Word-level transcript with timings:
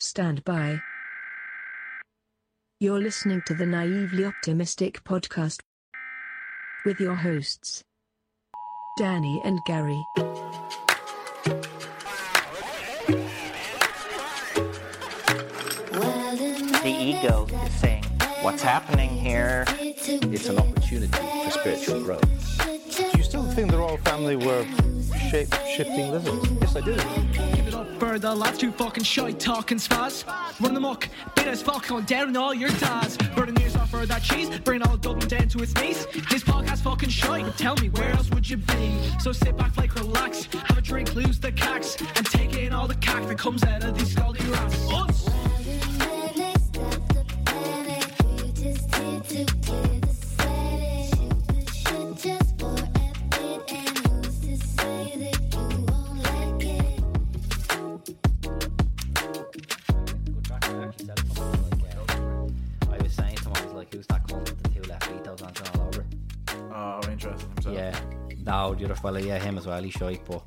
Stand 0.00 0.44
by. 0.44 0.80
You're 2.78 3.00
listening 3.00 3.42
to 3.46 3.54
the 3.54 3.66
Naively 3.66 4.24
Optimistic 4.24 5.02
podcast 5.02 5.58
with 6.84 7.00
your 7.00 7.16
hosts, 7.16 7.82
Danny 8.96 9.42
and 9.44 9.58
Gary. 9.66 10.00
The 16.84 16.94
ego 16.96 17.48
is 17.50 17.72
saying, 17.80 18.04
What's 18.42 18.62
happening 18.62 19.10
here? 19.10 19.64
It's 19.80 20.48
an 20.48 20.58
opportunity 20.58 21.10
for 21.10 21.50
spiritual 21.50 22.04
growth. 22.04 22.77
Still 23.28 23.42
think 23.42 23.70
the 23.70 23.76
royal 23.76 23.98
family 23.98 24.36
were 24.36 24.64
shape 25.28 25.52
shifting 25.76 26.10
lizards? 26.10 26.50
Yes, 26.62 26.76
I 26.76 26.80
do. 26.80 26.94
Give 26.94 27.68
it 27.68 27.74
up 27.74 27.86
for 27.98 28.18
the 28.18 28.34
lads 28.34 28.62
who 28.62 28.72
fucking 28.72 29.04
shite 29.04 29.38
talking 29.38 29.76
spaz. 29.76 30.24
Run 30.58 30.72
them 30.72 30.84
muck, 30.84 31.10
bit 31.34 31.46
as 31.46 31.60
fuck 31.60 31.86
going 31.86 32.06
down 32.06 32.34
all 32.38 32.54
your 32.54 32.70
dads. 32.70 33.18
Burning 33.36 33.60
ears 33.60 33.76
off 33.76 33.90
for 33.90 34.06
that 34.06 34.22
cheese, 34.22 34.48
bring 34.60 34.80
all 34.80 34.96
Dublin 34.96 35.28
down 35.28 35.46
to 35.48 35.62
its 35.62 35.74
knees. 35.74 36.06
This 36.30 36.42
podcast 36.42 36.78
fucking 36.78 37.10
but 37.44 37.58
tell 37.58 37.76
me 37.76 37.90
where 37.90 38.12
else 38.12 38.30
would 38.30 38.48
you 38.48 38.56
be? 38.56 38.98
So 39.20 39.32
sit 39.32 39.58
back, 39.58 39.76
like 39.76 39.94
relax, 39.94 40.46
have 40.46 40.78
a 40.78 40.80
drink, 40.80 41.14
lose 41.14 41.38
the 41.38 41.52
cax, 41.52 42.00
and 42.16 42.24
take 42.24 42.56
in 42.56 42.72
all 42.72 42.88
the 42.88 42.94
cack 42.94 43.28
that 43.28 43.36
comes 43.36 43.62
out 43.62 43.84
of 43.84 43.98
these 43.98 44.12
scalding 44.12 44.50
rats. 44.50 44.90
Us! 44.90 45.37
Fella, 69.00 69.20
yeah, 69.20 69.38
him 69.38 69.58
as 69.58 69.66
well. 69.66 69.82
He's 69.82 69.92
shite, 69.94 70.24
but 70.24 70.42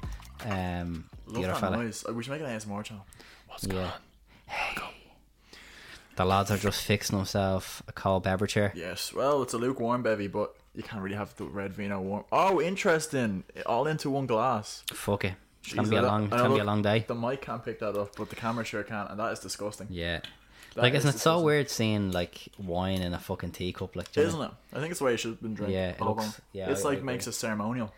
um, 0.45 1.05
the 1.27 1.33
Love 1.33 1.44
other 1.44 1.47
that 1.53 1.59
fella. 1.59 1.77
noise. 1.83 2.03
We 2.13 2.23
should 2.23 2.31
make 2.31 2.41
an 2.41 2.47
ASMR 2.47 2.83
channel. 2.83 3.05
What's 3.47 3.66
going 3.67 3.83
Yeah. 3.83 3.91
on? 4.83 4.89
The 6.17 6.25
lads 6.25 6.52
are 6.52 6.57
just 6.57 6.83
fixing 6.83 7.17
themselves 7.17 7.81
a 7.88 7.91
cold 7.94 8.23
beverage 8.23 8.53
here. 8.53 8.72
Yes. 8.75 9.13
Well, 9.13 9.41
it's 9.44 9.53
a 9.53 9.57
lukewarm 9.57 10.03
bevy, 10.03 10.27
but 10.27 10.53
you 10.75 10.83
can't 10.83 11.02
really 11.02 11.16
have 11.16 11.35
the 11.38 11.45
red 11.45 11.73
vino 11.73 12.02
warm. 12.02 12.25
Oh, 12.31 12.61
interesting. 12.61 13.44
All 13.66 13.88
into 13.88 14.09
one 14.09 14.25
glass. 14.27 14.83
Fuck 14.94 15.25
it. 15.25 15.33
It's 15.63 15.73
gonna 15.73 15.88
be 15.88 15.95
a 15.95 15.99
I 15.99 16.02
don't- 16.02 16.11
long, 16.11 16.22
I 16.22 16.25
know, 16.25 16.44
gonna 16.44 16.49
be 16.49 16.55
a 16.55 16.57
look, 16.57 16.66
long 16.67 16.81
day. 16.81 17.05
The 17.07 17.16
mic 17.16 17.41
can't 17.41 17.63
pick 17.63 17.79
that 17.79 17.95
up, 17.95 18.16
but 18.17 18.29
the 18.29 18.35
camera 18.35 18.66
sure 18.66 18.83
can, 18.83 19.07
and 19.07 19.19
that 19.19 19.31
is 19.31 19.39
disgusting. 19.39 19.88
Yeah. 19.89 20.19
That 20.75 20.81
like, 20.83 20.94
is 20.94 20.99
isn't 20.99 21.09
it 21.09 21.11
so 21.13 21.17
disgusting. 21.31 21.45
weird 21.45 21.69
seeing 21.69 22.11
like 22.11 22.47
wine 22.57 23.02
in 23.02 23.13
a 23.13 23.19
fucking 23.19 23.52
teacup? 23.52 23.95
Like, 23.95 24.11
do 24.11 24.22
you 24.22 24.25
know? 24.27 24.29
Isn't 24.29 24.41
it? 24.41 24.52
I 24.73 24.79
think 24.79 24.91
it's 24.91 24.99
the 24.99 25.05
way 25.05 25.13
it 25.13 25.17
should 25.19 25.31
have 25.31 25.41
been 25.41 25.53
drinking. 25.53 25.77
Yeah, 25.77 25.89
it 25.89 25.97
Hold 25.99 26.17
looks- 26.17 26.25
on. 26.29 26.41
yeah, 26.53 26.69
it's 26.69 26.81
I- 26.81 26.83
I 26.83 26.89
like 26.89 26.97
agree. 26.99 27.13
makes 27.13 27.27
it 27.27 27.33
ceremonial 27.33 27.94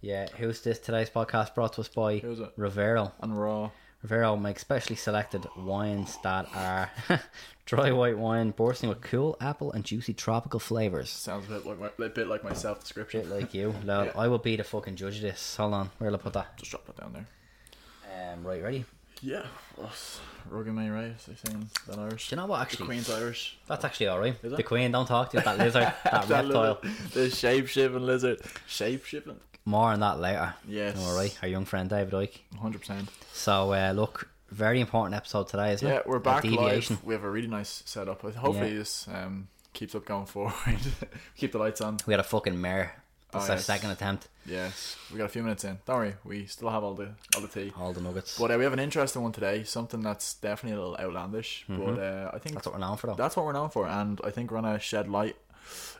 Yeah. 0.00 0.28
Who's 0.38 0.60
this? 0.62 0.78
Today's 0.78 1.10
podcast 1.10 1.54
brought 1.54 1.74
to 1.74 1.80
us 1.82 1.88
by 1.88 2.18
Who's 2.18 2.40
it? 2.40 2.52
Rivero. 2.56 3.12
and 3.20 3.38
raw. 3.40 3.70
Rivero 4.02 4.36
makes 4.36 4.62
specially 4.62 4.96
selected 4.96 5.46
wines 5.56 6.18
that 6.24 6.48
are 6.56 6.90
dry 7.66 7.92
white 7.92 8.18
wine, 8.18 8.50
bursting 8.50 8.88
with 8.88 9.00
cool 9.00 9.36
apple 9.40 9.70
and 9.72 9.84
juicy 9.84 10.12
tropical 10.12 10.58
flavors. 10.58 11.08
Sounds 11.08 11.46
a 11.46 11.50
bit 11.52 11.66
like 11.66 11.78
my, 11.98 12.06
a 12.06 12.08
bit 12.08 12.26
like 12.26 12.42
my 12.42 12.52
self 12.52 12.80
description. 12.80 13.20
Bit 13.22 13.30
like 13.30 13.54
you. 13.54 13.74
Lol, 13.84 14.06
Yeah. 14.06 14.12
I 14.16 14.26
will 14.26 14.38
be 14.38 14.56
the 14.56 14.64
fucking 14.64 14.96
judge 14.96 15.16
of 15.16 15.22
this. 15.22 15.54
Hold 15.56 15.74
on, 15.74 15.90
where'll 15.98 16.16
I 16.16 16.18
put 16.18 16.32
that? 16.32 16.56
Just 16.56 16.72
drop 16.72 16.84
that 16.86 16.96
down 16.96 17.12
there. 17.12 18.32
Um, 18.32 18.44
right, 18.44 18.60
ready? 18.62 18.84
Yeah. 19.20 19.44
Us. 19.80 20.18
Rugged 20.50 20.74
May 20.74 20.90
right? 20.90 21.14
They 21.28 21.34
saying 21.46 21.70
that 21.86 21.96
Irish. 21.96 22.28
Do 22.28 22.34
you 22.34 22.40
know 22.42 22.46
what? 22.46 22.56
the 22.56 22.62
Actually, 22.62 22.86
Queen's 22.86 23.08
Irish. 23.08 23.56
that's 23.68 23.84
actually 23.84 24.08
alright. 24.08 24.36
Is 24.42 24.52
it? 24.52 24.56
The 24.56 24.62
Queen, 24.64 24.90
don't 24.90 25.06
talk 25.06 25.30
to 25.30 25.36
that 25.40 25.58
lizard, 25.58 25.82
that 26.04 26.26
That 26.26 26.28
reptile. 26.28 26.80
lizard, 26.82 27.12
the 27.12 27.30
shape 27.30 27.68
shifting 27.68 28.02
lizard. 28.04 28.40
Shape 28.66 29.04
shifting. 29.04 29.38
More 29.64 29.92
on 29.92 30.00
that 30.00 30.18
later. 30.18 30.54
Yes. 30.66 30.98
Alright, 30.98 31.38
our 31.42 31.48
young 31.48 31.64
friend 31.64 31.88
David 31.88 32.12
Icke. 32.14 32.38
Hundred 32.60 32.80
percent. 32.80 33.08
So, 33.32 33.72
uh, 33.72 33.92
look, 33.94 34.28
very 34.50 34.80
important 34.80 35.14
episode 35.14 35.48
today, 35.48 35.72
isn't 35.74 35.86
Yeah, 35.86 35.96
it? 35.98 36.06
we're 36.06 36.18
back 36.18 36.42
deviation. 36.42 36.96
live. 36.96 37.04
We 37.04 37.14
have 37.14 37.24
a 37.24 37.30
really 37.30 37.46
nice 37.48 37.82
setup. 37.86 38.22
Hopefully 38.22 38.70
Yeah. 38.72 38.78
this 38.78 39.06
um, 39.08 39.48
keeps 39.72 39.94
up 39.94 40.04
going 40.04 40.26
forward. 40.26 40.52
Keep 41.36 41.52
the 41.52 41.58
lights 41.58 41.80
on. 41.80 41.98
We 42.06 42.12
had 42.12 42.20
a 42.20 42.24
fucking 42.24 42.60
mare. 42.60 42.96
That's 43.30 43.46
Oh, 43.46 43.52
our 43.52 43.56
yes. 43.56 43.64
second 43.64 43.90
attempt. 43.90 44.28
Yes, 44.44 44.96
we 45.10 45.16
got 45.16 45.24
a 45.24 45.28
few 45.30 45.42
minutes 45.42 45.64
in. 45.64 45.78
Don't 45.86 45.96
worry, 45.96 46.14
we 46.22 46.44
still 46.44 46.68
have 46.68 46.84
all 46.84 46.92
the 46.94 47.14
all 47.34 47.40
the 47.40 47.48
tea. 47.48 47.72
All 47.78 47.94
the 47.94 48.02
nuggets. 48.02 48.38
But 48.38 48.50
uh, 48.50 48.58
we 48.58 48.64
have 48.64 48.74
an 48.74 48.78
interesting 48.78 49.22
one 49.22 49.32
today. 49.32 49.64
Something 49.64 50.02
that's 50.02 50.34
definitely 50.34 50.76
a 50.76 50.82
little 50.84 50.98
outlandish, 50.98 51.64
but 51.66 51.98
uh, 51.98 52.30
I 52.34 52.38
think 52.38 52.42
Mm-hmm. 52.42 52.54
That's 52.56 52.66
what 52.66 52.74
we're 52.74 52.80
known 52.80 52.96
for, 52.98 53.06
though. 53.06 53.14
that's 53.14 53.34
what 53.36 53.46
we're 53.46 53.52
known 53.54 53.70
for, 53.70 53.86
and 53.86 54.20
I 54.22 54.30
think 54.30 54.50
we're 54.50 54.60
gonna 54.60 54.78
shed 54.80 55.08
light, 55.08 55.36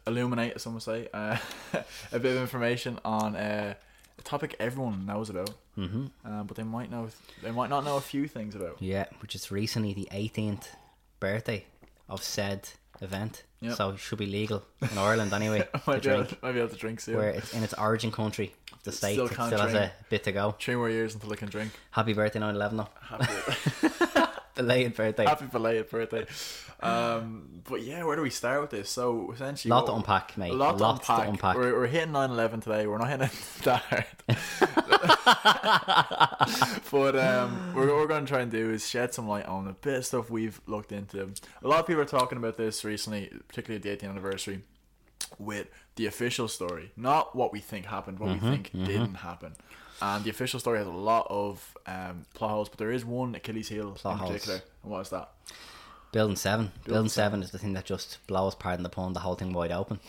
illuminate, 0.07 0.55
as 0.55 0.63
some 0.63 0.75
would 0.75 0.83
say, 0.83 1.09
uh, 1.13 1.37
a 2.13 2.19
bit 2.19 2.37
of 2.37 2.43
information 2.43 2.99
on 3.05 3.37
uh, 3.37 3.75
a 4.19 4.23
topic 4.23 4.57
everyone 4.59 5.07
knows 5.07 5.31
about, 5.31 5.51
mm-hmm. 5.77 6.07
um, 6.25 6.47
but 6.47 6.57
they 6.57 6.63
might 6.63 6.91
know 6.91 7.09
they 7.43 7.51
might 7.51 7.71
not 7.71 7.85
know 7.85 7.97
a 7.97 8.01
few 8.01 8.29
things 8.29 8.55
about. 8.55 8.77
Yeah, 8.81 9.07
which 9.21 9.35
is 9.35 9.51
recently 9.51 9.95
the 9.95 10.09
18th 10.13 10.67
birthday 11.21 11.65
of 12.09 12.23
said 12.23 12.71
event. 13.01 13.45
Yep. 13.61 13.77
So 13.77 13.91
it 13.91 13.99
should 13.99 14.19
be 14.19 14.27
legal 14.27 14.65
in 14.81 14.99
Ireland 14.99 15.33
anyway 15.33 15.61
to 15.73 15.81
Might 15.87 16.03
be, 16.03 16.09
able, 16.09 16.27
might 16.43 16.53
be 16.53 16.59
able 16.59 16.71
to 16.71 16.77
drink 16.77 17.01
soon. 17.01 17.17
Where 17.17 17.31
it's 17.31 17.55
in 17.55 17.63
its 17.63 17.75
origin 17.75 18.11
country, 18.11 18.55
the 18.85 18.93
state 18.93 19.15
Still 19.15 19.29
still, 19.29 19.59
has 19.59 19.75
a 19.75 19.93
bit 20.11 20.25
to 20.25 20.33
go. 20.33 20.57
Three 20.59 20.77
more 20.77 20.91
years 20.91 21.15
until 21.15 21.33
I 21.33 21.37
can 21.37 21.49
drink. 21.49 21.73
Happy 21.93 22.13
birthday 22.13 22.41
9 22.41 22.55
11 22.55 22.77
though. 22.77 22.89
Happy, 23.01 24.21
Belated 24.63 24.95
birthday. 24.95 25.25
happy 25.27 25.47
belated 25.47 25.89
birthday. 25.91 26.27
Um, 26.81 27.61
but 27.69 27.83
yeah, 27.83 28.03
where 28.05 28.17
do 28.17 28.23
we 28.23 28.31
start 28.31 28.61
with 28.61 28.71
this? 28.71 28.91
So 28.91 29.31
essentially, 29.33 29.71
lot 29.71 29.87
to 29.87 29.95
unpack, 29.95 30.37
mate. 30.37 30.51
A 30.51 30.55
lot 30.55 30.79
to 30.79 30.89
unpack. 30.91 31.25
to 31.25 31.31
unpack. 31.31 31.57
We're, 31.57 31.73
we're 31.79 31.87
hitting 31.87 32.13
9-11 32.13 32.63
today. 32.65 32.87
We're 32.89 32.99
not 32.99 33.09
hitting 33.09 33.27
it 33.27 33.33
that 33.63 33.83
hard. 33.83 34.07
but 36.91 37.17
um, 37.17 37.73
we're, 37.75 37.87
what 37.87 37.97
we're 37.97 38.07
going 38.07 38.25
to 38.25 38.29
try 38.31 38.41
and 38.41 38.51
do 38.51 38.71
is 38.71 38.89
shed 38.89 39.15
some 39.15 39.29
light 39.29 39.47
on 39.47 39.69
a 39.69 39.73
bit 39.73 39.95
of 39.99 40.07
stuff 40.07 40.31
we've 40.31 40.61
looked 40.67 40.93
into. 40.93 41.29
A 41.63 41.69
lot 41.69 41.81
of 41.81 41.87
people 41.87 42.03
are 42.03 42.07
talking 42.07 42.39
about 42.39 42.57
this 42.57 42.85
recently, 42.85 43.31
particularly 43.49 43.77
at 43.91 44.01
the 44.01 44.07
18th 44.07 44.11
anniversary, 44.11 44.61
with 45.39 45.69
the 45.97 46.07
official 46.07 46.49
story. 46.49 46.91
Not 46.97 47.35
what 47.37 47.53
we 47.53 47.61
think 47.61 47.87
happened, 47.87 48.19
what 48.19 48.31
Mm-hmm, 48.31 48.51
we 48.51 48.57
think 48.57 48.73
didn't 48.73 49.15
happen. 49.15 49.55
And 50.03 50.25
the 50.25 50.31
official 50.31 50.59
story 50.59 50.79
has 50.79 50.89
a 50.89 50.91
lot 50.91 51.29
of 51.31 51.77
um, 51.87 52.27
plot 52.35 52.51
holes, 52.51 52.69
but 52.69 52.79
there 52.79 52.91
is 52.91 53.05
one 53.05 53.37
Achilles 53.37 53.69
heel 53.69 53.93
Plot 53.93 54.15
in 54.15 54.19
holes. 54.19 54.33
particular. 54.33 54.61
And 54.83 54.91
what 54.91 55.01
is 55.03 55.11
that? 55.11 55.31
Building 56.11 56.35
7. 56.35 56.73
Building, 56.85 57.09
7. 57.09 57.09
seven. 57.09 57.43
is 57.45 57.53
the 57.53 57.59
thing 57.59 57.75
that 57.75 57.85
just 57.85 58.19
blows, 58.27 58.57
pardon 58.57 58.83
the 58.83 58.89
pun, 58.89 59.13
the 59.13 59.21
whole 59.21 59.37
thing 59.37 59.53
wide 59.53 59.71
open. 59.71 60.01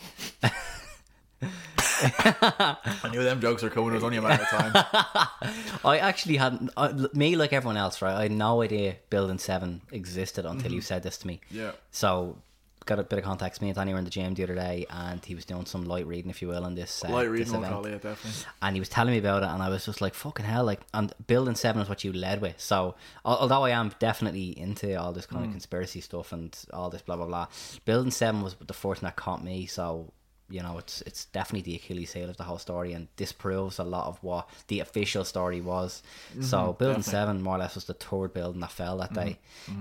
I 1.42 3.08
knew 3.12 3.22
them 3.22 3.40
jokes 3.40 3.62
were 3.62 3.70
coming. 3.70 3.90
It 3.90 3.94
was 3.94 4.04
only 4.04 4.16
a 4.16 4.22
matter 4.22 4.42
of 4.42 4.48
time. 4.48 4.72
I 5.84 5.98
actually 5.98 6.38
had, 6.38 6.70
uh, 6.76 7.06
me 7.14 7.36
like 7.36 7.52
everyone 7.52 7.76
else, 7.76 8.02
right? 8.02 8.16
I 8.16 8.22
had 8.22 8.32
no 8.32 8.62
idea 8.62 8.96
Building 9.10 9.38
7 9.38 9.80
existed 9.92 10.44
until 10.44 10.72
you 10.72 10.80
said 10.80 11.04
this 11.04 11.18
to 11.18 11.26
me. 11.28 11.40
Yeah. 11.52 11.70
So, 11.92 12.38
got 12.86 12.98
a 12.98 13.02
bit 13.04 13.18
of 13.18 13.24
context. 13.24 13.62
Me 13.62 13.68
and 13.68 13.76
Danny 13.76 13.92
were 13.92 13.98
in 13.98 14.04
the 14.04 14.10
gym 14.10 14.34
the 14.34 14.42
other 14.44 14.54
day, 14.54 14.86
and 14.90 15.24
he 15.24 15.34
was 15.34 15.44
doing 15.44 15.66
some 15.66 15.84
light 15.84 16.06
reading, 16.06 16.30
if 16.30 16.42
you 16.42 16.48
will, 16.48 16.64
on 16.64 16.74
this. 16.74 17.04
Uh, 17.04 17.08
Light 17.10 17.30
reading, 17.30 17.52
we'll 17.52 17.64
event. 17.64 17.86
it, 17.86 18.02
definitely. 18.02 18.46
And 18.62 18.76
he 18.76 18.80
was 18.80 18.88
telling 18.88 19.12
me 19.12 19.18
about 19.18 19.42
it, 19.42 19.48
and 19.48 19.62
I 19.62 19.68
was 19.68 19.84
just 19.86 20.00
like, 20.00 20.14
"Fucking 20.14 20.44
hell!" 20.46 20.64
Like, 20.64 20.80
and 20.92 21.12
building 21.26 21.54
seven 21.54 21.80
is 21.82 21.88
what 21.88 22.04
you 22.04 22.12
led 22.12 22.40
with. 22.40 22.60
So, 22.60 22.94
although 23.24 23.64
I 23.64 23.70
am 23.70 23.92
definitely 23.98 24.58
into 24.58 24.94
all 25.00 25.12
this 25.12 25.26
kind 25.26 25.44
of 25.44 25.50
conspiracy 25.50 26.00
stuff 26.00 26.32
and 26.32 26.56
all 26.72 26.90
this 26.90 27.02
blah 27.02 27.16
blah 27.16 27.26
blah, 27.26 27.46
building 27.84 28.10
seven 28.10 28.42
was 28.42 28.54
the 28.54 28.74
first 28.74 29.00
thing 29.00 29.06
that 29.08 29.16
caught 29.16 29.42
me. 29.44 29.66
So, 29.66 30.12
you 30.50 30.62
know, 30.62 30.76
it's 30.78 31.00
it's 31.02 31.24
definitely 31.26 31.62
the 31.72 31.76
Achilles 31.76 32.12
heel 32.12 32.28
of 32.28 32.36
the 32.36 32.44
whole 32.44 32.58
story, 32.58 32.92
and 32.92 33.08
disproves 33.16 33.78
a 33.78 33.84
lot 33.84 34.06
of 34.08 34.18
what 34.22 34.48
the 34.68 34.80
official 34.80 35.24
story 35.24 35.60
was. 35.62 36.02
so, 36.40 36.72
building 36.74 36.74
Mm-hmm. 36.74 36.78
definitely. 36.78 36.94
Mm-hmm. 36.94 37.10
seven 37.10 37.42
more 37.42 37.56
or 37.56 37.58
less 37.58 37.74
was 37.76 37.86
the 37.86 37.94
third 37.94 38.34
building 38.34 38.60
that 38.60 38.70
fell 38.72 38.98
that 38.98 39.14
day. 39.14 39.38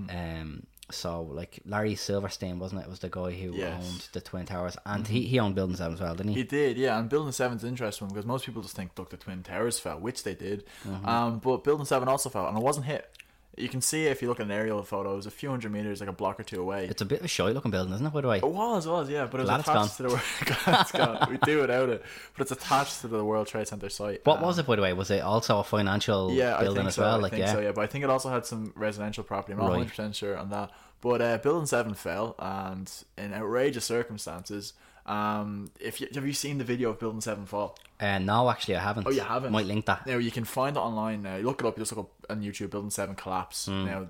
Um, 0.09 0.65
so 0.91 1.21
like 1.23 1.59
Larry 1.65 1.95
Silverstein 1.95 2.59
wasn't 2.59 2.81
it? 2.81 2.89
Was 2.89 2.99
the 2.99 3.09
guy 3.09 3.31
who 3.31 3.53
Yes. 3.55 3.73
Mm-hmm. 3.73 3.83
owned 3.93 4.07
the 4.13 4.21
Twin 4.21 4.45
Towers, 4.45 4.77
and 4.85 5.07
he, 5.07 5.21
he 5.23 5.39
owned 5.39 5.55
building 5.55 5.75
seven 5.75 5.93
as 5.93 6.01
well, 6.01 6.13
didn't 6.15 6.33
he? 6.33 6.39
He 6.39 6.43
did, 6.43 6.77
yeah. 6.77 6.99
And 6.99 7.09
Building 7.09 7.31
Seven's 7.31 7.63
interesting 7.63 8.07
because 8.09 8.25
most 8.25 8.45
people 8.45 8.61
just 8.61 8.75
think, 8.75 8.91
look, 8.97 9.09
the 9.09 9.17
Twin 9.17 9.43
Towers 9.43 9.79
fell, 9.79 9.99
which 9.99 10.23
they 10.23 10.35
did. 10.35 10.65
Mm-hmm. 10.87 11.07
Um, 11.07 11.39
but 11.39 11.63
Building 11.63 11.85
Seven 11.85 12.07
also 12.07 12.29
fell, 12.29 12.47
and 12.47 12.57
it 12.57 12.63
wasn't 12.63 12.85
hit. 12.85 13.09
You 13.55 13.69
can 13.69 13.81
see 13.81 14.07
if 14.07 14.21
you 14.21 14.27
look 14.29 14.39
at 14.39 14.47
an 14.47 14.51
aerial 14.51 14.81
photo. 14.83 15.13
It 15.13 15.17
was 15.17 15.25
a 15.27 15.31
few 15.31 15.49
hundred 15.49 15.71
meters, 15.71 15.99
like 15.99 16.09
a 16.09 16.13
block 16.13 16.39
or 16.39 16.43
two 16.43 16.59
away. 16.59 16.87
It's 16.87 17.01
a 17.03 17.05
bit 17.05 17.19
of 17.19 17.25
a 17.25 17.27
shy 17.27 17.49
looking 17.49 17.69
building, 17.69 17.93
isn't 17.93 18.05
it? 18.05 18.11
By 18.11 18.21
the 18.21 18.27
way, 18.27 18.37
It 18.37 18.45
was, 18.47 18.85
it 18.85 18.89
was, 18.89 19.09
yeah, 19.09 19.25
but 19.27 19.39
it 19.41 19.43
was 19.43 19.49
Glad 19.49 19.59
attached 19.59 19.97
to 19.97 20.03
the 20.03 20.23
it's 20.81 20.91
gone. 20.91 21.27
We 21.29 21.37
do 21.37 21.61
without 21.61 21.89
it, 21.89 22.03
but 22.35 22.41
it's 22.41 22.51
attached 22.51 23.01
to 23.01 23.07
the 23.07 23.23
World 23.23 23.45
Trade 23.47 23.67
Center 23.67 23.89
site. 23.89 24.21
What 24.25 24.37
Um, 24.37 24.43
was 24.43 24.57
it, 24.57 24.65
by 24.65 24.75
the 24.75 24.81
way? 24.81 24.93
Was 24.93 25.11
it 25.11 25.21
also 25.21 25.59
a 25.59 25.63
financial 25.63 26.31
Yeah, 26.33 26.59
building 26.61 26.87
as 26.87 26.95
so. 26.95 27.03
well? 27.03 27.15
I 27.15 27.19
Like, 27.19 27.31
think 27.31 27.45
yeah. 27.45 27.53
so, 27.53 27.59
yeah. 27.59 27.71
But 27.73 27.81
I 27.81 27.87
think 27.87 28.03
it 28.03 28.09
also 28.09 28.29
had 28.29 28.45
some 28.47 28.73
residential 28.75 29.23
property. 29.23 29.53
I'm 29.53 29.59
not 29.59 29.65
Right. 29.65 29.71
100 29.77 29.89
percent 29.89 30.15
sure 30.15 30.35
on 30.37 30.49
that. 30.49 30.71
But 31.01 31.21
uh, 31.21 31.37
Building 31.37 31.67
Seven 31.67 31.93
fell, 31.93 32.35
and 32.39 32.91
in 33.17 33.33
outrageous 33.33 33.85
circumstances. 33.85 34.73
Um, 35.05 35.69
if 35.81 35.99
you, 35.99 36.07
have 36.15 36.25
you 36.25 36.31
seen 36.31 36.59
the 36.59 36.63
video 36.63 36.89
of 36.91 36.99
Building 36.99 37.19
Seven 37.21 37.45
fall? 37.45 37.77
Uh, 38.03 38.19
no, 38.19 38.49
actually, 38.49 38.75
I 38.75 38.81
haven't. 38.81 39.07
Oh, 39.07 39.11
you 39.11 39.21
haven't? 39.21 39.51
Might 39.53 39.65
link 39.65 39.85
that. 39.85 40.05
Now 40.05 40.17
you 40.17 40.31
can 40.31 40.43
find 40.43 40.75
it 40.75 40.79
online. 40.79 41.23
Now 41.23 41.37
look 41.37 41.61
it 41.61 41.65
up. 41.65 41.77
You 41.77 41.81
just 41.81 41.95
look 41.95 42.05
up 42.05 42.31
on 42.31 42.41
YouTube. 42.41 42.69
Building 42.69 42.89
Seven 42.89 43.15
collapse. 43.15 43.67
Hmm. 43.67 43.85
Now 43.85 44.07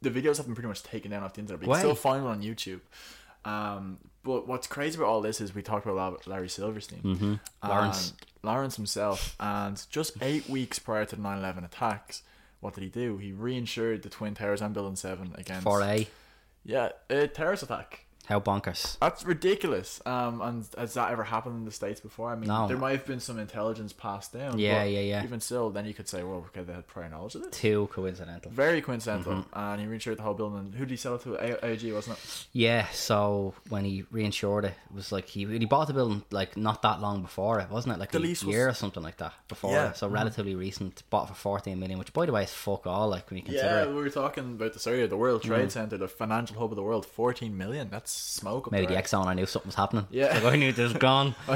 the 0.00 0.10
videos 0.10 0.38
have 0.38 0.46
been 0.46 0.54
pretty 0.54 0.68
much 0.68 0.82
taken 0.82 1.10
down 1.10 1.22
off 1.22 1.34
the 1.34 1.40
internet. 1.40 1.60
But 1.60 1.66
you 1.66 1.70
Why? 1.70 1.76
can 1.76 1.82
still 1.82 1.94
find 1.94 2.22
them 2.22 2.30
on 2.30 2.42
YouTube. 2.42 2.80
Um, 3.44 3.98
but 4.22 4.48
what's 4.48 4.66
crazy 4.66 4.96
about 4.96 5.08
all 5.08 5.20
this 5.20 5.40
is 5.40 5.54
we 5.54 5.62
talked 5.62 5.86
about 5.86 6.26
Larry 6.26 6.48
Silverstein, 6.48 7.02
mm-hmm. 7.02 7.68
Lawrence. 7.68 8.14
Lawrence 8.42 8.76
himself, 8.76 9.36
and 9.38 9.84
just 9.90 10.20
eight 10.22 10.48
weeks 10.48 10.78
prior 10.78 11.04
to 11.04 11.16
the 11.16 11.22
9/11 11.22 11.64
attacks, 11.64 12.22
what 12.60 12.74
did 12.74 12.84
he 12.84 12.90
do? 12.90 13.18
He 13.18 13.32
reinsured 13.32 14.02
the 14.02 14.08
Twin 14.08 14.34
Towers 14.34 14.62
and 14.62 14.72
Building 14.72 14.96
Seven 14.96 15.34
against 15.36 15.64
For 15.64 15.82
a 15.82 16.08
yeah 16.64 16.90
a 17.10 17.28
terrorist 17.28 17.62
attack. 17.62 18.05
How 18.26 18.40
bonkers. 18.40 18.98
That's 18.98 19.24
ridiculous. 19.24 20.00
Um, 20.06 20.40
and 20.40 20.66
has 20.76 20.94
that 20.94 21.10
ever 21.10 21.24
happened 21.24 21.56
in 21.58 21.64
the 21.64 21.70
states 21.70 22.00
before? 22.00 22.30
I 22.30 22.34
mean, 22.36 22.48
No. 22.48 22.66
there 22.68 22.76
might 22.76 22.92
have 22.92 23.06
been 23.06 23.20
some 23.20 23.38
intelligence 23.38 23.92
passed 23.92 24.32
down. 24.32 24.58
Yeah, 24.58 24.84
yeah, 24.84 25.00
yeah. 25.00 25.24
Even 25.24 25.40
still, 25.40 25.70
then 25.70 25.86
you 25.86 25.94
could 25.94 26.08
say, 26.08 26.22
well, 26.22 26.44
okay, 26.48 26.62
they 26.62 26.72
had 26.72 26.86
prior 26.86 27.08
knowledge 27.08 27.34
of 27.36 27.42
this. 27.42 27.58
Too 27.58 27.88
coincidental. 27.92 28.50
Very 28.50 28.80
coincidental. 28.82 29.32
Mm-hmm. 29.32 29.58
And 29.58 29.80
he 29.80 29.86
reinsured 29.86 30.16
the 30.16 30.22
whole 30.22 30.34
building. 30.34 30.58
And 30.58 30.74
Who 30.74 30.84
did 30.84 30.90
he 30.90 30.96
sell 30.96 31.14
it 31.16 31.22
to? 31.22 31.34
A- 31.36 31.64
AIG, 31.64 31.92
wasn't 31.92 32.18
it? 32.18 32.46
Yeah, 32.52 32.86
so 32.92 33.54
when 33.68 33.84
he 33.84 34.02
reinsured 34.12 34.64
it, 34.64 34.74
it 34.90 34.94
was 34.94 35.12
like 35.12 35.26
he 35.28 35.44
he 35.46 35.64
bought 35.64 35.86
the 35.86 35.94
building 35.94 36.22
like 36.30 36.56
not 36.56 36.82
that 36.82 37.00
long 37.00 37.22
before 37.22 37.60
it, 37.60 37.70
wasn't 37.70 37.94
it? 37.94 38.00
Like 38.00 38.10
The 38.12 38.18
a 38.18 38.20
lease 38.20 38.42
was- 38.44 38.54
year 38.54 38.68
or 38.68 38.74
something 38.74 39.02
like 39.02 39.18
that 39.18 39.32
before. 39.48 39.72
Yeah. 39.72 39.90
it. 39.90 39.96
So 39.96 40.08
relatively 40.08 40.54
recent. 40.54 41.02
Bought 41.10 41.28
for 41.28 41.34
fourteen 41.34 41.78
million, 41.78 41.98
which 41.98 42.12
by 42.12 42.26
the 42.26 42.32
way 42.32 42.42
is 42.44 42.50
fuck 42.52 42.86
all. 42.86 43.08
Like 43.08 43.30
when 43.30 43.38
you 43.38 43.42
consider 43.44 43.66
Yeah, 43.66 43.82
it. 43.82 43.88
we 43.88 43.94
were 43.94 44.10
talking 44.10 44.44
about 44.54 44.72
this 44.72 44.86
earlier. 44.86 45.06
The 45.06 45.16
World 45.16 45.42
Trade 45.42 45.70
Center, 45.70 45.96
the 45.96 46.08
financial 46.08 46.58
hub 46.58 46.72
of 46.72 46.76
the 46.76 46.82
world, 46.82 47.06
14 47.06 47.56
million. 47.56 47.88
That's 47.90 48.15
smoke 48.16 48.66
up 48.66 48.72
Maybe 48.72 48.86
the. 48.86 48.94
Exxon, 48.94 49.26
I 49.26 49.34
knew 49.34 49.46
something 49.46 49.68
was 49.68 49.74
happening. 49.74 50.06
Yeah. 50.10 50.38
Like, 50.42 50.44
I 50.44 50.56
knew 50.56 50.72
this 50.72 50.92
was 50.92 51.00
gone. 51.00 51.34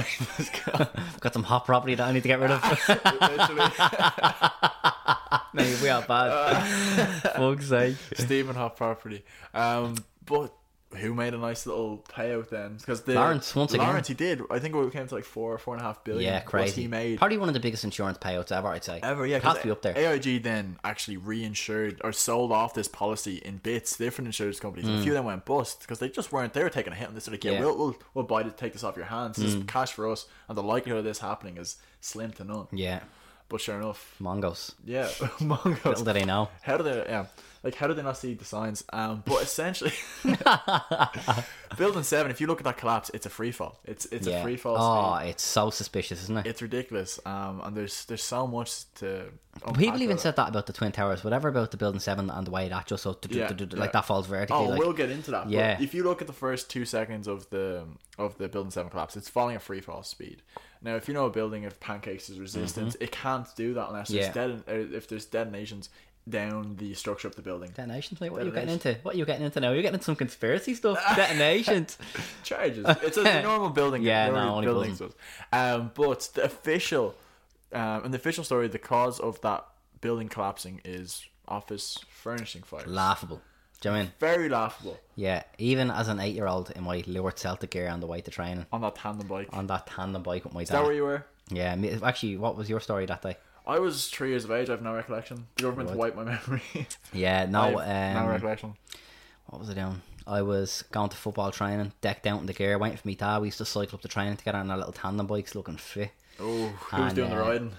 Got 1.20 1.34
some 1.34 1.42
hot 1.42 1.64
property 1.64 1.94
that 1.94 2.06
I 2.06 2.12
need 2.12 2.22
to 2.22 2.28
get 2.28 2.40
rid 2.40 2.50
of. 2.50 2.62
Maybe 5.52 5.74
we 5.82 5.88
are 5.88 6.02
bad. 6.02 7.32
Fuck's 7.36 7.68
sake. 7.68 7.96
Stephen 8.14 8.56
Hop 8.56 8.76
property. 8.76 9.24
Um, 9.52 9.96
but 10.24 10.54
who 10.96 11.14
made 11.14 11.34
a 11.34 11.38
nice 11.38 11.66
little 11.66 12.04
payout 12.10 12.48
then? 12.48 12.74
Because 12.76 13.02
the 13.02 13.14
Lawrence, 13.14 13.54
once 13.54 13.72
again. 13.72 13.86
Lawrence, 13.86 14.08
he 14.08 14.14
did. 14.14 14.42
I 14.50 14.58
think 14.58 14.74
it 14.74 14.92
came 14.92 15.06
to 15.06 15.14
like 15.14 15.24
four, 15.24 15.54
or 15.54 15.58
four 15.58 15.74
and 15.74 15.80
a 15.80 15.84
half 15.86 16.02
billion. 16.02 16.24
Yeah, 16.32 16.40
crazy. 16.40 16.82
He 16.82 16.88
made 16.88 17.18
Probably 17.18 17.38
one 17.38 17.48
of 17.48 17.54
the 17.54 17.60
biggest 17.60 17.84
insurance 17.84 18.18
payouts 18.18 18.50
ever, 18.50 18.68
I'd 18.68 18.82
say. 18.82 18.98
ever. 19.02 19.24
Yeah, 19.26 19.36
has 19.36 19.42
'cause 19.44 19.56
to 19.58 19.62
be 19.64 19.70
up 19.70 19.82
there. 19.82 19.96
AIG 19.96 20.38
then 20.42 20.78
actually 20.82 21.16
reinsured 21.16 22.00
or 22.02 22.12
sold 22.12 22.50
off 22.52 22.74
this 22.74 22.88
policy 22.88 23.36
in 23.36 23.58
bits, 23.58 23.96
different 23.96 24.26
insurance 24.26 24.58
companies. 24.58 24.88
And 24.88 24.98
a 24.98 25.02
few 25.02 25.12
of 25.12 25.16
them 25.16 25.26
went 25.26 25.44
bust 25.44 25.80
because 25.80 26.00
they 26.00 26.08
just 26.08 26.32
weren't. 26.32 26.52
They 26.54 26.62
were 26.62 26.70
taking 26.70 26.92
a 26.92 26.96
hit, 26.96 27.06
and 27.08 27.16
they 27.16 27.20
said, 27.20 27.32
like, 27.34 27.44
"Yeah, 27.44 27.52
Mm. 27.52 27.54
Yeah. 27.54 27.60
Mm. 27.60 27.64
we'll, 27.66 27.76
we'll 27.78 27.96
we'll 28.14 28.24
buy 28.24 28.40
it, 28.42 28.56
take 28.56 28.72
this 28.72 28.82
off 28.82 28.96
your 28.96 29.06
hands. 29.06 29.36
This 29.36 29.54
is 29.54 29.62
cash 29.68 29.92
for 29.92 30.10
us." 30.10 30.26
And 30.48 30.58
the 30.58 30.62
likelihood 30.62 30.98
of 30.98 31.04
this 31.04 31.20
happening 31.20 31.56
is 31.56 31.76
slim 32.00 32.32
to 32.32 32.44
none. 32.44 32.66
Yeah, 32.72 33.00
But 33.48 33.60
sure 33.60 33.76
enough, 33.76 34.16
Mongos. 34.20 34.72
yeah, 34.84 35.08
Mongols. 35.40 35.78
Little 35.84 36.04
did 36.04 36.14
they 36.14 36.24
know. 36.24 36.48
How 36.62 36.76
do 36.76 36.82
they? 36.82 36.96
Yeah, 37.08 37.26
like 37.62 37.74
how 37.74 37.86
do 37.86 37.94
they 37.94 38.02
not 38.02 38.16
see 38.16 38.34
the 38.34 38.44
signs? 38.44 38.84
Um, 38.92 39.22
but 39.26 39.42
essentially, 39.42 39.92
building 41.76 42.02
seven. 42.02 42.30
If 42.30 42.40
you 42.40 42.46
look 42.46 42.58
at 42.60 42.64
that 42.64 42.76
collapse, 42.78 43.10
it's 43.14 43.26
a 43.26 43.30
free 43.30 43.52
fall. 43.52 43.78
It's 43.84 44.06
it's 44.06 44.26
yeah. 44.26 44.40
a 44.40 44.42
free 44.42 44.56
fall. 44.56 44.76
Oh, 44.78 45.18
speed. 45.18 45.30
it's 45.30 45.42
so 45.42 45.70
suspicious, 45.70 46.22
isn't 46.24 46.38
it? 46.38 46.46
It's 46.46 46.62
ridiculous. 46.62 47.20
Um, 47.26 47.60
and 47.64 47.76
there's 47.76 48.04
there's 48.06 48.22
so 48.22 48.46
much 48.46 48.92
to. 48.96 49.26
People 49.76 50.00
even 50.00 50.16
said 50.16 50.36
that 50.36 50.48
about 50.48 50.66
the 50.66 50.72
Twin 50.72 50.92
Towers, 50.92 51.24
whatever 51.24 51.48
about 51.48 51.70
the 51.70 51.76
building 51.76 52.00
seven 52.00 52.30
and 52.30 52.46
the 52.46 52.50
way 52.50 52.68
that 52.68 52.86
just 52.86 53.02
so 53.02 53.18
Yeah, 53.28 53.50
like 53.72 53.92
that 53.92 54.04
falls 54.04 54.26
vertically. 54.26 54.56
Oh, 54.56 54.64
like, 54.70 54.78
we'll 54.78 54.92
get 54.92 55.10
into 55.10 55.32
that. 55.32 55.50
Yeah. 55.50 55.74
But 55.74 55.82
if 55.84 55.92
you 55.92 56.04
look 56.04 56.20
at 56.20 56.28
the 56.28 56.32
first 56.32 56.70
two 56.70 56.84
seconds 56.84 57.26
of 57.26 57.50
the 57.50 57.84
of 58.16 58.38
the 58.38 58.48
building 58.48 58.70
seven 58.70 58.90
collapse, 58.90 59.16
it's 59.16 59.28
falling 59.28 59.56
at 59.56 59.62
free 59.62 59.80
fall 59.80 60.02
speed. 60.02 60.42
Now, 60.82 60.96
if 60.96 61.08
you 61.08 61.14
know 61.14 61.26
a 61.26 61.30
building 61.30 61.66
of 61.66 61.78
pancakes 61.80 62.30
is 62.30 62.38
resistant, 62.40 62.96
it 63.00 63.12
can't 63.12 63.46
do 63.54 63.74
that 63.74 63.88
unless 63.88 64.08
there's 64.08 64.28
Mm-hmm. 64.28 64.38
Yeah. 64.38 64.56
deton- 64.76 64.92
uh, 64.92 64.96
if 64.96 65.08
there's 65.08 65.26
detonations 65.26 65.90
down 66.28 66.76
the 66.76 66.94
structure 66.94 67.26
of 67.28 67.36
the 67.36 67.42
building. 67.42 67.70
Detonations, 67.70 68.20
mate. 68.20 68.30
What 68.30 68.42
are 68.42 68.44
you 68.44 68.52
getting 68.52 68.70
into? 68.70 68.96
What 69.02 69.14
are 69.14 69.18
you 69.18 69.24
getting 69.24 69.44
into 69.44 69.60
now? 69.60 69.72
You're 69.72 69.82
getting 69.82 69.94
into 69.94 70.04
some 70.04 70.16
conspiracy 70.16 70.74
stuff. 70.74 70.98
Detonations. 71.16 71.98
charges. 72.44 72.84
It's 73.02 73.16
a 73.16 73.42
normal 73.42 73.70
building. 73.70 74.02
Yeah, 74.02 74.26
normal 74.26 74.44
no, 74.44 74.54
only 74.54 74.66
buildings 74.66 74.98
does. 74.98 75.12
Um, 75.52 75.90
but 75.94 76.28
the 76.34 76.44
official, 76.44 77.14
um, 77.72 78.04
in 78.04 78.10
the 78.10 78.16
official 78.18 78.44
story, 78.44 78.68
the 78.68 78.78
cause 78.78 79.18
of 79.18 79.40
that 79.40 79.64
building 80.00 80.28
collapsing 80.28 80.80
is 80.84 81.24
office 81.48 81.98
furnishing 82.08 82.62
fire. 82.62 82.84
Laughable. 82.86 83.40
Do 83.80 83.88
you 83.88 83.94
know 83.94 84.00
I 84.00 84.02
mean? 84.02 84.12
Very 84.20 84.48
laughable 84.50 84.98
Yeah, 85.16 85.42
even 85.56 85.90
as 85.90 86.08
an 86.08 86.20
eight 86.20 86.34
year 86.34 86.46
old 86.46 86.70
in 86.72 86.84
my 86.84 87.02
Lourdes 87.06 87.40
Celtic 87.40 87.70
gear 87.70 87.88
on 87.88 88.00
the 88.00 88.06
way 88.06 88.20
to 88.20 88.30
training, 88.30 88.66
on 88.72 88.82
that 88.82 88.94
tandem 88.94 89.26
bike. 89.26 89.48
on 89.54 89.66
that 89.68 89.86
tandem 89.86 90.22
bike 90.22 90.44
with 90.44 90.52
my 90.52 90.60
is 90.62 90.68
dad. 90.68 90.78
that 90.80 90.84
where 90.84 90.92
you 90.92 91.04
were? 91.04 91.24
Yeah, 91.50 91.74
actually, 92.02 92.36
what 92.36 92.56
was 92.56 92.68
your 92.68 92.80
story 92.80 93.06
that 93.06 93.22
day? 93.22 93.36
I 93.70 93.78
was 93.78 94.08
three 94.08 94.30
years 94.30 94.44
of 94.44 94.50
age. 94.50 94.68
I 94.68 94.72
have 94.72 94.82
no 94.82 94.92
recollection. 94.92 95.46
The 95.54 95.62
government 95.62 95.92
wiped 95.96 96.16
my 96.16 96.24
memory. 96.24 96.62
Yeah, 97.12 97.46
no, 97.46 97.78
have 97.78 98.14
no 98.16 98.20
um, 98.22 98.28
recollection. 98.28 98.74
what 99.46 99.60
was 99.60 99.70
I 99.70 99.74
doing? 99.74 100.02
I 100.26 100.42
was 100.42 100.82
going 100.90 101.08
to 101.10 101.16
football 101.16 101.52
training, 101.52 101.92
decked 102.00 102.26
out 102.26 102.40
in 102.40 102.46
the 102.46 102.52
gear, 102.52 102.78
waiting 102.78 102.98
for 102.98 103.06
me 103.06 103.14
dad. 103.14 103.38
We 103.38 103.46
used 103.46 103.58
to 103.58 103.64
cycle 103.64 103.94
up 103.94 104.02
the 104.02 104.08
training 104.08 104.38
together 104.38 104.58
on 104.58 104.72
our 104.72 104.76
little 104.76 104.92
tandem 104.92 105.28
bikes, 105.28 105.54
looking 105.54 105.76
fit. 105.76 106.10
Oh, 106.40 106.66
who's 106.66 107.12
doing 107.12 107.30
the 107.30 107.36
uh, 107.36 107.48
riding? 107.48 107.72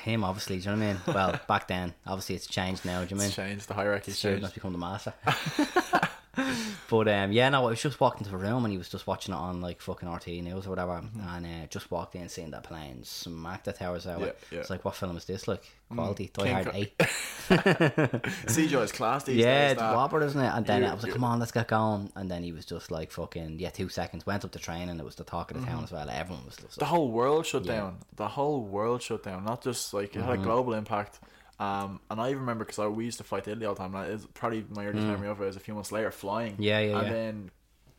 Him, 0.00 0.22
obviously. 0.22 0.58
Do 0.58 0.68
you 0.68 0.76
know 0.76 0.86
what 0.86 0.90
I 0.90 0.92
mean? 0.92 1.14
Well, 1.14 1.40
back 1.48 1.66
then, 1.66 1.94
obviously, 2.06 2.34
it's 2.34 2.46
changed 2.46 2.84
now. 2.84 3.02
Do 3.04 3.14
you 3.14 3.16
know 3.16 3.22
I 3.22 3.24
mean? 3.24 3.26
It's 3.28 3.36
changed. 3.36 3.68
The 3.68 3.74
hierarchy's 3.74 4.20
changed. 4.20 4.42
Must 4.42 4.54
become 4.54 4.72
the 4.72 4.78
master. 4.78 5.14
but 6.90 7.08
um, 7.08 7.32
yeah, 7.32 7.48
no, 7.48 7.66
I 7.66 7.70
was 7.70 7.82
just 7.82 8.00
walking 8.00 8.24
to 8.24 8.30
the 8.30 8.36
room 8.36 8.64
and 8.64 8.72
he 8.72 8.78
was 8.78 8.88
just 8.88 9.06
watching 9.06 9.34
it 9.34 9.38
on 9.38 9.60
like 9.60 9.80
fucking 9.80 10.08
RT 10.10 10.26
News 10.28 10.66
or 10.66 10.70
whatever, 10.70 11.02
and 11.28 11.46
uh, 11.46 11.66
just 11.68 11.90
walked 11.90 12.14
in, 12.14 12.28
seeing 12.28 12.50
that 12.52 12.62
plane 12.64 13.02
smack 13.04 13.64
the 13.64 13.72
towers 13.72 14.06
out. 14.06 14.16
Mm-hmm. 14.20 14.24
Yeah, 14.26 14.32
yeah. 14.52 14.58
It's 14.60 14.70
like, 14.70 14.84
what 14.84 14.94
film 14.94 15.16
is 15.16 15.24
this? 15.24 15.48
Like 15.48 15.62
quality, 15.92 16.30
Die 16.32 16.42
King 16.44 16.52
Hard 16.52 16.70
Eight. 16.74 16.98
CJ 17.78 18.82
is 18.84 18.92
class 18.92 19.24
these 19.24 19.36
Yeah, 19.36 19.68
days. 19.74 19.78
whopper, 19.80 20.22
isn't 20.22 20.40
it? 20.40 20.48
And 20.54 20.66
then 20.66 20.82
You- 20.82 20.88
I 20.88 20.94
was 20.94 21.02
like, 21.02 21.08
you- 21.08 21.14
come 21.14 21.24
on, 21.24 21.38
let's 21.38 21.52
get 21.52 21.68
going. 21.68 22.10
And 22.14 22.30
then 22.30 22.42
he 22.42 22.52
was 22.52 22.64
just 22.64 22.90
like, 22.90 23.10
fucking, 23.10 23.58
yeah, 23.58 23.70
two 23.70 23.88
seconds. 23.88 24.26
Went 24.26 24.44
up 24.44 24.52
the 24.52 24.58
train 24.58 24.88
and 24.88 25.00
it 25.00 25.04
was 25.04 25.14
the 25.14 25.24
talk 25.24 25.50
of 25.50 25.60
the 25.60 25.66
town 25.66 25.84
as 25.84 25.92
well. 25.92 26.08
Everyone 26.10 26.44
was 26.44 26.56
just 26.56 26.68
Mm-hmm. 26.72 26.80
the 26.80 26.86
whole 26.86 27.10
world 27.10 27.46
shut 27.46 27.64
Yeah. 27.64 27.72
down. 27.76 27.98
The 28.16 28.28
whole 28.28 28.60
world 28.62 29.02
shut 29.02 29.22
down. 29.22 29.44
Not 29.44 29.62
just 29.62 29.94
like 29.94 30.14
it 30.14 30.18
Mm-hmm. 30.18 30.28
had 30.28 30.38
a 30.40 30.42
global 30.42 30.74
impact. 30.74 31.20
Um, 31.60 32.00
and 32.10 32.20
I 32.20 32.28
even 32.30 32.40
remember 32.40 32.64
because 32.64 32.78
we 32.94 33.04
used 33.04 33.18
to 33.18 33.24
fly 33.24 33.40
to 33.40 33.50
Italy 33.50 33.66
all 33.66 33.74
the 33.74 33.80
time. 33.80 33.94
And 33.94 34.12
it's 34.12 34.26
probably 34.34 34.64
my 34.70 34.86
earliest 34.86 35.06
memory 35.06 35.28
of 35.28 35.40
it 35.40 35.46
is 35.48 35.56
a 35.56 35.60
few 35.60 35.74
months 35.74 35.90
later 35.90 36.10
flying. 36.10 36.52
Mm. 36.52 36.60
Yeah, 36.60 36.78
yeah, 36.80 36.98
And 36.98 37.06
yeah. 37.06 37.12
then 37.12 37.50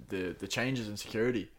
the 0.10 0.36
the 0.40 0.48
changes 0.48 0.88
in 0.88 0.96
security 0.98 1.50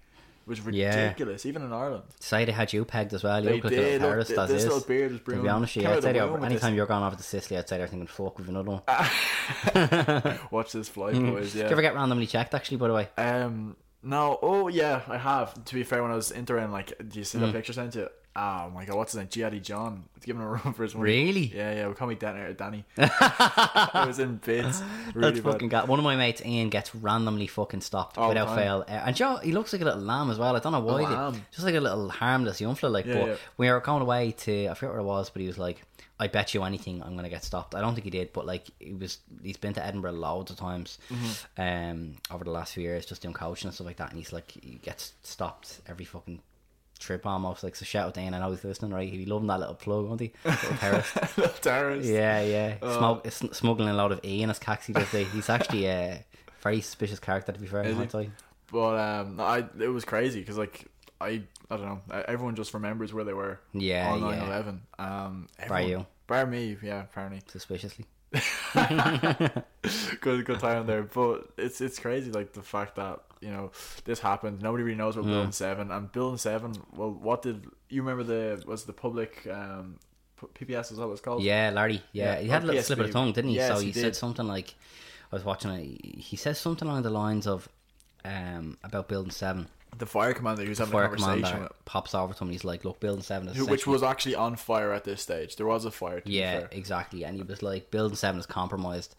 was 0.47 0.58
Yeah. 0.61 0.97
ridiculous, 1.02 1.44
even 1.47 1.62
in 1.62 1.73
Ireland. 1.73 2.05
say 2.19 2.44
they 2.47 2.52
had 2.52 2.73
you 2.73 2.85
pegged 2.87 3.12
as 3.12 3.23
well. 3.23 3.38
You 3.41 3.49
They 3.50 3.55
look 3.56 3.64
like 3.64 3.73
a 3.75 3.76
did. 3.76 4.00
little 4.02 4.17
Look, 4.19 4.26
th- 4.26 4.49
this 4.49 4.64
is. 4.64 4.64
little 4.64 4.81
beard 4.88 5.12
was 5.12 5.20
To 5.20 5.43
be 5.43 5.49
honest, 5.49 5.75
Came 5.75 5.87
I'd 5.87 5.99
of 5.99 6.02
say 6.02 6.12
they- 6.14 6.19
anytime 6.47 6.75
you're 6.75 6.87
going 6.87 7.05
over 7.05 7.14
to 7.17 7.23
Sicily, 7.23 7.58
I'd 7.58 7.69
say 7.69 7.76
they're 7.79 7.87
thinking, 7.87 8.06
fuck, 8.08 8.38
with 8.38 8.49
another 8.49 8.70
one. 8.70 8.82
Watch 10.50 10.73
this 10.73 10.88
flight, 10.88 11.14
Mm-hmm. 11.14 11.31
boys. 11.32 11.55
Yeah. 11.55 11.62
Did 11.64 11.69
you 11.69 11.73
ever 11.73 11.82
get 11.82 11.94
randomly 11.94 12.26
checked, 12.26 12.55
actually, 12.55 12.79
by 12.79 12.88
the 12.88 12.94
way? 12.94 13.09
Um, 13.19 13.76
no. 14.02 14.38
Oh, 14.42 14.69
yeah, 14.69 15.02
I 15.07 15.19
have. 15.19 15.62
To 15.66 15.75
be 15.75 15.83
fair, 15.85 16.02
when 16.02 16.11
I 16.11 16.16
was 16.16 16.33
entering, 16.33 16.73
like, 16.73 16.95
do 17.09 17.19
you 17.19 17.25
see 17.25 17.38
Mm. 17.38 17.42
that 17.42 17.52
picture 17.52 17.73
sent 17.73 17.95
you? 17.95 18.09
Oh 18.37 18.70
my 18.70 18.84
god, 18.84 18.96
what's 18.96 19.12
his 19.12 19.18
name? 19.18 19.26
Giaddy 19.28 19.60
John. 19.60 20.04
It's 20.16 20.25
giving 20.25 20.40
him 20.40 20.46
a 20.49 20.50
run 20.52 20.72
for 20.72 20.84
his 20.84 20.94
money. 20.94 21.04
Really? 21.04 21.52
Yeah, 21.54 21.75
yeah. 21.75 21.88
We 21.88 21.94
call 21.94 22.06
me 22.06 22.14
Danny. 22.14 22.54
Danny. 22.56 22.84
I 22.96 24.04
was 24.06 24.18
in 24.18 24.37
bits. 24.37 24.82
Really 25.14 25.32
That's 25.32 25.44
bad. 25.44 25.52
fucking 25.54 25.68
got 25.68 25.88
one 25.88 25.99
of 25.99 26.04
my 26.04 26.14
mates, 26.16 26.40
Ian, 26.44 26.68
gets 26.70 26.94
randomly 26.94 27.46
fucking 27.49 27.80
stopped 27.80 28.18
All 28.18 28.28
without 28.28 28.46
time. 28.49 28.56
fail. 28.58 28.84
Uh, 28.87 28.92
and 29.06 29.16
Joe, 29.16 29.37
he 29.42 29.52
looks 29.52 29.72
like 29.72 29.82
a 29.82 29.84
little 29.84 30.00
lamb 30.00 30.30
as 30.30 30.38
well. 30.38 30.54
I 30.54 30.60
don't 30.60 30.72
know 30.72 30.80
why. 30.80 31.00
he- 31.00 31.06
lamb. 31.06 31.44
Just 31.50 31.64
like 31.64 31.75
a 31.75 31.80
little 31.80 32.08
harmless 32.08 32.60
young 32.60 32.75
fella. 32.76 32.92
Like, 32.92 33.06
Yeah, 33.06 33.14
but 33.14 33.26
yeah. 33.28 33.37
we 33.56 33.70
were 33.70 33.80
going 33.80 34.02
away 34.02 34.32
to, 34.32 34.68
I 34.68 34.75
forget 34.75 34.92
where 34.92 35.00
it 35.00 35.04
was, 35.04 35.30
but 35.30 35.40
he 35.40 35.49
was 35.49 35.58
like, 35.58 35.82
I 36.18 36.26
bet 36.28 36.52
you 36.54 36.62
anything 36.64 37.02
I'm 37.02 37.16
gonna 37.16 37.30
get 37.30 37.42
stopped. 37.44 37.75
I 37.75 37.80
don't 37.80 37.94
think 37.94 38.04
he 38.04 38.10
did, 38.10 38.32
but 38.34 38.44
like 38.44 38.66
he 38.78 38.92
was, 38.92 39.18
he's 39.42 39.56
been 39.56 39.72
to 39.75 39.84
Edinburgh 39.84 40.12
loads 40.12 40.50
of 40.50 40.58
times, 40.58 40.99
Mm-hmm. 41.10 41.60
um, 41.62 42.12
over 42.30 42.44
the 42.44 42.50
last 42.50 42.75
few 42.75 42.82
years, 42.82 43.06
just 43.06 43.22
doing 43.22 43.32
coaching 43.32 43.68
and 43.68 43.75
stuff 43.75 43.87
like 43.87 43.96
that. 43.96 44.10
And 44.10 44.18
he's 44.18 44.32
like, 44.32 44.50
he 44.50 44.78
gets 44.82 45.14
stopped 45.22 45.80
every 45.88 46.04
fucking 46.04 46.40
trip 47.00 47.26
almost. 47.26 47.64
Like, 47.64 47.75
so 47.75 47.85
shout 47.85 48.07
out 48.09 48.14
to 48.14 48.21
Ian. 48.21 48.35
I 48.35 48.38
know 48.38 48.50
he's 48.50 48.62
listening, 48.62 48.92
right? 48.92 49.11
He 49.12 49.25
loving 49.26 49.49
that 49.49 49.59
little 49.59 49.75
plug, 49.75 50.07
won't 50.07 50.21
he? 50.21 50.33
Little 50.45 50.76
terrorist. 50.76 51.16
Little 51.38 51.54
terrorist. 51.61 52.09
Yeah, 52.09 52.40
yeah. 52.42 52.75
Uh, 52.80 52.99
Smug- 52.99 53.26
s- 53.26 53.42
smuggling 53.52 53.88
a 53.88 53.95
lot 53.95 54.12
of 54.12 54.21
E 54.25 54.42
in 54.42 54.49
his 54.49 54.59
taxi 54.59 54.92
does 54.92 55.11
he? 55.11 55.25
He's 55.25 55.49
actually 55.50 55.87
a 55.87 56.25
very 56.62 56.80
suspicious 56.80 57.19
character, 57.19 57.52
to 57.52 57.59
be 57.59 57.66
fair. 57.66 57.83
Is 57.85 57.97
he? 58.12 58.30
But 58.71 58.99
um, 58.99 59.40
I 59.40 59.64
it 59.80 59.88
was 59.88 60.04
crazy 60.04 60.40
because 60.40 60.57
like 60.57 60.87
I 61.21 61.42
I 61.71 61.76
don't 61.76 61.87
know. 61.87 62.00
Everyone 62.28 62.54
just 62.54 62.73
remembers 62.75 63.12
where 63.12 63.25
they 63.25 63.33
were. 63.33 63.59
Yeah, 63.73 64.11
on 64.11 64.21
yeah. 64.21 64.62
9/11. 64.99 65.04
Um, 65.04 65.49
Bar 65.69 65.83
you. 65.83 66.07
Bar 66.26 66.47
me, 66.47 66.76
yeah, 66.83 67.02
apparently. 67.02 67.42
Suspiciously. 67.49 68.07
good 70.20 70.44
good 70.44 70.60
time 70.60 70.87
there. 70.87 71.02
But 71.02 71.50
it's 71.58 71.80
it's 71.80 71.99
crazy 71.99 72.30
like 72.30 72.52
the 72.52 72.62
fact 72.62 72.96
that 72.96 73.20
you 73.40 73.50
know 73.50 73.72
this 74.04 74.20
happened. 74.20 74.62
Nobody 74.62 74.84
really 74.84 74.96
knows 74.96 75.16
about 75.16 75.26
Hmm. 75.26 75.32
Building 75.32 75.52
Seven 75.52 75.90
and 75.90 76.12
Building 76.12 76.38
Seven. 76.38 76.75
Well, 76.94 77.10
what 77.10 77.42
did 77.42 77.66
you 77.88 78.02
remember? 78.02 78.22
The 78.25 78.62
was 78.66 78.84
the 78.84 78.92
public 78.92 79.46
um 79.50 79.99
PPS 80.54 80.92
is 80.92 80.99
that 80.99 81.06
what 81.06 81.12
it's 81.12 81.20
called? 81.20 81.42
Yeah, 81.42 81.70
Larry. 81.70 82.02
Yeah, 82.12 82.34
Yeah, 82.34 82.40
he 82.40 82.49
had 82.49 82.62
a 82.62 82.66
little 82.66 82.82
slip 82.82 82.99
of 83.00 83.06
the 83.06 83.12
tongue, 83.12 83.32
didn't 83.32 83.50
he? 83.50 83.56
Yes, 83.56 83.68
so 83.76 83.80
he 83.80 83.90
he, 83.90 83.92
said 83.92 84.16
something 84.16 84.46
like, 84.46 84.75
I 85.30 85.37
was 85.37 85.44
watching 85.44 85.70
it. 85.72 86.18
He 86.18 86.37
says 86.37 86.58
something 86.58 86.88
along 86.88 87.02
the 87.02 87.10
lines 87.10 87.46
of, 87.46 87.68
um, 88.25 88.78
about 88.82 89.08
building 89.08 89.32
seven. 89.32 89.68
The 89.99 90.06
fire 90.06 90.32
commander 90.32 90.62
who 90.62 90.68
was 90.70 90.78
having 90.78 90.92
a 90.94 90.97
Fire 90.97 91.09
conversation 91.09 91.42
commander 91.42 91.62
with, 91.64 91.85
pops 91.85 92.14
over 92.14 92.32
to 92.32 92.38
him. 92.38 92.49
and 92.49 92.52
He's 92.52 92.64
like, 92.64 92.85
"Look, 92.85 93.00
building 93.00 93.23
seven 93.23 93.49
is 93.49 93.56
who, 93.56 93.66
which 93.66 93.87
was 93.87 94.02
actually 94.02 94.35
on 94.35 94.56
fire 94.56 94.92
at 94.92 95.04
this 95.04 95.20
stage. 95.23 95.56
There 95.56 95.66
was 95.66 95.85
a 95.85 95.90
fire. 95.90 96.23
Yeah, 96.25 96.66
exactly. 96.70 97.25
And 97.25 97.37
he 97.37 97.42
was 97.42 97.62
like, 97.62 97.90
Building 97.90 98.16
Seven 98.16 98.38
is 98.40 98.47
compromised. 98.47 99.14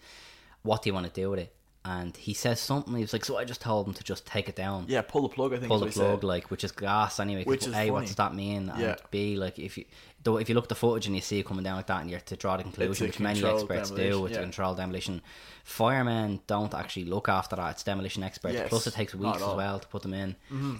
what 0.64 0.82
do 0.84 0.90
you 0.90 0.94
want 0.94 1.08
to 1.08 1.14
do 1.22 1.30
with 1.32 1.40
it? 1.40 1.54
And 1.84 2.16
he 2.16 2.34
says 2.36 2.60
something. 2.60 2.94
He 2.96 3.02
was 3.02 3.12
like, 3.14 3.26
"So 3.26 3.38
I 3.38 3.44
just 3.44 3.60
told 3.62 3.88
him 3.88 3.94
to 3.96 4.04
just 4.04 4.26
take 4.28 4.48
it 4.48 4.56
down." 4.56 4.86
Yeah, 4.88 5.02
pull 5.02 5.24
the 5.24 5.30
plug. 5.30 5.52
I 5.54 5.58
think 5.58 5.68
pull 5.70 5.80
the 5.80 5.88
plug, 5.88 6.24
like 6.24 6.52
which 6.52 6.64
is 6.64 6.72
gas 6.72 7.20
anyway. 7.20 7.44
Which 7.44 7.66
is 7.66 7.74
a, 7.76 7.90
what 7.90 8.06
does 8.06 8.16
that 8.16 8.36
mean? 8.36 8.70
And 8.70 8.80
Yeah. 8.80 8.96
b, 9.10 9.36
like 9.38 9.58
if 9.58 9.78
you 9.80 9.86
though 10.24 10.38
if 10.38 10.50
you 10.50 10.56
look 10.56 10.66
at 10.66 10.70
the 10.70 10.76
footage 10.76 11.08
and 11.08 11.16
you 11.16 11.22
see 11.22 11.40
it 11.40 11.46
coming 11.46 11.64
down 11.64 11.76
like 11.78 11.88
that, 11.88 12.02
and 12.02 12.10
you're 12.10 12.20
to 12.20 12.36
draw 12.36 12.58
the 12.58 12.64
conclusion, 12.64 13.08
which 13.08 13.20
many 13.20 13.44
experts 13.44 13.90
do, 13.90 13.96
demolition, 13.98 14.22
with 14.22 14.32
yeah. 14.32 14.38
the 14.38 14.44
controlled 14.44 14.78
demolition. 14.78 15.22
Firemen 15.64 16.40
don't 16.48 16.74
actually 16.74 17.06
look 17.06 17.30
after 17.30 17.56
that. 17.56 17.72
It's 17.72 17.84
demolition 17.84 18.24
experts. 18.24 18.56
Yes, 18.56 18.70
Plus, 18.70 18.88
it 18.88 18.94
takes 18.94 19.14
weeks 19.16 19.38
as 19.38 19.56
well 19.56 19.80
to 19.80 19.88
put 19.88 20.02
them 20.02 20.14
in. 20.14 20.36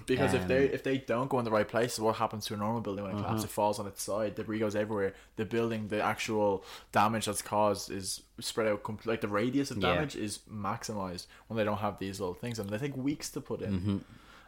Because 0.06 0.34
if 0.34 0.42
Um, 0.42 0.48
they 0.48 0.64
if 0.66 0.82
they 0.82 0.98
don't 0.98 1.28
go 1.30 1.38
in 1.38 1.44
the 1.44 1.50
right 1.50 1.66
place 1.68 1.98
what 1.98 2.16
happens 2.16 2.46
to 2.46 2.54
a 2.54 2.56
normal 2.56 2.80
building 2.80 3.04
when 3.04 3.12
it 3.12 3.16
Uh-huh. 3.16 3.24
collapses? 3.28 3.44
It 3.44 3.52
falls 3.52 3.78
on 3.78 3.86
its 3.86 4.02
side, 4.02 4.34
debris 4.34 4.58
goes 4.58 4.74
everywhere. 4.76 5.14
The 5.36 5.44
building, 5.44 5.88
the 5.88 6.02
actual 6.02 6.64
damage 6.90 7.26
that's 7.26 7.42
caused 7.42 7.90
is 7.90 8.22
spread 8.40 8.66
out. 8.66 8.82
Compl- 8.82 9.06
like 9.06 9.20
the 9.20 9.28
radius 9.28 9.70
of 9.70 9.78
Yeah. 9.78 9.94
damage 9.94 10.16
is 10.16 10.40
maximized 10.50 11.26
when 11.46 11.56
they 11.56 11.64
don't 11.64 11.78
have 11.78 11.98
these 11.98 12.18
little 12.20 12.34
things, 12.34 12.58
and 12.58 12.68
they 12.70 12.78
take 12.78 12.96
weeks 12.96 13.30
to 13.30 13.40
put 13.40 13.62
in. 13.62 13.72
Mm-hmm. 13.80 13.96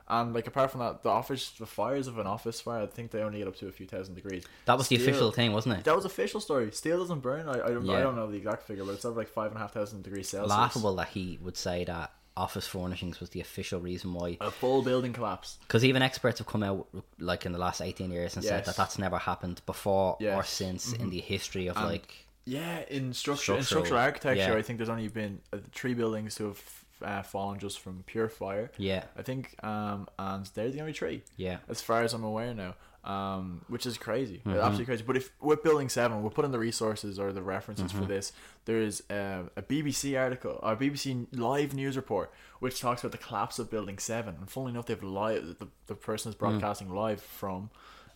And 0.06 0.34
like 0.34 0.46
apart 0.46 0.70
from 0.70 0.80
that, 0.80 1.02
the 1.02 1.08
office, 1.08 1.50
the 1.58 1.64
fires 1.66 2.06
of 2.08 2.18
an 2.18 2.26
office 2.26 2.60
fire, 2.60 2.82
I 2.82 2.86
think 2.86 3.10
they 3.10 3.20
only 3.22 3.38
get 3.38 3.48
up 3.48 3.56
to 3.56 3.68
a 3.68 3.72
few 3.72 3.86
thousand 3.86 4.14
degrees. 4.16 4.44
That 4.66 4.76
was 4.76 4.88
the 4.88 4.96
official 4.96 5.30
thing, 5.32 5.52
wasn't 5.52 5.78
it? 5.78 5.84
That 5.84 5.96
was 5.96 6.04
official 6.04 6.40
story. 6.40 6.70
Steel 6.72 6.98
doesn't 6.98 7.20
burn. 7.20 7.48
I 7.48 7.52
I, 7.54 7.68
don't- 7.70 7.88
I 7.88 8.00
don't 8.00 8.14
know 8.16 8.30
the 8.30 8.36
exact 8.36 8.64
figure, 8.64 8.84
but 8.84 8.92
it's 8.92 9.04
over 9.06 9.18
like 9.18 9.28
five 9.28 9.46
and 9.50 9.56
a 9.56 9.60
half 9.60 9.72
thousand 9.72 10.02
degrees 10.02 10.28
Celsius. 10.28 10.50
Laughable 10.50 10.94
that 10.96 11.08
he 11.08 11.38
would 11.42 11.56
say 11.56 11.84
that 11.84 12.12
office 12.36 12.66
furnishings 12.66 13.20
was 13.20 13.30
the 13.30 13.40
official 13.40 13.80
reason 13.80 14.12
why. 14.12 14.36
A 14.40 14.50
full 14.50 14.82
building 14.82 15.12
collapse. 15.12 15.56
Because 15.60 15.84
even 15.84 16.02
experts 16.02 16.38
have 16.38 16.48
come 16.48 16.62
out 16.64 16.86
like 17.18 17.46
in 17.46 17.52
the 17.52 17.58
last 17.58 17.80
eighteen 17.80 18.10
years 18.10 18.34
and 18.36 18.44
said 18.44 18.64
that 18.66 18.76
that's 18.76 18.98
never 18.98 19.16
happened 19.18 19.62
before 19.66 20.14
or 20.14 20.16
Yes. 20.20 20.34
Mm-hmm. 20.34 20.42
since 20.76 20.92
in 20.92 21.08
the 21.10 21.20
history 21.20 21.68
of 21.68 21.76
And 21.78 21.86
like. 21.86 22.12
Yeah, 22.46 22.80
in 22.90 23.14
structure, 23.14 23.54
in 23.56 23.62
Structural, 23.62 23.62
structural 23.62 24.00
architecture, 24.00 24.52
yeah. 24.52 24.54
I 24.58 24.60
think 24.60 24.78
there's 24.78 24.90
only 24.90 25.08
been 25.08 25.40
uh, 25.50 25.58
three 25.72 25.94
buildings 25.94 26.34
to 26.34 26.48
have 26.48 26.83
uh, 27.04 27.22
fallen 27.22 27.58
just 27.58 27.80
from 27.80 28.02
pure 28.06 28.28
fire. 28.28 28.70
Yeah. 28.78 29.04
I 29.16 29.22
think, 29.22 29.54
um, 29.64 30.08
and 30.18 30.46
they're 30.54 30.70
the 30.70 30.80
only 30.80 30.92
three. 30.92 31.22
Yeah. 31.36 31.58
as 31.68 31.80
far 31.80 32.02
as 32.02 32.12
I'm 32.14 32.24
aware 32.24 32.54
now. 32.54 32.74
Um, 33.04 33.60
which 33.68 33.84
is 33.84 33.98
crazy, 33.98 34.38
Mm-hmm. 34.38 34.56
absolutely 34.56 34.86
crazy. 34.86 35.04
But 35.06 35.18
if 35.18 35.30
we're 35.38 35.56
building 35.56 35.90
seven, 35.90 36.22
we're 36.22 36.30
putting 36.30 36.52
the 36.52 36.58
resources 36.58 37.18
or 37.18 37.32
the 37.34 37.42
references 37.42 37.92
Mm-hmm. 37.92 38.00
for 38.00 38.06
this. 38.06 38.32
There's 38.64 39.02
uh, 39.10 39.42
a 39.56 39.60
BBC 39.62 40.18
article 40.18 40.58
a 40.62 40.74
BBC 40.74 41.26
live 41.32 41.74
news 41.74 41.96
report 41.98 42.32
which 42.60 42.80
talks 42.80 43.02
about 43.04 43.12
the 43.12 43.18
collapse 43.18 43.58
of 43.58 43.70
Building 43.70 43.98
Seven. 43.98 44.36
And 44.40 44.48
funnily 44.48 44.70
enough, 44.72 44.86
they've 44.86 45.02
live 45.02 45.58
the, 45.58 45.68
the 45.86 45.94
person 45.94 46.30
Mm. 46.30 46.32
is 46.32 46.38
broadcasting 46.38 46.94
live 46.94 47.20
from 47.20 47.68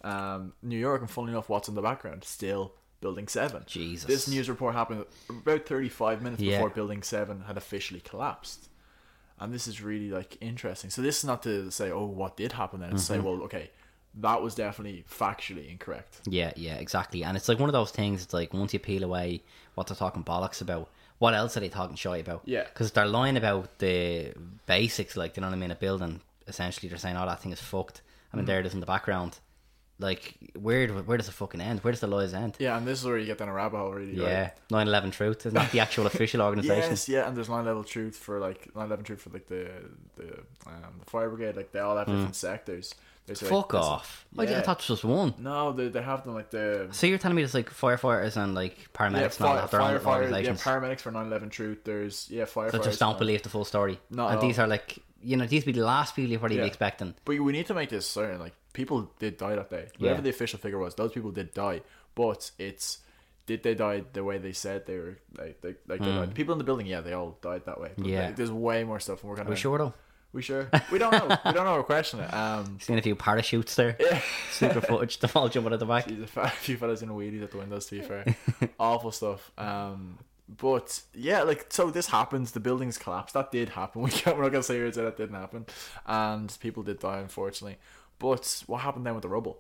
um, 0.05 0.55
New 0.63 0.79
York. 0.79 1.03
And 1.03 1.11
funnily 1.11 1.33
enough, 1.35 1.51
what's 1.51 1.69
in 1.69 1.75
the 1.75 1.83
background? 1.83 2.25
Still 2.25 2.73
Building 3.03 3.29
Seven. 3.29 3.65
Jesus. 3.67 4.07
This 4.07 4.27
news 4.27 4.49
report 4.49 4.75
happened 4.75 5.05
about 5.29 5.67
35 5.67 6.23
minutes 6.23 6.41
Yeah. 6.43 6.57
before 6.57 6.71
Building 6.71 7.03
7 7.03 7.43
had 7.43 7.59
officially 7.59 8.01
collapsed. 8.01 8.71
And 9.41 9.53
this 9.53 9.67
is 9.69 9.81
really 9.83 10.11
like 10.11 10.37
interesting. 10.41 10.91
So 10.91 11.03
this 11.03 11.19
is 11.19 11.25
not 11.25 11.43
to 11.45 11.71
say, 11.71 11.91
oh, 11.91 12.07
what 12.07 12.37
did 12.37 12.53
happen 12.53 12.81
then? 12.81 12.93
It's 12.93 13.07
to 13.07 13.13
Mm-hmm. 13.15 13.23
say, 13.23 13.27
well, 13.31 13.43
okay, 13.45 13.71
that 14.15 14.43
was 14.43 14.55
definitely 14.55 15.05
factually 15.11 15.71
incorrect. 15.71 16.21
Yeah, 16.27 16.53
yeah, 16.57 16.75
exactly. 16.75 17.23
And 17.25 17.37
it's 17.37 17.49
like 17.49 17.59
one 17.61 17.69
of 17.69 17.73
those 17.73 17.91
things. 17.91 18.23
It's 18.25 18.35
like 18.35 18.53
once 18.53 18.73
you 18.73 18.79
peel 18.81 19.05
away 19.05 19.43
what 19.75 19.87
they're 19.87 19.97
talking 19.97 20.25
bollocks 20.25 20.61
about, 20.61 20.89
what 21.19 21.35
else 21.35 21.57
are 21.57 21.61
they 21.61 21.69
talking 21.69 21.97
shy 21.97 22.17
about? 22.19 22.43
Yeah. 22.45 22.65
because 22.65 22.93
they're 22.93 23.07
lying 23.07 23.37
about 23.37 23.79
the 23.79 24.33
basics. 24.67 25.17
Like, 25.17 25.37
you 25.37 25.41
know 25.41 25.49
what 25.49 25.55
I 25.55 25.59
mean? 25.59 25.71
A 25.71 25.75
building. 25.77 26.21
Essentially, 26.47 26.89
they're 26.89 26.99
saying, 26.99 27.17
"Oh, 27.17 27.27
that 27.27 27.41
thing 27.41 27.53
is 27.53 27.61
fucked." 27.61 28.01
I 28.33 28.37
mean, 28.37 28.47
there 28.47 28.59
it 28.61 28.67
is 28.67 28.73
in 28.75 28.81
the 28.81 28.87
background. 28.87 29.39
Like, 30.01 30.35
where 30.55 30.87
do- 30.87 30.95
where 30.95 31.19
does 31.19 31.27
the 31.27 31.33
fucking 31.33 31.61
end? 31.61 31.81
Where 31.81 31.91
does 31.93 32.01
the 32.01 32.07
lies 32.07 32.33
end? 32.33 32.55
Yeah, 32.61 32.77
and 32.77 32.87
this 32.87 33.01
is 33.01 33.05
where 33.05 33.19
you 33.19 33.27
get 33.27 33.39
down 33.39 33.49
a 33.49 33.53
rabbit 33.53 33.79
hole, 33.79 33.93
really. 33.93 34.15
Yeah, 34.15 34.51
right? 34.71 34.87
9/11 34.87 35.11
Truth 35.13 35.47
is 35.47 35.53
not 35.53 35.73
the 35.73 35.81
actual 35.81 36.07
official 36.13 36.41
organization. 36.41 36.91
Yes, 36.91 37.09
yeah, 37.09 37.27
and 37.27 37.37
there's 37.37 37.49
nine 37.49 37.65
level 37.65 37.83
truth 37.83 38.17
for 38.17 38.39
like 38.39 38.75
nine 38.77 38.89
level 38.89 39.05
truth 39.05 39.21
for 39.23 39.31
like 39.31 39.49
the 39.49 39.69
the 40.17 40.39
um, 40.67 40.95
the 41.01 41.05
fire 41.11 41.29
brigade. 41.29 41.57
Like 41.57 41.73
they 41.73 41.81
all 41.81 41.97
have 41.97 42.07
different 42.07 42.37
sectors. 42.37 42.95
There's, 43.27 43.43
like, 43.43 43.51
Mm. 43.51 43.57
Fuck 43.61 43.73
this- 43.73 43.81
off! 43.83 44.27
I 44.39 44.43
Yeah. 44.45 44.49
didn't 44.51 44.65
thought 44.67 44.79
this 44.79 44.89
was 44.89 45.05
one. 45.05 45.35
No, 45.39 45.73
they, 45.73 45.89
they 45.89 46.01
have 46.01 46.25
them 46.25 46.33
like 46.35 46.51
the 46.51 46.89
So 46.93 47.07
you're 47.09 47.19
telling 47.19 47.35
me 47.37 47.43
there's 47.43 47.53
like 47.53 47.69
firefighters 47.71 48.37
and 48.39 48.55
like 48.55 48.91
paramedics 48.95 49.39
yeah, 49.41 49.47
all 49.47 49.53
fire, 49.53 49.61
have 49.61 49.71
their 49.73 49.81
own 49.83 49.99
firefighters, 49.99 50.45
yeah, 50.45 50.53
paramedics 50.53 51.01
for 51.01 51.11
9/11 51.13 51.51
truth. 51.51 51.79
There's 51.85 52.29
yeah, 52.31 52.45
firefighters. 52.45 52.71
that 52.73 52.85
just 52.85 53.01
don't 53.01 53.19
believe 53.19 53.43
the 53.43 53.49
full 53.51 53.65
story. 53.67 53.99
No, 54.11 54.29
and 54.29 54.41
these 54.41 54.59
are 54.61 54.67
like 54.69 54.99
you 55.21 55.37
know 55.37 55.45
these 55.47 55.65
be 55.65 55.73
the 55.73 55.85
last 55.85 56.15
people 56.15 56.31
you're 56.31 56.39
probably 56.39 56.57
Yeah. 56.59 56.63
be 56.63 56.69
expecting. 56.69 57.15
But 57.25 57.39
we 57.41 57.53
need 57.53 57.67
to 57.67 57.75
make 57.75 57.91
this 57.91 58.09
certain. 58.09 58.39
Like 58.39 58.55
people 58.79 59.11
did 59.19 59.37
die 59.37 59.57
that 59.57 59.71
day. 59.71 59.89
Whatever 59.99 60.19
Yeah. 60.21 60.23
the 60.23 60.31
official 60.31 60.59
figure 60.61 60.79
was, 60.79 60.95
those 60.95 61.11
people 61.13 61.33
did 61.33 61.53
die. 61.53 61.81
But 62.15 62.51
it's 62.59 62.99
did 63.47 63.63
they 63.65 63.75
die 63.75 64.05
the 64.13 64.23
way 64.23 64.39
they 64.39 64.53
said 64.53 64.87
they 64.87 64.99
were? 64.99 65.19
Like 65.37 65.61
they, 65.63 65.75
like 65.89 66.01
they 66.01 66.07
died. 66.07 66.35
People 66.35 66.53
in 66.53 66.59
the 66.59 66.65
building, 66.65 66.87
yeah, 66.87 67.01
they 67.01 67.13
all 67.13 67.37
died 67.43 67.63
that 67.67 67.81
way. 67.81 67.91
But. 67.97 68.07
Yeah. 68.07 68.27
like, 68.27 68.37
there's 68.37 68.53
way 68.53 68.85
more 68.85 69.01
stuff, 69.01 69.23
and 69.23 69.31
we're 69.31 69.37
gonna. 69.37 69.51
We 69.51 69.57
sure 69.57 69.79
though. 69.79 69.95
We 70.33 70.43
sure. 70.43 70.69
We 70.93 70.99
don't 70.99 71.13
know. 71.13 71.27
we 71.47 71.53
don't 71.53 71.65
know. 71.65 71.75
We're 71.77 71.83
questioning 71.83 72.27
it. 72.27 72.33
Um, 72.35 72.79
Seen 72.81 72.99
a 72.99 73.03
few 73.03 73.17
parachutes 73.17 73.75
there. 73.75 73.97
yeah. 73.99 74.21
Secret 74.53 74.87
footage. 74.87 75.19
the 75.19 75.31
all 75.35 75.49
jumping 75.49 75.73
at 75.73 75.81
the 75.81 75.87
back. 75.87 76.07
Jeez, 76.07 76.29
a 76.37 76.51
few 76.51 76.77
fellas 76.77 77.03
in 77.03 77.09
wheelies 77.09 77.43
at 77.43 77.51
the 77.51 77.59
windows. 77.59 77.87
To 77.87 77.97
be 77.97 78.03
fair, 78.03 78.37
awful 78.79 79.11
stuff. 79.11 79.51
Um, 79.59 80.19
but 80.65 81.01
yeah, 81.15 81.43
like 81.43 81.67
so, 81.71 81.91
this 81.91 82.07
happens. 82.09 82.53
The 82.53 82.61
buildings 82.61 82.97
collapse. 82.99 83.33
That 83.33 83.51
did 83.51 83.71
happen. 83.71 84.03
We 84.03 84.11
can't, 84.11 84.37
we're 84.37 84.45
not 84.45 84.53
gonna 84.53 84.63
say 84.63 84.77
here 84.77 84.91
that 84.91 85.01
that 85.03 85.17
didn't 85.17 85.37
happen, 85.37 85.65
and 86.07 86.55
people 86.61 86.83
did 86.83 86.99
die, 87.01 87.19
unfortunately. 87.19 87.79
But 88.19 88.63
what 88.67 88.81
happened 88.83 89.07
then 89.07 89.15
with 89.15 89.23
the 89.23 89.29
rubble? 89.29 89.59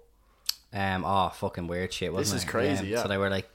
Um, 0.72 1.04
oh, 1.06 1.30
fucking 1.30 1.66
weird 1.66 1.92
shit, 1.92 2.12
wasn't 2.12 2.34
This 2.36 2.42
it? 2.42 2.46
is 2.46 2.50
crazy, 2.50 2.80
Um, 2.80 2.86
yeah. 2.86 3.02
So 3.02 3.08
they 3.08 3.16
were 3.18 3.30
like, 3.30 3.48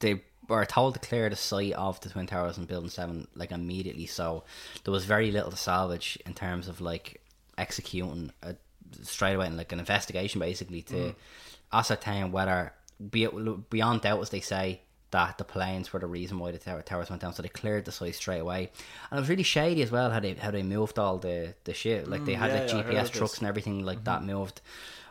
they 0.00 0.22
were 0.48 0.64
told 0.66 0.94
to 0.94 1.00
clear 1.00 1.28
the 1.30 1.36
site 1.36 1.72
of 1.72 2.00
the 2.00 2.08
Twin 2.08 2.26
Towers 2.26 2.58
and 2.58 2.68
Building 2.68 2.90
7, 2.90 3.26
like, 3.34 3.50
immediately. 3.50 4.06
So 4.06 4.44
there 4.84 4.92
was 4.92 5.04
very 5.04 5.30
little 5.32 5.50
to 5.50 5.56
salvage 5.56 6.18
in 6.26 6.34
terms 6.34 6.68
of, 6.68 6.80
like, 6.80 7.20
executing 7.58 8.32
a, 8.42 8.54
straight 9.02 9.34
away, 9.34 9.46
and, 9.46 9.56
like, 9.56 9.72
an 9.72 9.78
investigation, 9.80 10.38
basically, 10.40 10.82
to 10.82 10.94
Mm. 10.94 11.14
ascertain 11.72 12.30
whether, 12.32 12.72
be, 13.10 13.26
beyond 13.70 14.02
doubt, 14.02 14.20
as 14.20 14.30
they 14.30 14.40
say, 14.40 14.82
that 15.12 15.38
the 15.38 15.44
planes 15.44 15.92
were 15.92 16.00
the 16.00 16.06
reason 16.06 16.38
why 16.38 16.50
the 16.50 16.58
tower, 16.58 16.82
towers 16.82 17.08
went 17.08 17.22
down. 17.22 17.32
So 17.32 17.42
they 17.42 17.48
cleared 17.48 17.84
the 17.84 17.92
site 17.92 18.14
straight 18.16 18.40
away. 18.40 18.70
And 19.10 19.18
it 19.18 19.20
was 19.20 19.28
really 19.30 19.42
shady 19.44 19.82
as 19.82 19.90
well 19.90 20.10
how 20.10 20.20
they, 20.20 20.34
how 20.34 20.50
they 20.50 20.62
moved 20.62 20.98
all 20.98 21.18
the, 21.18 21.54
the 21.64 21.72
shit. 21.74 22.08
Like, 22.08 22.24
they 22.24 22.34
had, 22.34 22.50
Mm, 22.50 22.54
yeah, 22.68 22.74
like, 22.76 22.86
yeah, 22.86 22.92
GPS 22.92 23.00
this. 23.02 23.10
trucks 23.10 23.38
and 23.38 23.46
everything 23.46 23.84
like 23.84 24.04
that 24.04 24.24
moved 24.24 24.60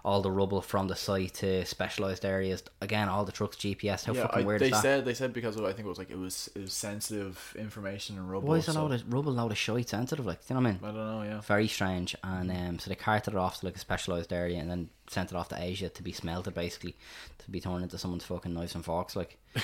all 0.04 0.24
the 0.24 0.32
rubble 0.32 0.62
from 0.62 0.88
the 0.88 0.96
site 0.96 1.36
to 1.36 1.64
specialized 1.66 2.26
areas. 2.26 2.64
Again, 2.82 3.08
all 3.08 3.24
the 3.24 3.32
trucks 3.32 3.56
GPS. 3.58 4.04
How 4.06 4.14
yeah, 4.14 4.24
fucking 4.24 4.42
I, 4.42 4.46
weird 4.46 4.62
they 4.62 4.66
is 4.66 4.72
that? 4.72 4.82
said 4.82 5.06
they 5.06 5.14
said 5.14 5.32
because 5.32 5.56
of 5.58 5.64
I 5.64 5.74
think 5.74 5.86
it 5.86 5.90
was 5.90 6.00
like 6.00 6.10
it 6.10 6.18
was 6.18 6.50
it 6.56 6.62
was 6.62 6.74
sensitive 6.74 7.56
information 7.56 8.18
and 8.18 8.28
rubble. 8.30 8.48
Why 8.48 8.56
is 8.56 8.68
a 8.68 8.74
load 8.74 8.94
of 8.94 9.14
rubble, 9.14 9.32
load 9.32 9.52
of 9.52 9.60
shite 9.60 9.90
sensitive? 9.90 10.26
Like, 10.26 10.40
do 10.48 10.56
you 10.56 10.60
know 10.60 10.68
what 10.68 10.70
I 10.70 10.72
mean? 10.72 10.80
I 10.84 10.88
don't 10.88 11.18
know. 11.20 11.24
Yeah. 11.36 11.42
Very 11.42 11.68
strange. 11.68 12.16
And 12.24 12.50
um, 12.52 12.80
so 12.80 12.90
they 12.90 12.96
carted 12.96 13.36
it 13.36 13.38
off 13.38 13.60
to 13.60 13.68
like 13.68 13.76
a 13.76 13.80
specialized 13.80 14.34
area 14.34 14.60
and 14.60 14.72
then 14.72 14.90
sent 15.12 15.32
it 15.32 15.36
off 15.36 15.50
to 15.50 15.62
Asia 15.62 15.90
to 15.90 16.04
be 16.04 16.12
smelted, 16.12 16.54
basically, 16.54 16.96
to 17.40 17.52
be 17.52 17.60
turned 17.60 17.84
into 17.84 17.98
someone's 17.98 18.24
fucking 18.24 18.54
knives 18.54 18.76
and 18.76 18.84
forks. 18.86 19.16
Like, 19.16 19.38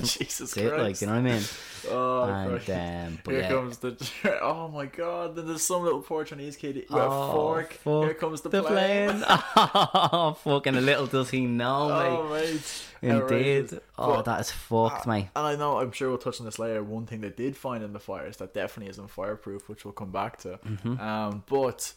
Jesus 0.00 0.38
that's 0.52 0.56
it, 0.56 0.68
Christ. 0.70 0.82
like, 0.82 1.00
you 1.00 1.06
know 1.06 1.12
what 1.14 1.18
I 1.18 1.22
mean? 1.22 1.42
Oh, 1.90 2.22
and 2.24 2.70
um, 3.14 3.18
but 3.24 3.32
Here 3.32 3.40
yeah. 3.42 3.48
comes 3.48 3.78
the. 3.78 4.10
Oh 4.42 4.68
my 4.68 4.86
God! 4.86 5.36
Then 5.36 5.46
there's 5.46 5.64
some 5.64 5.82
little 5.82 6.00
poor 6.00 6.24
Chinese 6.24 6.56
kid 6.56 6.76
with 6.76 6.86
Oh, 6.90 6.98
a 7.30 7.32
fork. 7.32 7.72
fuck 7.74 8.04
Here 8.04 8.14
comes 8.14 8.40
the, 8.40 8.48
the 8.48 8.62
plane. 8.62 9.08
plane. 9.20 9.24
oh, 9.28 10.36
fucking 10.44 10.76
a 10.76 10.80
little 10.80 11.06
does 11.06 11.30
he 11.30 11.46
know, 11.46 11.90
Oh 11.92 12.28
mate. 12.32 12.52
mate! 12.54 12.82
Indeed. 13.02 13.22
Outrageous. 13.22 13.74
Oh, 13.98 14.14
But- 14.16 14.24
that 14.24 14.40
is 14.40 14.50
fucked, 14.50 15.06
mate. 15.06 15.28
And 15.36 15.46
I 15.46 15.56
know, 15.56 15.78
I'm 15.78 15.92
sure 15.92 16.08
we'll 16.08 16.18
touch 16.18 16.40
on 16.40 16.46
this 16.46 16.58
later. 16.58 16.82
One 16.82 17.06
thing 17.06 17.20
they 17.20 17.30
did 17.30 17.56
find 17.56 17.84
in 17.84 17.92
the 17.92 18.00
fires 18.00 18.38
that 18.38 18.54
definitely 18.54 18.90
isn't 18.90 19.08
fireproof, 19.10 19.68
which 19.68 19.84
we'll 19.84 19.92
come 19.92 20.10
back 20.12 20.38
to. 20.38 20.58
Mm-hmm. 20.66 20.98
Um, 21.00 21.44
but 21.46 21.92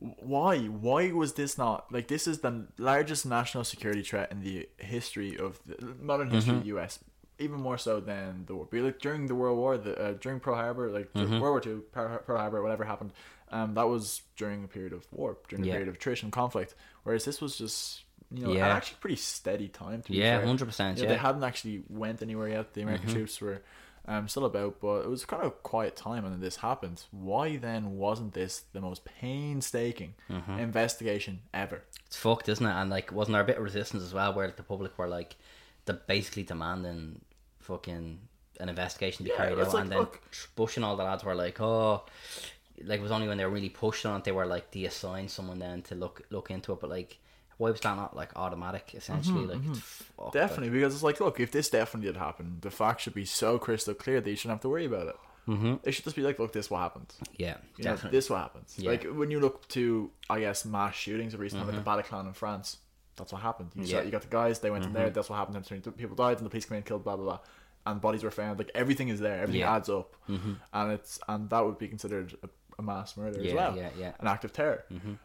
why? 0.00 0.58
Why 0.60 1.12
was 1.12 1.34
this 1.34 1.58
not 1.58 1.92
like 1.92 2.08
this? 2.08 2.26
Is 2.26 2.38
the 2.40 2.66
largest 2.78 3.26
national 3.26 3.64
security 3.64 4.02
threat 4.02 4.32
in 4.32 4.40
the 4.42 4.68
history 4.78 5.36
of 5.36 5.60
the 5.66 5.94
modern 6.00 6.30
history 6.30 6.50
Mm-hmm. 6.52 6.58
of 6.58 6.64
the 6.64 6.68
U.S. 6.68 6.98
Even 7.38 7.60
more 7.60 7.78
so 7.78 8.00
than 8.00 8.44
the 8.46 8.54
war. 8.54 8.66
But 8.70 8.80
like 8.80 8.98
during 8.98 9.26
the 9.26 9.34
World 9.34 9.58
War, 9.58 9.78
the 9.78 9.98
uh, 9.98 10.12
during 10.20 10.40
Pearl 10.40 10.56
Harbor, 10.56 10.90
like 10.90 11.12
Mm-hmm. 11.12 11.32
World 11.40 11.42
War 11.42 11.60
Two, 11.60 11.84
Pearl 11.92 12.20
Harbor, 12.38 12.62
whatever 12.62 12.84
happened, 12.84 13.12
um, 13.50 13.74
that 13.74 13.88
was 13.88 14.22
during 14.36 14.64
a 14.64 14.68
period 14.68 14.92
of 14.92 15.06
war, 15.12 15.36
during 15.48 15.64
a 15.64 15.66
Yeah. 15.66 15.72
period 15.74 15.88
of 15.88 15.94
attrition, 15.96 16.30
conflict. 16.30 16.74
Whereas 17.02 17.24
this 17.24 17.40
was 17.40 17.56
just 17.56 18.04
you 18.32 18.44
know, 18.46 18.52
Yeah. 18.52 18.66
an 18.66 18.76
actually 18.76 18.98
pretty 19.00 19.16
steady 19.16 19.68
time. 19.68 20.02
To 20.02 20.12
be 20.12 20.18
Yeah, 20.18 20.38
fair. 20.38 20.46
100%, 20.46 20.48
You 20.48 20.54
know, 20.54 20.86
yeah. 20.86 20.94
Mm-hmm. 20.94 21.08
They 21.08 21.16
hadn't 21.18 21.44
actually 21.44 21.82
went 21.88 22.22
anywhere 22.22 22.48
yet. 22.48 22.74
The 22.74 22.82
American 22.82 23.08
troops 23.12 23.40
were 23.40 23.60
um, 24.10 24.28
still 24.28 24.44
about, 24.44 24.80
but 24.80 25.02
it 25.04 25.08
was 25.08 25.24
kind 25.24 25.42
of 25.42 25.48
a 25.48 25.52
quiet 25.52 25.94
time 25.96 26.24
when 26.24 26.40
this 26.40 26.56
happened. 26.56 27.02
Why 27.10 27.56
then 27.56 27.96
wasn't 27.96 28.34
this 28.34 28.64
the 28.72 28.80
most 28.80 29.04
painstaking 29.04 30.14
Mm-hmm. 30.30 30.58
investigation 30.58 31.40
ever? 31.54 31.82
It's 32.06 32.16
fucked, 32.16 32.48
isn't 32.48 32.64
it? 32.66 32.72
And 32.72 32.90
like, 32.90 33.12
wasn't 33.12 33.34
there 33.34 33.42
a 33.42 33.46
bit 33.46 33.58
of 33.58 33.62
resistance 33.64 34.02
as 34.02 34.12
well, 34.14 34.34
where 34.34 34.50
the 34.50 34.62
public 34.62 34.98
were 34.98 35.08
like, 35.08 35.36
the 35.86 35.94
basically 35.94 36.42
demanding 36.42 37.20
fucking 37.60 38.18
an 38.58 38.68
investigation 38.68 39.18
to 39.18 39.22
be 39.24 39.30
Yeah, 39.30 39.36
carried 39.36 39.58
out, 39.60 39.72
like, 39.74 39.82
and 39.82 39.90
then 39.92 39.98
look- 40.00 40.20
Bush 40.56 40.76
and 40.76 40.84
all 40.84 40.96
the 40.96 41.04
lads 41.04 41.24
were 41.24 41.34
like, 41.34 41.60
oh, 41.60 42.02
like 42.84 42.98
it 43.00 43.02
was 43.02 43.10
only 43.12 43.28
when 43.28 43.38
they 43.38 43.44
were 43.44 43.50
really 43.50 43.68
pushed 43.68 44.06
on 44.06 44.18
it 44.18 44.24
they 44.24 44.32
were 44.32 44.46
like, 44.46 44.70
do 44.70 44.78
you 44.78 44.88
assign 44.88 45.28
someone 45.28 45.58
then 45.58 45.82
to 45.82 45.94
look 45.94 46.22
look 46.30 46.50
into 46.50 46.72
it? 46.72 46.80
But 46.80 46.90
like, 46.90 47.18
why 47.60 47.70
was 47.70 47.80
that 47.80 47.96
not 47.96 48.16
like 48.16 48.30
automatic? 48.36 48.92
Essentially, 48.94 49.46
like, 49.46 49.60
it's 49.70 49.78
fucked, 49.80 50.18
like- 50.18 50.32
Definitely, 50.32 50.70
because 50.70 50.94
it's 50.94 51.02
like, 51.02 51.20
look, 51.20 51.38
if 51.40 51.50
this 51.52 51.68
definitely 51.70 52.08
did 52.10 52.16
happen, 52.16 52.58
the 52.62 52.70
facts 52.70 53.02
should 53.02 53.14
be 53.14 53.24
so 53.24 53.58
crystal 53.58 53.94
clear 53.94 54.20
that 54.20 54.28
you 54.30 54.36
shouldn't 54.36 54.56
have 54.56 54.62
to 54.62 54.68
worry 54.68 54.86
about 54.86 55.08
it. 55.08 55.16
Mm-hmm. 55.48 55.74
It 55.84 55.92
should 55.92 56.04
just 56.04 56.16
be 56.16 56.22
like, 56.22 56.38
look, 56.38 56.52
this 56.52 56.70
what 56.70 56.78
happened. 56.80 57.12
Yeah, 57.36 57.56
You 57.76 57.84
know, 57.84 57.96
this 58.10 58.30
what 58.30 58.38
happens. 58.40 58.74
Yeah. 58.78 58.90
Like 58.92 59.04
when 59.04 59.30
you 59.30 59.40
look 59.40 59.66
to, 59.68 60.10
I 60.28 60.40
guess, 60.40 60.64
mass 60.64 60.94
shootings 60.94 61.34
of 61.34 61.40
recent, 61.40 61.66
like 61.66 61.74
the 61.74 61.82
Bataclan 61.90 62.26
in 62.26 62.32
France. 62.34 62.78
That's 63.16 63.32
what 63.32 63.42
happened. 63.42 63.70
You, 63.74 63.82
Mm-hmm. 63.82 63.90
Yeah. 63.90 63.96
Mm-hmm. 63.98 64.06
you 64.06 64.12
got 64.12 64.22
the 64.22 64.28
guys. 64.28 64.58
They 64.60 64.70
went 64.70 64.84
in 64.86 64.92
there. 64.92 65.10
That's 65.10 65.28
what 65.28 65.36
happened. 65.36 65.56
And 65.56 65.96
people 65.96 66.16
died, 66.16 66.36
and 66.38 66.46
the 66.46 66.50
police 66.50 66.64
came 66.66 66.74
in, 66.76 66.78
and 66.78 66.86
killed, 66.86 67.04
blah 67.04 67.16
blah 67.16 67.24
blah, 67.24 67.38
and 67.86 68.00
bodies 68.00 68.22
were 68.22 68.30
found. 68.30 68.58
Like 68.58 68.70
everything 68.74 69.08
is 69.08 69.20
there. 69.20 69.40
Everything 69.42 69.60
Yeah. 69.60 69.66
Mm-hmm. 69.66 69.76
adds 69.76 69.88
up, 69.90 70.16
and 70.72 70.92
it's 70.92 71.18
and 71.28 71.50
that 71.50 71.64
would 71.66 71.78
be 71.78 71.88
considered 71.88 72.34
a, 72.42 72.48
a 72.78 72.82
mass 72.82 73.16
murder 73.16 73.40
as 73.44 73.52
well. 73.52 73.76
yeah, 73.76 73.90
yeah. 73.98 74.12
An 74.20 74.26
act 74.28 74.44
of 74.44 74.52
terror. 74.52 74.84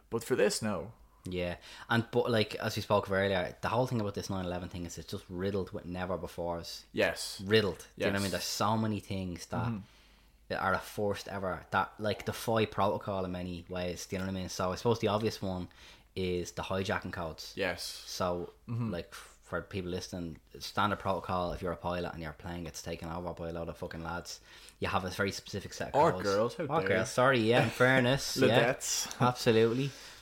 But 0.09 0.23
for 0.23 0.35
this, 0.35 0.61
no. 0.61 0.91
Yeah, 1.27 1.55
and 1.89 2.05
but 2.11 2.29
like 2.29 2.55
as 2.55 2.75
we 2.75 2.81
spoke 2.81 3.07
of 3.07 3.13
earlier, 3.13 3.55
the 3.61 3.67
whole 3.67 3.87
thing 3.87 3.99
about 3.99 4.13
this 4.13 4.27
9-11 4.27 4.69
thing 4.69 4.85
is 4.85 4.97
it's 4.97 5.11
just 5.11 5.23
riddled 5.29 5.71
with 5.71 5.85
never 5.85 6.17
befores. 6.17 6.83
Yes. 6.93 7.41
Riddled. 7.45 7.79
Do 7.97 8.05
you 8.05 8.05
know 8.05 8.13
what 8.13 8.19
I 8.19 8.21
mean? 8.23 8.31
There's 8.31 8.43
so 8.43 8.77
many 8.77 8.99
things 8.99 9.47
that 9.47 9.65
mm-hmm. 9.65 9.77
that 10.49 10.61
are 10.61 10.73
a 10.73 10.79
first 10.79 11.27
ever 11.27 11.65
that 11.71 11.91
like 11.99 12.25
defy 12.25 12.65
protocol 12.65 13.25
in 13.25 13.31
many 13.31 13.65
ways. 13.69 14.05
Do 14.05 14.15
you 14.15 14.19
know 14.19 14.25
what 14.25 14.35
I 14.35 14.39
mean? 14.39 14.49
So 14.49 14.71
I 14.71 14.75
suppose 14.75 14.99
the 14.99 15.07
obvious 15.07 15.41
one 15.41 15.67
is 16.15 16.51
the 16.51 16.61
hijacking 16.61 17.11
codes. 17.11 17.53
Yes. 17.55 18.03
So 18.05 18.53
mm-hmm. 18.69 18.91
like 18.91 19.13
for 19.45 19.61
people 19.61 19.91
listening, 19.91 20.37
standard 20.59 20.99
protocol 20.99 21.53
if 21.53 21.61
you're 21.61 21.71
a 21.71 21.77
pilot 21.77 22.13
and 22.13 22.21
your 22.21 22.33
plane 22.33 22.63
gets 22.63 22.81
taken 22.81 23.09
over 23.09 23.33
by 23.33 23.49
a 23.49 23.53
lot 23.53 23.69
of 23.69 23.77
fucking 23.77 24.03
lads, 24.03 24.41
you 24.79 24.87
have 24.87 25.05
a 25.05 25.09
very 25.09 25.31
specific 25.31 25.73
set 25.73 25.89
of 25.89 25.95
Or 25.95 26.11
codes. 26.11 26.23
girls, 26.23 26.55
Or 26.59 26.67
dare 26.81 26.87
girls, 26.87 27.09
sorry, 27.09 27.39
yeah, 27.39 27.63
in 27.63 27.69
fairness. 27.69 28.37
yeah. 28.41 28.47
Lidettes. 28.47 29.07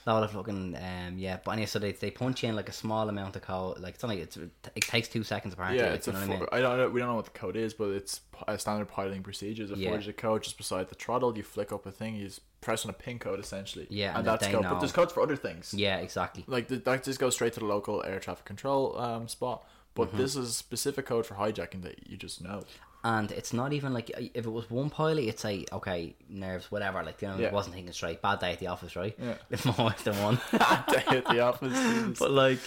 Absolutely. 0.05 0.13
Load 0.13 0.23
of 0.23 0.31
fucking 0.31 0.75
um 1.09 1.17
yeah, 1.17 1.39
but 1.43 1.51
anyway, 1.51 1.65
so 1.65 1.79
they, 1.79 1.91
they 1.93 2.11
punch 2.11 2.43
in 2.43 2.55
like 2.55 2.69
a 2.69 2.73
small 2.73 3.07
amount 3.09 3.35
of 3.35 3.41
code, 3.41 3.79
like 3.79 3.95
it's 3.95 4.03
only 4.03 4.19
it's, 4.21 4.37
it 4.37 4.51
takes 4.81 5.07
two 5.07 5.23
seconds 5.23 5.53
apparently. 5.53 5.79
Yeah, 5.81 5.89
like, 5.91 5.95
it's 5.97 6.07
a. 6.07 6.11
what 6.11 6.23
For, 6.23 6.31
I 6.33 6.37
mean? 6.37 6.47
I 6.51 6.59
don't 6.59 6.77
know. 6.77 6.89
We 6.89 6.99
don't 6.99 7.09
know 7.09 7.15
what 7.15 7.25
the 7.25 7.31
code 7.31 7.55
is, 7.55 7.73
but 7.73 7.89
it's 7.91 8.21
a 8.47 8.57
standard 8.59 8.89
piloting 8.89 9.23
procedure. 9.23 9.63
It's 9.63 9.71
a 9.71 9.77
Yeah. 9.77 9.89
four-digit 9.89 10.17
code 10.17 10.43
just 10.43 10.57
beside 10.57 10.89
the 10.89 10.95
throttle. 10.95 11.35
You 11.37 11.43
flick 11.43 11.71
up 11.71 11.85
a 11.85 11.91
thing. 11.91 12.15
You 12.15 12.25
just 12.25 12.41
press 12.61 12.83
on 12.85 12.89
a 12.89 12.93
pin 12.93 13.19
code 13.19 13.39
essentially. 13.39 13.87
Yeah, 13.89 14.09
and, 14.09 14.17
and 14.19 14.27
that's 14.27 14.47
code. 14.47 14.63
know. 14.63 14.69
But 14.71 14.79
there's 14.79 14.91
codes 14.91 15.13
for 15.13 15.21
other 15.23 15.35
things. 15.35 15.73
Yeah, 15.73 15.97
exactly. 15.97 16.43
like 16.47 16.67
th- 16.67 16.83
that 16.83 17.03
just 17.03 17.19
goes 17.19 17.33
straight 17.35 17.53
to 17.53 17.59
the 17.61 17.65
local 17.65 18.03
air 18.03 18.19
traffic 18.19 18.45
control 18.45 18.99
um, 18.99 19.27
spot. 19.27 19.65
But 19.95 20.07
Mm-hmm. 20.09 20.17
this 20.17 20.35
is 20.35 20.55
specific 20.57 21.05
code 21.05 21.25
for 21.25 21.35
hijacking 21.35 21.83
that 21.83 22.07
you 22.09 22.17
just 22.17 22.41
know. 22.43 22.63
And 23.05 23.31
it's 23.33 23.51
not 23.51 23.73
even 23.73 23.93
like 23.93 24.09
if 24.33 24.45
it 24.45 24.49
was 24.49 24.69
one 24.71 24.89
pilot, 24.89 25.23
you'd 25.25 25.37
say 25.39 25.65
okay, 25.73 26.15
nerves, 26.29 26.71
whatever. 26.71 27.03
Like 27.03 27.21
you 27.21 27.27
know, 27.27 27.37
Yeah. 27.37 27.47
it 27.47 27.53
wasn't 27.53 27.75
thinking 27.75 27.91
straight. 27.93 28.21
Bad 28.21 28.39
day 28.39 28.53
at 28.53 28.59
the 28.59 28.67
office, 28.67 28.95
right? 28.95 29.13
Yeah. 29.21 29.35
If 29.49 29.65
more 29.77 29.93
than 30.03 30.21
one. 30.23 30.39
Bad 30.51 30.85
day 30.87 31.17
at 31.17 31.25
the 31.25 31.39
office. 31.41 32.17
But 32.19 32.31
like, 32.31 32.59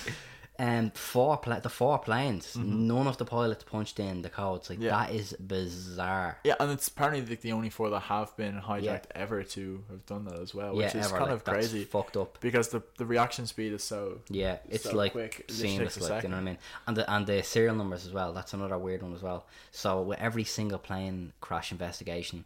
um, 0.59 0.91
four 0.93 1.37
pla- 1.37 1.61
the 1.61 1.69
four 1.69 1.99
planes, 1.99 2.57
none 2.57 3.07
of 3.07 3.19
the 3.19 3.25
pilots 3.25 3.65
punched 3.65 4.01
in 4.01 4.23
the 4.23 4.31
codes. 4.31 4.71
Like 4.71 4.79
Mm-hmm. 4.79 4.87
Yeah. 4.87 5.07
that 5.07 5.13
is 5.15 5.33
bizarre. 5.35 6.39
yeah, 6.45 6.55
and 6.61 6.71
it's 6.73 6.89
apparently 6.89 7.25
like 7.27 7.41
the 7.43 7.53
only 7.53 7.71
four 7.71 7.91
that 7.91 8.01
have 8.01 8.37
been 8.37 8.61
hijacked 8.61 8.83
Yeah. 8.83 8.99
ever 9.15 9.43
to 9.43 9.85
have 9.91 10.07
done 10.07 10.25
that 10.27 10.39
as 10.39 10.55
well, 10.55 10.75
Yeah, 10.75 10.87
which 10.87 10.95
is 10.95 11.07
ever. 11.07 11.19
kind 11.19 11.31
like, 11.31 11.33
of 11.33 11.45
that's 11.45 11.55
crazy 11.57 11.85
fucked 11.85 12.17
up. 12.17 12.39
because 12.41 12.69
the 12.69 12.83
the 12.99 13.07
reaction 13.07 13.47
speed 13.47 13.73
is 13.73 13.85
so. 13.85 14.21
Yeah, 14.29 14.59
it's 14.69 14.85
so 14.85 14.95
like 14.97 15.13
quick. 15.13 15.45
It 15.49 15.51
seamless, 15.53 16.01
like 16.01 16.23
you 16.23 16.29
know 16.31 16.37
what 16.37 16.43
I 16.43 16.45
mean. 16.45 16.59
And 16.87 16.97
the 16.97 17.11
and 17.13 17.27
the 17.27 17.43
serial 17.43 17.75
numbers 17.75 18.07
as 18.07 18.13
well. 18.13 18.33
That's 18.33 18.55
another 18.55 18.79
weird 18.79 19.03
one 19.03 19.15
as 19.15 19.23
well. 19.23 19.47
So 19.73 20.03
with 20.03 20.19
every 20.21 20.45
single 20.45 20.79
plane 20.79 21.33
crash 21.41 21.71
investigation, 21.73 22.45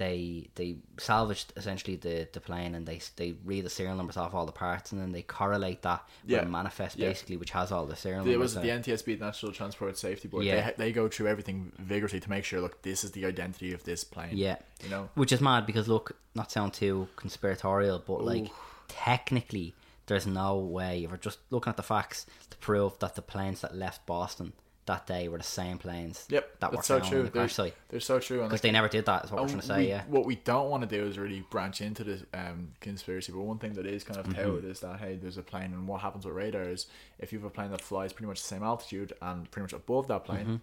they 0.00 0.48
they 0.54 0.76
salvaged 0.98 1.52
essentially 1.56 1.94
the, 1.96 2.26
the 2.32 2.40
plane 2.40 2.74
and 2.74 2.86
they 2.86 2.98
they 3.16 3.34
read 3.44 3.66
the 3.66 3.70
serial 3.70 3.94
numbers 3.94 4.16
off 4.16 4.32
all 4.34 4.46
the 4.46 4.52
parts 4.66 4.92
and 4.92 5.00
then 5.00 5.12
they 5.12 5.20
correlate 5.20 5.82
that 5.82 6.08
Yeah. 6.26 6.38
with 6.38 6.48
a 6.48 6.50
manifest 6.50 6.96
Yeah. 6.96 7.08
basically, 7.10 7.36
which 7.36 7.50
has 7.50 7.70
all 7.70 7.84
the 7.84 7.94
serial 7.96 8.22
It 8.22 8.30
numbers. 8.32 8.56
It 8.56 8.60
was 8.60 8.64
the. 8.66 8.92
NTSB, 8.92 9.18
the 9.18 9.26
National 9.26 9.52
Transport 9.52 9.98
Safety 9.98 10.26
Board. 10.26 10.44
Yeah. 10.44 10.70
They, 10.70 10.86
they 10.86 10.92
go 10.92 11.06
through 11.08 11.26
everything 11.28 11.72
vigorously 11.78 12.18
to 12.20 12.30
make 12.30 12.44
sure, 12.44 12.60
look, 12.62 12.80
this 12.82 13.04
is 13.04 13.10
the 13.12 13.26
identity 13.26 13.74
of 13.74 13.84
this 13.84 14.02
plane. 14.02 14.30
Yeah. 14.32 14.56
You 14.82 14.88
know? 14.88 15.10
Which 15.14 15.32
is 15.32 15.40
mad 15.42 15.66
because 15.66 15.86
look, 15.86 16.16
not 16.34 16.50
sound 16.50 16.72
too 16.72 17.08
conspiratorial, 17.16 18.02
but 18.06 18.24
like 18.24 18.48
technically, 18.88 19.74
there's 20.06 20.26
no 20.26 20.56
way 20.58 21.04
if 21.04 21.10
we're 21.10 21.16
just 21.18 21.38
looking 21.50 21.70
at 21.70 21.76
the 21.76 21.82
facts 21.82 22.26
to 22.50 22.56
prove 22.56 22.98
that 23.00 23.14
the 23.14 23.22
planes 23.22 23.60
that 23.60 23.74
left 23.76 24.06
Boston 24.06 24.52
that 24.86 25.06
day 25.06 25.28
were 25.28 25.38
the 25.38 25.44
same 25.44 25.78
planes. 25.78 26.26
Yep. 26.30 26.58
that 26.60 26.70
were 26.72 26.76
that's 26.78 26.88
so 26.88 26.98
true. 27.00 27.22
the 27.24 27.30
They're, 27.30 27.48
site 27.48 27.74
they're 27.90 28.00
so 28.00 28.18
true. 28.18 28.42
Because 28.42 28.60
they 28.62 28.70
never 28.70 28.88
did 28.88 29.06
that. 29.06 29.26
Is 29.26 29.30
what 29.30 29.42
we're 29.42 29.48
trying 29.48 29.60
to 29.60 29.66
say. 29.66 29.76
we- 29.78 29.88
yeah. 29.88 30.02
What 30.08 30.24
we 30.26 30.36
don't 30.36 30.68
want 30.70 30.88
to 30.88 30.88
do 30.88 31.06
is 31.06 31.18
really 31.18 31.44
branch 31.50 31.80
into 31.80 32.02
the 32.02 32.26
um, 32.34 32.72
conspiracy. 32.80 33.30
But 33.32 33.42
one 33.42 33.58
thing 33.58 33.74
that 33.74 33.86
is 33.86 34.02
kind 34.04 34.18
of 34.18 34.26
Mm-hmm. 34.26 34.40
touted 34.42 34.64
is 34.64 34.80
that 34.80 34.98
hey, 35.00 35.16
there's 35.20 35.36
a 35.38 35.42
plane, 35.42 35.72
and 35.72 35.86
what 35.86 36.00
happens 36.00 36.24
with 36.26 36.34
radar 36.34 36.62
is 36.64 36.86
if 37.18 37.32
you 37.32 37.38
have 37.38 37.46
a 37.46 37.50
plane 37.50 37.70
that 37.70 37.80
flies 37.82 38.12
pretty 38.12 38.26
much 38.28 38.40
the 38.42 38.48
same 38.48 38.62
altitude 38.62 39.12
and 39.22 39.50
pretty 39.50 39.64
much 39.64 39.72
above 39.74 40.08
that 40.08 40.24
plane, 40.24 40.60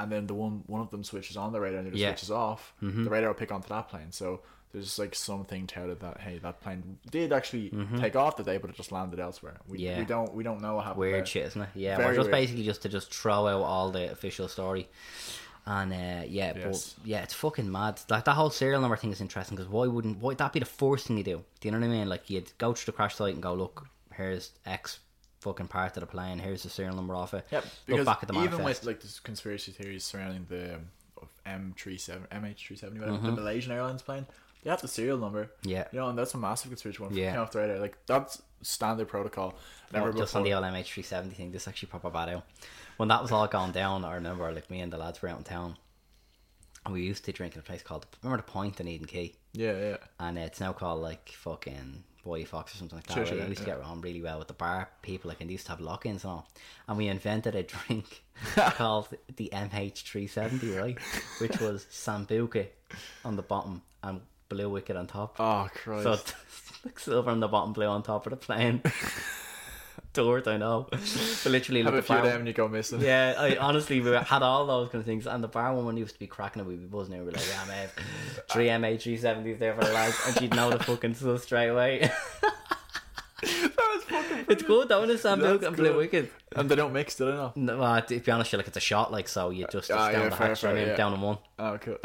and 0.00 0.12
then 0.12 0.26
the 0.26 0.34
one 0.34 0.62
one 0.66 0.80
of 0.80 0.90
them 0.90 1.02
switches 1.04 1.36
on 1.36 1.52
the 1.52 1.60
radar 1.60 1.78
and 1.80 1.86
the 1.86 1.90
other 1.90 1.96
Mm-hmm. 1.96 2.02
Yeah. 2.02 2.08
Mm-hmm. 2.08 2.16
switches 2.16 2.30
off, 2.30 2.72
the 2.80 3.10
radar 3.10 3.28
will 3.30 3.34
pick 3.34 3.52
onto 3.52 3.68
that 3.68 3.88
plane. 3.88 4.10
So 4.12 4.40
there's 4.72 4.98
like 4.98 5.14
something 5.14 5.66
touted 5.66 6.00
that 6.00 6.20
hey, 6.20 6.38
that 6.38 6.60
plane 6.60 6.98
did 7.10 7.32
actually 7.32 7.72
take 7.98 8.14
off 8.16 8.36
today, 8.36 8.58
but 8.58 8.70
it 8.70 8.76
just 8.76 8.92
landed 8.92 9.18
elsewhere. 9.20 9.56
We, 9.66 9.78
Mm-hmm. 9.78 9.86
Yeah. 9.86 9.98
we 9.98 10.04
don't 10.04 10.34
we 10.34 10.44
don't 10.44 10.60
know 10.60 10.74
what 10.76 10.84
happened. 10.84 11.00
Weird 11.00 11.14
there. 11.20 11.26
shit, 11.26 11.46
isn't 11.46 11.62
it? 11.62 11.68
Yeah, 11.74 11.96
Very 11.96 12.08
we're 12.10 12.14
just 12.16 12.26
weird. 12.30 12.32
basically 12.42 12.64
just 12.64 12.82
to 12.82 12.88
just 12.88 13.14
throw 13.14 13.46
out 13.46 13.62
all 13.62 13.90
the 13.90 14.10
official 14.10 14.48
story. 14.48 14.88
And 15.68 15.92
uh, 15.92 16.24
yeah, 16.28 16.52
Yes. 16.56 16.94
but 16.98 17.06
yeah, 17.06 17.22
it's 17.22 17.34
fucking 17.34 17.70
mad. 17.70 18.00
Like 18.08 18.24
that 18.26 18.34
whole 18.34 18.50
serial 18.50 18.80
number 18.80 18.96
thing 18.96 19.10
is 19.10 19.20
interesting 19.20 19.56
because 19.56 19.70
why 19.70 19.86
wouldn't 19.86 20.18
why 20.18 20.34
that 20.34 20.52
be 20.52 20.60
the 20.60 20.64
first 20.66 21.06
thing 21.08 21.18
you 21.18 21.24
do? 21.24 21.44
Do 21.60 21.68
you 21.68 21.72
know 21.72 21.80
what 21.80 21.86
I 21.86 21.88
mean? 21.88 22.08
Like 22.08 22.30
you'd 22.30 22.52
go 22.58 22.72
to 22.72 22.86
the 22.86 22.92
crash 22.92 23.16
site 23.16 23.34
and 23.34 23.42
go, 23.42 23.54
look, 23.54 23.86
here's 24.14 24.52
X 24.64 25.00
fucking 25.40 25.68
part 25.68 25.96
of 25.96 26.00
the 26.00 26.06
plane. 26.06 26.38
Here's 26.38 26.62
the 26.64 26.70
serial 26.70 26.94
number 26.94 27.14
off 27.16 27.34
it. 27.34 27.46
Yep. 27.50 27.64
Look 27.88 28.04
back 28.04 28.18
at 28.22 28.28
the 28.28 28.34
even 28.34 28.50
manifest. 28.58 28.82
with 28.82 28.86
like 28.86 29.00
the 29.00 29.12
conspiracy 29.24 29.72
theories 29.72 30.04
surrounding 30.04 30.46
the 30.48 30.76
um, 30.76 31.28
M 31.44 31.74
three 31.76 31.98
seven 31.98 32.26
MH 32.32 32.58
three 32.58 32.76
seventy, 32.76 33.00
Mm-hmm. 33.00 33.26
the 33.26 33.32
Malaysian 33.32 33.72
Airlines 33.72 34.02
plane, 34.02 34.26
they 34.66 34.70
have 34.72 34.82
the 34.82 34.88
serial 34.88 35.16
number. 35.16 35.48
Yeah. 35.62 35.84
You 35.92 36.00
know, 36.00 36.08
and 36.08 36.18
that's 36.18 36.34
a 36.34 36.38
massive 36.38 36.72
conspiracy 36.72 37.00
one. 37.00 37.14
Yeah. 37.14 37.34
Yeah. 37.34 37.40
Off 37.42 37.52
the 37.52 37.60
radar. 37.60 37.78
Like 37.78 37.96
that's 38.04 38.42
standard 38.62 39.06
protocol. 39.06 39.54
Never 39.92 40.08
Oh, 40.08 40.12
just 40.12 40.34
on 40.34 40.42
the 40.42 40.50
before- 40.50 40.64
old 40.66 40.74
MH370 40.74 41.32
thing, 41.34 41.52
this 41.52 41.62
is 41.62 41.68
actually 41.68 41.88
proper 41.90 42.10
bad 42.10 42.30
out. 42.30 42.44
When 42.96 43.08
that 43.10 43.22
was 43.22 43.30
all 43.30 43.46
gone 43.46 43.70
down, 43.70 44.04
I 44.04 44.14
remember 44.14 44.50
like 44.50 44.68
me 44.68 44.80
and 44.80 44.92
the 44.92 44.98
lads 44.98 45.22
were 45.22 45.28
out 45.28 45.38
in 45.38 45.44
town, 45.44 45.76
and 46.84 46.92
we 46.92 47.02
used 47.02 47.24
to 47.26 47.32
drink 47.32 47.54
in 47.54 47.60
a 47.60 47.62
place 47.62 47.82
called 47.84 48.06
remember 48.24 48.42
the 48.44 48.50
Point 48.50 48.80
in 48.80 48.88
Eden 48.88 49.06
Quay, 49.06 49.34
Yeah, 49.52 49.78
yeah. 49.78 49.96
and 50.18 50.36
it's 50.36 50.58
now 50.58 50.72
called 50.72 51.00
like 51.00 51.28
fucking 51.28 52.02
Boy 52.24 52.44
Fox 52.44 52.74
or 52.74 52.78
something 52.78 52.98
like 52.98 53.06
that. 53.06 53.14
Sure, 53.14 53.22
right? 53.22 53.28
sure, 53.34 53.42
I 53.42 53.46
used 53.46 53.60
to 53.60 53.66
get 53.66 53.80
on 53.80 54.00
really 54.00 54.20
well 54.22 54.40
with 54.40 54.48
the 54.48 54.54
bar 54.54 54.88
people, 55.02 55.28
like 55.28 55.40
and 55.40 55.48
they 55.48 55.52
used 55.52 55.66
to 55.66 55.70
have 55.72 55.80
lock-ins 55.80 56.24
and 56.24 56.32
all, 56.32 56.48
and 56.88 56.98
we 56.98 57.06
invented 57.06 57.54
a 57.54 57.62
drink 57.62 58.24
called 58.56 59.08
the 59.36 59.48
MH370, 59.52 60.80
right, 60.80 60.98
which 61.40 61.60
was 61.60 61.86
Sambuca 61.92 62.66
on 63.24 63.36
the 63.36 63.42
bottom 63.42 63.82
and 64.02 64.20
Blue 64.48 64.68
WKD 64.70 64.96
on 64.96 65.06
top. 65.06 65.36
Oh 65.38 65.68
Christ. 65.74 66.02
So 66.04 66.12
it's 66.12 66.34
like 66.84 66.98
silver 66.98 67.30
on 67.30 67.40
the 67.40 67.48
bottom, 67.48 67.72
blue 67.72 67.86
on 67.86 68.02
top 68.02 68.26
of 68.26 68.30
the 68.30 68.36
plane. 68.36 68.82
Tort, 70.12 70.46
I 70.48 70.56
know. 70.56 70.88
But 70.90 71.46
literally, 71.46 71.82
have 71.82 71.92
like, 71.92 72.02
a 72.02 72.06
few 72.06 72.16
of 72.16 72.22
them 72.24 72.38
and 72.38 72.48
you 72.48 72.54
go 72.54 72.68
missing. 72.68 73.02
Yeah, 73.02 73.34
I 73.36 73.56
honestly 73.60 74.00
we 74.00 74.10
had 74.12 74.42
all 74.42 74.66
those 74.66 74.88
kind 74.88 75.00
of 75.00 75.06
things, 75.06 75.26
and 75.26 75.44
the 75.44 75.48
bar 75.48 75.74
woman 75.74 75.96
used 75.98 76.14
to 76.14 76.18
be 76.18 76.26
cracking 76.26 76.62
it. 76.62 76.66
We'd 76.66 76.80
be 76.80 76.86
buzzing. 76.86 77.18
We'd 77.18 77.32
be 77.34 77.38
like, 77.38 77.48
"Yeah, 77.48 77.64
mate, 77.66 77.88
three 78.50 78.78
MA 78.78 78.96
three 78.98 79.18
seventies 79.18 79.58
there 79.58 79.74
for 79.74 79.84
the 79.84 79.92
lads," 79.92 80.18
and 80.26 80.38
she'd 80.38 80.54
know 80.54 80.70
the 80.70 80.82
fucking 80.82 81.14
stuff 81.16 81.42
straight 81.42 81.68
away. 81.68 82.10
it's 83.42 84.62
good 84.62 84.88
though, 84.88 85.04
isn't 85.04 85.16
it? 85.16 85.38
Sambuca 85.38 85.66
and 85.66 85.76
Blue. 85.76 85.96
Wicked. 85.98 86.30
And 86.54 86.68
they 86.70 86.76
don't 86.76 86.92
mix, 86.94 87.16
do 87.16 87.26
they 87.26 87.32
not? 87.32 87.56
No, 87.56 87.78
well, 87.78 88.00
to 88.00 88.18
be 88.18 88.32
honest, 88.32 88.52
like 88.54 88.66
it's 88.66 88.76
a 88.76 88.80
shot, 88.80 89.12
like 89.12 89.28
so. 89.28 89.50
You 89.50 89.66
just, 89.70 89.88
just 89.88 89.90
Ah, 89.90 90.10
down 90.10 90.22
yeah, 90.22 90.28
the 90.30 90.36
hatch, 90.36 90.60
fair, 90.62 90.74
mean, 90.74 90.86
yeah. 90.88 90.96
down 90.96 91.12
in 91.12 91.20
one. 91.20 91.38
Oh, 91.58 91.78
cool. 91.78 91.98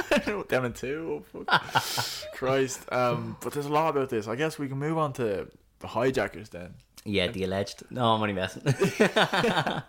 Down 0.48 0.64
in 0.66 0.72
two. 0.72 1.24
Oh, 1.34 1.44
fuck. 1.44 2.32
Christ. 2.34 2.84
Um, 2.92 3.36
but 3.40 3.52
there's 3.52 3.66
a 3.66 3.72
lot 3.72 3.90
about 3.96 4.08
this. 4.10 4.26
I 4.28 4.36
guess 4.36 4.58
we 4.58 4.68
can 4.68 4.78
move 4.78 4.98
on 4.98 5.12
to 5.14 5.48
the 5.80 5.86
hijackers 5.86 6.48
then. 6.50 6.74
Yeah, 7.04 7.26
the 7.28 7.44
alleged. 7.44 7.82
No, 7.90 8.12
I'm 8.14 8.20
only 8.22 8.34
messing. 8.34 8.62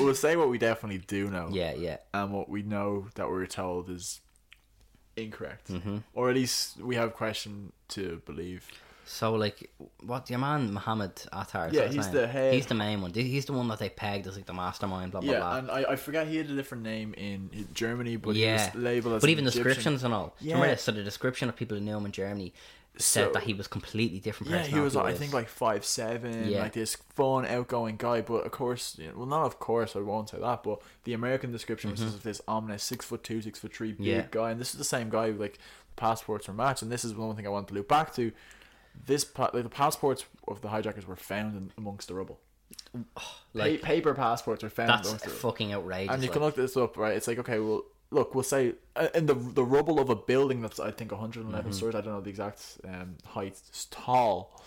We'll 0.00 0.14
say 0.14 0.36
what 0.36 0.48
we 0.48 0.58
definitely 0.58 0.98
do 0.98 1.30
know. 1.30 1.48
yeah, 1.52 1.74
yeah. 1.74 1.98
and 2.12 2.32
what 2.32 2.48
we 2.48 2.62
know 2.62 3.06
that 3.14 3.28
we 3.28 3.34
were 3.34 3.46
told 3.46 3.88
is 3.90 4.20
incorrect, 5.16 5.68
Mm-hmm. 5.70 5.98
or 6.14 6.28
at 6.30 6.34
least 6.34 6.80
we 6.80 6.96
have 6.96 7.14
question 7.14 7.72
to 7.88 8.20
believe. 8.26 8.66
So 9.06 9.34
like, 9.34 9.70
what 10.02 10.30
your 10.30 10.38
man 10.38 10.72
Mohammed 10.72 11.12
Atta? 11.32 11.68
Yeah, 11.72 11.86
he's 11.88 12.06
name? 12.06 12.14
the 12.14 12.26
head- 12.26 12.54
He's 12.54 12.66
the 12.66 12.74
main 12.74 13.02
one. 13.02 13.12
He's 13.12 13.44
the 13.44 13.52
one 13.52 13.68
that 13.68 13.78
they 13.78 13.90
pegged 13.90 14.26
as 14.26 14.36
like 14.36 14.46
the 14.46 14.54
mastermind. 14.54 15.12
Blah 15.12 15.20
blah 15.20 15.32
yeah, 15.32 15.38
blah. 15.40 15.56
and 15.58 15.70
I, 15.70 15.84
I 15.92 15.96
forget 15.96 16.26
he 16.26 16.36
had 16.38 16.48
a 16.50 16.54
different 16.56 16.82
name 16.84 17.14
in 17.14 17.68
Germany, 17.74 18.16
but 18.16 18.34
yeah, 18.34 18.70
he 18.70 18.76
was 18.78 18.82
labeled 18.84 19.14
as 19.16 19.20
but 19.20 19.30
even 19.30 19.44
Egyptian. 19.46 19.62
descriptions 19.64 20.04
and 20.04 20.14
all. 20.14 20.34
You 20.40 20.52
remember 20.52 20.68
Yeah. 20.68 20.76
So 20.76 20.92
the 20.92 21.02
description 21.02 21.48
of 21.48 21.56
people 21.56 21.76
who 21.76 21.84
knew 21.84 21.96
him 21.96 22.06
in 22.06 22.12
Germany 22.12 22.52
said 22.96 23.26
So- 23.26 23.32
that 23.32 23.42
he 23.42 23.52
was 23.54 23.66
completely 23.66 24.20
different. 24.20 24.52
Yeah, 24.52 24.62
he 24.62 24.78
was. 24.80 24.96
I 24.96 25.12
think 25.12 25.32
like 25.34 25.48
five 25.48 25.84
seven, 25.84 26.48
Yeah. 26.48 26.60
like 26.62 26.72
this 26.72 26.96
fun, 27.16 27.44
outgoing 27.44 27.96
guy. 27.96 28.22
But 28.22 28.46
of 28.46 28.52
course, 28.52 28.96
you 28.98 29.08
know, 29.08 29.14
well, 29.16 29.26
not 29.26 29.44
of 29.44 29.58
course, 29.58 29.96
I 29.96 29.98
won't 29.98 30.30
say 30.30 30.38
that. 30.40 30.62
But 30.62 30.80
the 31.02 31.12
American 31.12 31.52
description 31.52 31.90
was 31.90 32.00
just 32.00 32.22
this 32.22 32.40
ominous 32.48 32.82
six 32.82 33.04
foot 33.04 33.22
two, 33.22 33.42
six 33.42 33.58
foot 33.58 33.74
three 33.74 33.92
big 33.92 33.98
Mm-hmm. 34.00 34.06
Yeah. 34.06 34.26
guy, 34.30 34.50
and 34.52 34.60
this 34.60 34.70
is 34.72 34.78
the 34.78 34.84
same 34.84 35.10
guy. 35.10 35.32
who, 35.32 35.38
Like 35.38 35.58
passports 35.96 36.48
were 36.48 36.54
matched, 36.54 36.82
and 36.82 36.90
this 36.90 37.04
is 37.04 37.14
one 37.14 37.34
thing 37.36 37.46
I 37.46 37.50
want 37.50 37.68
to 37.68 37.74
loop 37.74 37.88
back 37.88 38.14
to. 38.14 38.32
This 39.06 39.24
pa- 39.24 39.50
like 39.52 39.62
the 39.64 39.68
passports 39.68 40.24
of 40.48 40.60
the 40.60 40.68
hijackers 40.68 41.06
were 41.06 41.16
found 41.16 41.56
in, 41.56 41.72
amongst 41.76 42.08
the 42.08 42.14
rubble. 42.14 42.38
like 43.52 43.80
Pa- 43.80 43.86
paper 43.86 44.14
passports 44.14 44.62
were 44.62 44.70
found 44.70 44.90
that's 44.90 45.08
amongst 45.08 45.24
the 45.24 45.30
rubble. 45.30 45.40
fucking 45.50 45.72
outrageous. 45.74 46.14
And 46.14 46.22
you 46.22 46.28
like. 46.28 46.32
can 46.32 46.42
look 46.42 46.54
this 46.56 46.76
up, 46.76 46.96
right? 46.96 47.16
It's 47.16 47.26
like 47.28 47.38
okay, 47.38 47.58
well, 47.58 47.82
look, 48.10 48.34
we'll 48.34 48.44
say 48.44 48.74
uh, 48.96 49.08
in 49.14 49.26
the 49.26 49.34
the 49.34 49.64
rubble 49.64 49.98
of 50.00 50.10
a 50.10 50.16
building 50.16 50.60
that's 50.62 50.80
I 50.80 50.90
think 50.90 51.10
111 51.12 51.62
Mm-hmm. 51.64 51.72
stories. 51.76 51.94
I 51.94 52.00
don't 52.00 52.14
know 52.14 52.20
the 52.20 52.30
exact 52.30 52.62
um, 52.84 53.16
height. 53.26 53.56
It's 53.68 53.86
tall. 53.90 54.60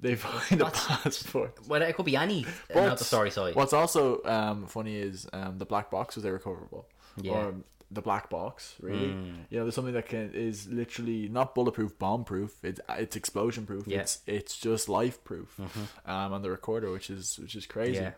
They 0.00 0.14
find 0.16 0.60
a 0.62 0.66
passport. 0.70 1.58
Well, 1.68 1.82
it 1.82 1.94
could 1.94 2.06
be 2.06 2.16
any. 2.16 2.46
But 2.72 2.86
not 2.86 2.98
the 2.98 3.04
story 3.04 3.30
side. 3.30 3.54
What's 3.54 3.72
also 3.74 4.22
um, 4.24 4.66
funny 4.66 4.96
is 4.96 5.26
um, 5.32 5.58
the 5.58 5.66
black 5.66 5.90
box 5.90 6.16
was 6.16 6.24
irrecoverable. 6.24 6.86
Yeah. 7.20 7.32
Or 7.32 7.54
the 7.90 8.02
black 8.02 8.30
box, 8.30 8.76
really. 8.80 9.08
You 9.50 9.58
know, 9.58 9.64
there's 9.64 9.74
something 9.74 9.94
that 9.94 10.06
can 10.08 10.32
is 10.32 10.68
literally 10.68 11.28
not 11.28 11.54
bulletproof, 11.54 11.98
bomb 11.98 12.24
proof. 12.24 12.52
It's 12.62 12.80
it's 12.90 13.16
explosion 13.16 13.66
proof. 13.66 13.86
Yeah. 13.86 14.00
It's 14.00 14.20
it's 14.26 14.56
just 14.58 14.88
life 14.88 15.22
proof. 15.24 15.58
Um, 16.06 16.32
on 16.32 16.42
the 16.42 16.50
recorder, 16.50 16.90
which 16.90 17.10
is 17.10 17.38
which 17.38 17.54
is 17.54 17.66
crazy. 17.66 18.00
Yeah. 18.00 18.12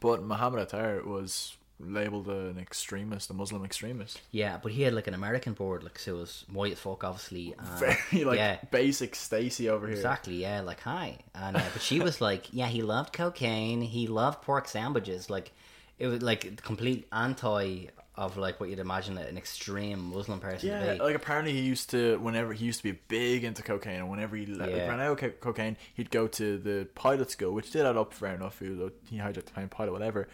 But 0.00 0.22
Muhammad 0.22 0.60
Atta 0.60 1.02
was 1.04 1.56
labeled 1.78 2.28
an 2.28 2.58
extremist, 2.58 3.30
a 3.30 3.34
Muslim 3.34 3.64
extremist. 3.64 4.20
Yeah, 4.30 4.58
but 4.62 4.72
he 4.72 4.82
had 4.82 4.92
like 4.92 5.06
an 5.06 5.14
American 5.14 5.54
board, 5.54 5.82
like 5.82 5.98
so 5.98 6.16
it 6.16 6.20
was 6.20 6.44
white 6.52 6.72
as 6.72 6.78
fuck, 6.78 7.04
obviously. 7.04 7.54
And, 7.58 7.96
Very 8.10 8.24
like 8.24 8.38
yeah, 8.38 8.58
basic 8.70 9.14
Stacy 9.14 9.68
over 9.68 9.86
here. 9.86 9.96
exactly. 9.96 10.34
Yeah, 10.36 10.60
like 10.60 10.80
hi, 10.80 11.18
and 11.34 11.56
uh, 11.56 11.62
but 11.72 11.82
she 11.82 12.00
was 12.00 12.20
like, 12.28 12.52
yeah, 12.52 12.66
he 12.66 12.82
loved 12.82 13.12
cocaine, 13.12 13.80
he 13.82 14.06
loved 14.06 14.42
pork 14.42 14.68
sandwiches, 14.68 15.30
like 15.30 15.52
it 15.98 16.06
was 16.06 16.22
like 16.22 16.42
the 16.56 16.62
complete 16.62 17.06
anti 17.12 17.86
of 18.16 18.36
like 18.36 18.60
what 18.60 18.68
you'd 18.68 18.78
imagine 18.80 19.16
an 19.16 19.38
extreme 19.38 20.12
Muslim 20.12 20.40
person 20.40 20.68
Yeah, 20.68 20.84
to 20.84 20.92
be. 20.94 20.98
like 21.00 21.14
apparently 21.14 21.52
he 21.52 21.60
used 21.60 21.90
to 21.90 22.18
whenever 22.18 22.52
he 22.52 22.64
used 22.66 22.78
to 22.80 22.92
be 22.92 22.98
big 23.08 23.44
into 23.44 23.62
cocaine, 23.62 24.00
and 24.00 24.10
whenever 24.10 24.36
he 24.36 24.44
Yeah. 24.44 24.88
ran 24.88 25.00
out 25.00 25.12
of 25.12 25.18
co- 25.18 25.30
cocaine, 25.40 25.76
he'd 25.94 26.10
go 26.10 26.26
to 26.26 26.58
the 26.58 26.88
pilot 26.94 27.30
school, 27.30 27.52
which 27.52 27.70
did 27.70 27.86
add 27.86 27.96
up 27.96 28.12
fair 28.12 28.34
enough. 28.34 28.58
He, 28.58 28.68
was, 28.68 28.92
he 29.08 29.16
hijacked 29.18 29.34
the 29.46 29.52
plane 29.52 29.68
pilot, 29.68 29.92
whatever. 29.92 30.28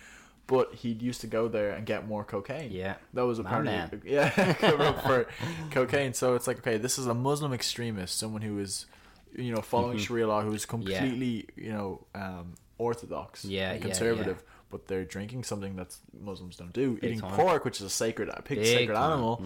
But 0.48 0.74
he 0.74 0.90
used 0.90 1.20
to 1.22 1.26
go 1.26 1.48
there 1.48 1.72
and 1.72 1.84
get 1.84 2.06
more 2.06 2.22
cocaine. 2.24 2.70
Yeah. 2.72 2.96
that 3.14 3.22
was 3.26 3.38
apparently 3.40 4.00
yeah 4.10 4.30
cover 4.54 4.82
up 4.84 5.02
for 5.02 5.26
cocaine. 5.70 6.14
So 6.14 6.34
it's 6.34 6.46
like 6.46 6.58
okay, 6.58 6.78
this 6.78 6.98
is 6.98 7.06
a 7.06 7.14
Muslim 7.14 7.52
extremist, 7.52 8.16
someone 8.18 8.42
who 8.42 8.58
is 8.58 8.86
you 9.34 9.52
know 9.54 9.60
following 9.60 9.98
Sharia 9.98 10.26
law, 10.28 10.42
who 10.42 10.52
is 10.54 10.64
completely 10.64 11.46
you 11.56 11.72
know 11.72 12.06
um, 12.14 12.54
orthodox, 12.78 13.44
Yeah, 13.44 13.70
and 13.72 13.80
yeah, 13.80 13.86
conservative. 13.86 14.42
But 14.76 14.88
they're 14.88 15.04
drinking 15.04 15.44
something 15.44 15.76
that 15.76 15.94
Muslims 16.20 16.56
don't 16.56 16.72
do, 16.72 16.98
eating 17.02 17.20
time. 17.20 17.32
pork, 17.32 17.64
which 17.64 17.80
is 17.80 17.86
a 17.86 17.90
sacred, 17.90 18.28
a 18.28 18.42
pig 18.42 18.58
Big 18.58 18.66
sacred 18.66 18.94
time. 18.94 19.10
animal, 19.12 19.42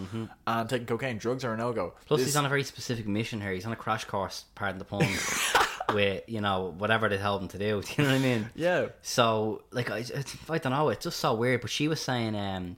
and 0.47 0.69
taking 0.69 0.87
cocaine. 0.87 1.19
Drugs 1.19 1.45
are 1.45 1.55
a 1.55 1.57
no 1.57 1.73
go. 1.73 1.95
Plus, 2.07 2.21
he's 2.21 2.37
on 2.37 2.45
a 2.47 2.49
very 2.49 2.65
specific 2.65 3.07
mission 3.07 3.41
here. 3.41 3.53
He's 3.53 3.67
on 3.67 3.73
a 3.73 3.77
crash 3.77 4.05
course, 4.07 4.45
pardon 4.55 4.79
the 4.79 4.85
pun, 4.85 5.07
with 5.95 6.25
you 6.29 6.41
know 6.41 6.75
whatever 6.79 7.09
they 7.09 7.19
told 7.19 7.43
him 7.43 7.49
to 7.49 7.59
do. 7.59 7.83
Do 7.87 7.89
you 7.97 8.05
know 8.05 8.11
what 8.15 8.17
I 8.17 8.23
mean? 8.23 8.51
Yeah. 8.55 8.87
So, 9.03 9.63
like, 9.71 9.91
I, 9.91 9.99
it's- 9.99 10.37
I 10.49 10.59
don't 10.59 10.73
know. 10.73 10.89
It's 10.89 11.05
just 11.05 11.21
so 11.21 11.35
weird. 11.35 11.61
But 11.61 11.71
she 11.71 11.89
was 11.89 12.01
saying 12.01 12.35
um, 12.37 12.77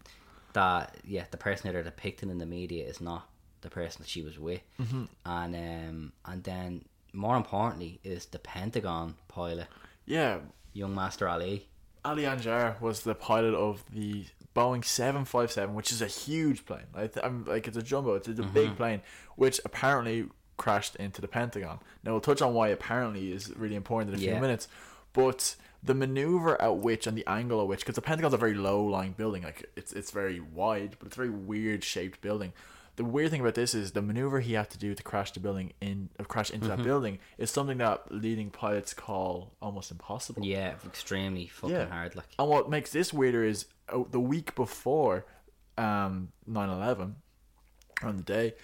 that 0.52 0.96
yeah, 1.04 1.24
the 1.30 1.36
person 1.38 1.70
that 1.72 1.78
are 1.78 1.82
depicted 1.82 2.30
in 2.30 2.38
the 2.38 2.46
media 2.46 2.86
is 2.86 3.00
not 3.00 3.28
the 3.62 3.70
person 3.70 4.02
that 4.02 4.08
she 4.08 4.22
was 4.22 4.38
with, 4.38 4.60
Mm-hmm. 4.80 5.04
and 5.24 5.54
um, 5.56 6.12
and 6.26 6.42
then 6.44 6.84
more 7.12 7.36
importantly 7.36 8.00
is 8.02 8.26
the 8.26 8.38
Pentagon 8.38 9.14
pilot, 9.28 9.66
Yeah, 10.06 10.38
young 10.72 10.94
Master 10.94 11.28
Ali. 11.28 11.68
Ali 12.04 12.24
Hanjour 12.24 12.76
was 12.80 13.02
the 13.02 13.14
pilot 13.14 13.54
of 13.54 13.84
the 13.92 14.24
Boeing 14.56 14.84
757, 14.84 15.74
which 15.74 15.92
is 15.92 16.02
a 16.02 16.06
huge 16.06 16.66
plane. 16.66 16.86
Like, 16.94 17.16
I'm, 17.22 17.44
like 17.44 17.66
it's 17.68 17.76
a 17.76 17.82
jumbo, 17.82 18.14
it's 18.14 18.28
a 18.28 18.32
Mm-hmm. 18.32 18.52
big 18.52 18.76
plane, 18.76 19.02
which 19.36 19.60
apparently 19.64 20.26
crashed 20.56 20.96
into 20.96 21.20
the 21.20 21.28
Pentagon. 21.28 21.78
Now, 22.04 22.12
we'll 22.12 22.20
touch 22.20 22.42
on 22.42 22.54
why 22.54 22.68
apparently 22.68 23.32
is 23.32 23.52
really 23.56 23.76
important 23.76 24.10
in 24.10 24.16
a 24.16 24.18
few 24.18 24.40
minutes, 24.40 24.68
but 25.12 25.56
the 25.82 25.94
maneuver 25.94 26.60
at 26.60 26.76
which 26.76 27.06
and 27.06 27.16
the 27.16 27.26
angle 27.26 27.60
at 27.60 27.66
which, 27.66 27.80
because 27.80 27.94
the 27.96 28.02
Pentagon's 28.02 28.34
a 28.34 28.36
very 28.36 28.54
low 28.54 28.84
lying 28.84 29.12
building, 29.12 29.42
like 29.42 29.68
it's 29.76 29.92
it's 29.92 30.10
very 30.10 30.38
wide, 30.38 30.96
but 30.98 31.06
it's 31.06 31.16
a 31.16 31.20
very 31.20 31.30
weird 31.30 31.82
shaped 31.82 32.20
building. 32.20 32.52
The 32.96 33.04
weird 33.04 33.30
thing 33.30 33.40
about 33.40 33.54
this 33.54 33.74
is 33.74 33.92
the 33.92 34.02
maneuver 34.02 34.40
he 34.40 34.52
had 34.52 34.68
to 34.70 34.78
do 34.78 34.94
to 34.94 35.02
crash 35.02 35.30
the 35.32 35.40
building 35.40 35.72
in, 35.80 36.10
uh, 36.20 36.24
crash 36.24 36.50
into 36.50 36.66
Mm-hmm. 36.68 36.76
that 36.76 36.84
building 36.84 37.18
is 37.38 37.50
something 37.50 37.78
that 37.78 38.12
leading 38.12 38.50
pilots 38.50 38.92
call 38.92 39.52
almost 39.62 39.90
impossible. 39.90 40.44
Yeah, 40.44 40.74
extremely 40.84 41.46
fucking 41.46 41.74
Yeah. 41.74 41.86
hard. 41.86 42.14
Like, 42.16 42.26
And 42.38 42.48
what 42.48 42.68
makes 42.68 42.92
this 42.92 43.12
weirder 43.12 43.44
is 43.44 43.64
uh, 43.88 44.02
the 44.10 44.20
week 44.20 44.54
before 44.54 45.24
um, 45.78 46.32
9-11, 46.50 47.14
on 48.02 48.16
the 48.18 48.22
day, 48.22 48.54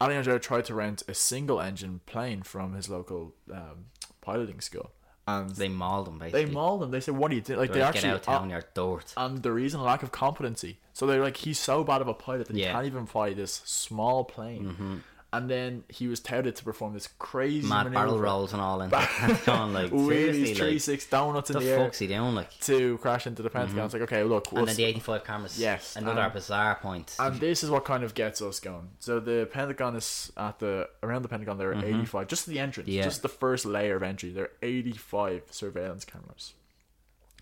Ali 0.00 0.14
Hanjour 0.14 0.40
tried 0.40 0.64
to 0.66 0.74
rent 0.74 1.02
a 1.06 1.14
single 1.14 1.60
engine 1.60 2.00
plane 2.06 2.42
from 2.42 2.72
his 2.74 2.88
local 2.88 3.34
um, 3.52 3.86
piloting 4.20 4.60
school. 4.60 4.90
And 5.30 5.50
they 5.50 5.68
mauled 5.68 6.08
him 6.08 6.18
basically. 6.18 6.44
They 6.46 6.50
mauled 6.50 6.82
him. 6.82 6.90
They 6.90 7.00
said, 7.00 7.16
what 7.16 7.28
do 7.30 7.36
you 7.36 7.42
do? 7.42 7.56
Like, 7.56 7.68
They 7.70 7.78
they 7.78 7.84
like, 7.84 7.94
actually... 7.96 8.08
get 8.10 8.14
out 8.16 8.22
town, 8.22 8.44
uh, 8.48 8.54
you're 8.54 8.64
dirt. 8.74 9.12
and 9.16 9.42
the 9.42 9.52
reason, 9.52 9.82
lack 9.82 10.02
of 10.02 10.10
competency. 10.10 10.78
So 10.94 11.06
they're 11.06 11.22
like, 11.22 11.36
he's 11.36 11.58
so 11.58 11.84
bad 11.84 12.00
of 12.00 12.08
a 12.08 12.14
pilot 12.14 12.46
that 12.48 12.56
he 12.56 12.62
Yeah. 12.62 12.68
Mm-hmm. 12.68 12.76
can't 12.76 12.86
even 12.86 13.06
fly 13.06 13.34
this 13.34 13.60
small 13.64 14.24
plane. 14.24 15.02
And 15.30 15.50
then 15.50 15.84
he 15.90 16.06
was 16.06 16.20
touted 16.20 16.56
to 16.56 16.64
perform 16.64 16.94
this 16.94 17.06
crazy 17.18 17.68
Mad 17.68 17.92
barrel 17.92 18.18
rolls 18.18 18.54
and 18.54 18.62
all 18.62 18.80
in 18.82 18.88
Pentagon. 18.90 19.74
Like, 19.74 19.90
Wheelies, 19.92 20.56
three, 20.56 20.70
like, 20.72 20.80
six 20.80 21.04
donuts 21.04 21.50
in 21.50 21.54
the 21.58 21.60
the 21.64 21.70
air 21.70 21.78
fuck's 21.84 21.98
he 21.98 22.06
doing? 22.06 22.34
Like, 22.34 22.58
to 22.60 22.96
crash 22.98 23.26
into 23.26 23.42
the 23.42 23.50
Pentagon. 23.50 23.84
It's 23.84 23.92
like, 23.92 24.04
okay, 24.04 24.22
look, 24.24 24.50
and 24.52 24.66
then 24.66 24.74
the 24.76 24.84
85 24.84 25.24
cameras. 25.24 25.58
Yes, 25.60 25.96
Another 25.96 26.30
bizarre 26.30 26.76
point. 26.76 27.14
And 27.18 27.38
this 27.38 27.62
is 27.62 27.68
what 27.68 27.84
kind 27.84 28.04
of 28.04 28.14
gets 28.14 28.40
us 28.40 28.58
going. 28.58 28.88
So 29.00 29.20
the 29.20 29.46
Pentagon 29.52 29.96
is 29.96 30.32
at 30.38 30.60
the 30.60 30.88
around 31.02 31.22
the 31.22 31.28
Pentagon. 31.28 31.58
There 31.58 31.72
are 31.72 31.84
eighty 31.84 32.06
five. 32.06 32.26
Just 32.28 32.46
the 32.46 32.58
entrance, 32.58 32.88
Mm-hmm. 32.88 32.96
Yeah. 32.96 33.04
just 33.04 33.20
the 33.20 33.28
first 33.28 33.66
layer 33.66 33.96
of 33.96 34.02
entry. 34.02 34.30
There 34.30 34.44
are 34.44 34.50
eighty 34.62 34.92
five 34.92 35.42
surveillance 35.50 36.06
cameras. 36.06 36.54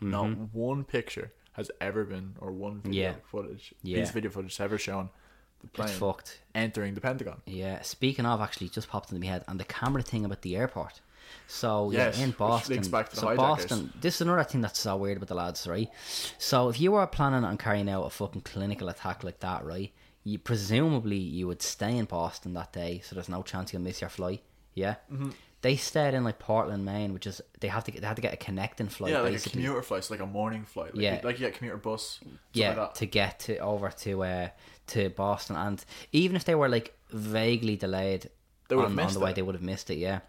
Not 0.01 0.27
one 0.53 0.83
picture 0.85 1.33
has 1.53 1.71
ever 1.81 2.05
been, 2.05 2.35
or 2.41 2.51
one 2.51 2.81
video 2.81 3.11
Mm-hmm. 3.13 3.17
Yeah. 3.19 3.23
footage, 3.31 3.75
Yeah. 3.85 3.99
piece 4.01 4.09
of 4.09 4.15
video 4.15 4.31
footage 4.31 4.57
has 4.57 4.65
ever 4.65 4.77
shown 4.77 5.09
plane 5.73 5.89
it's 5.89 5.99
fucked. 5.99 6.41
entering 6.55 6.95
the 6.95 7.01
Pentagon. 7.01 7.41
Yeah. 7.47 7.83
Speaking 7.83 8.27
of, 8.27 8.41
actually, 8.41 8.69
just 8.69 8.89
popped 8.89 9.11
into 9.13 9.21
my 9.25 9.31
head, 9.33 9.45
and 9.49 9.59
the 9.61 9.65
camera 9.65 10.03
thing 10.03 10.25
about 10.25 10.43
the 10.43 10.57
airport. 10.57 11.01
So 11.49 11.91
Yes, 11.91 12.19
yeah, 12.19 12.25
in 12.25 12.31
Boston. 12.33 12.75
links 12.75 12.89
back 12.89 13.09
to 13.11 13.17
the 13.17 13.21
so. 13.23 13.37
Boston. 13.37 13.93
This 14.01 14.17
is 14.17 14.21
another 14.23 14.45
thing 14.45 14.61
that's 14.61 14.79
so 14.79 14.97
weird 14.97 15.17
about 15.17 15.29
the 15.29 15.35
lads, 15.35 15.67
right? 15.67 15.89
So 16.39 16.69
if 16.69 16.81
you 16.81 16.93
were 16.93 17.07
planning 17.07 17.45
on 17.45 17.57
carrying 17.59 17.89
out 17.89 18.05
a 18.05 18.11
fucking 18.11 18.43
clinical 18.43 18.89
attack 18.89 19.25
like 19.25 19.41
that, 19.41 19.65
right? 19.65 19.93
You 20.25 20.39
presumably 20.39 21.17
you 21.19 21.47
would 21.47 21.63
stay 21.63 21.97
in 21.97 22.05
Boston 22.07 22.55
that 22.55 22.73
day, 22.73 23.01
so 23.05 23.15
there's 23.15 23.29
no 23.29 23.43
chance 23.43 23.73
you'll 23.73 23.83
miss 23.83 24.01
your 24.01 24.11
flight. 24.11 24.43
Yeah. 24.75 24.97
Mm-hmm. 25.13 25.31
They 25.63 25.77
stayed 25.77 26.15
in 26.15 26.23
like 26.23 26.39
Portland, 26.39 26.85
Maine, 26.85 27.13
which 27.13 27.27
is 27.27 27.41
they 27.61 27.69
have 27.69 27.83
to 27.85 27.91
get 27.91 28.01
they 28.03 28.07
had 28.07 28.17
to 28.17 28.23
get 28.23 28.35
a 28.35 28.37
connecting 28.37 28.89
flight. 28.89 29.11
yeah, 29.13 29.21
like 29.21 29.33
basically. 29.33 29.63
a 29.63 29.65
commuter 29.65 29.83
flight, 29.83 30.05
so 30.05 30.15
like 30.15 30.21
a 30.21 30.27
morning 30.27 30.65
flight. 30.65 30.95
Like, 30.95 31.03
Yeah. 31.03 31.21
like 31.25 31.37
you 31.41 31.47
get 31.47 31.55
a 31.55 31.59
commuter 31.59 31.77
bus. 31.79 32.21
yeah 32.53 32.75
like 32.75 32.95
to 32.95 33.07
get 33.07 33.41
to 33.41 33.59
over 33.59 33.89
to 33.91 34.23
uh 34.23 34.49
to 34.89 35.11
Boston 35.11 35.57
and 35.57 35.85
even 36.13 36.37
if 36.37 36.45
they 36.45 36.55
were 36.55 36.69
like 36.69 36.97
vaguely 37.11 37.77
delayed 37.77 38.31
They 38.69 38.77
would 38.77 38.83
have 38.83 38.93
on, 38.93 38.99
on 38.99 39.05
missed 39.05 39.15
the 39.15 39.21
way 39.21 39.31
it. 39.31 39.37
they 39.37 39.43
would 39.43 39.55
have 39.55 39.63
missed 39.63 39.91
it 39.91 39.97
yeah. 39.99 40.21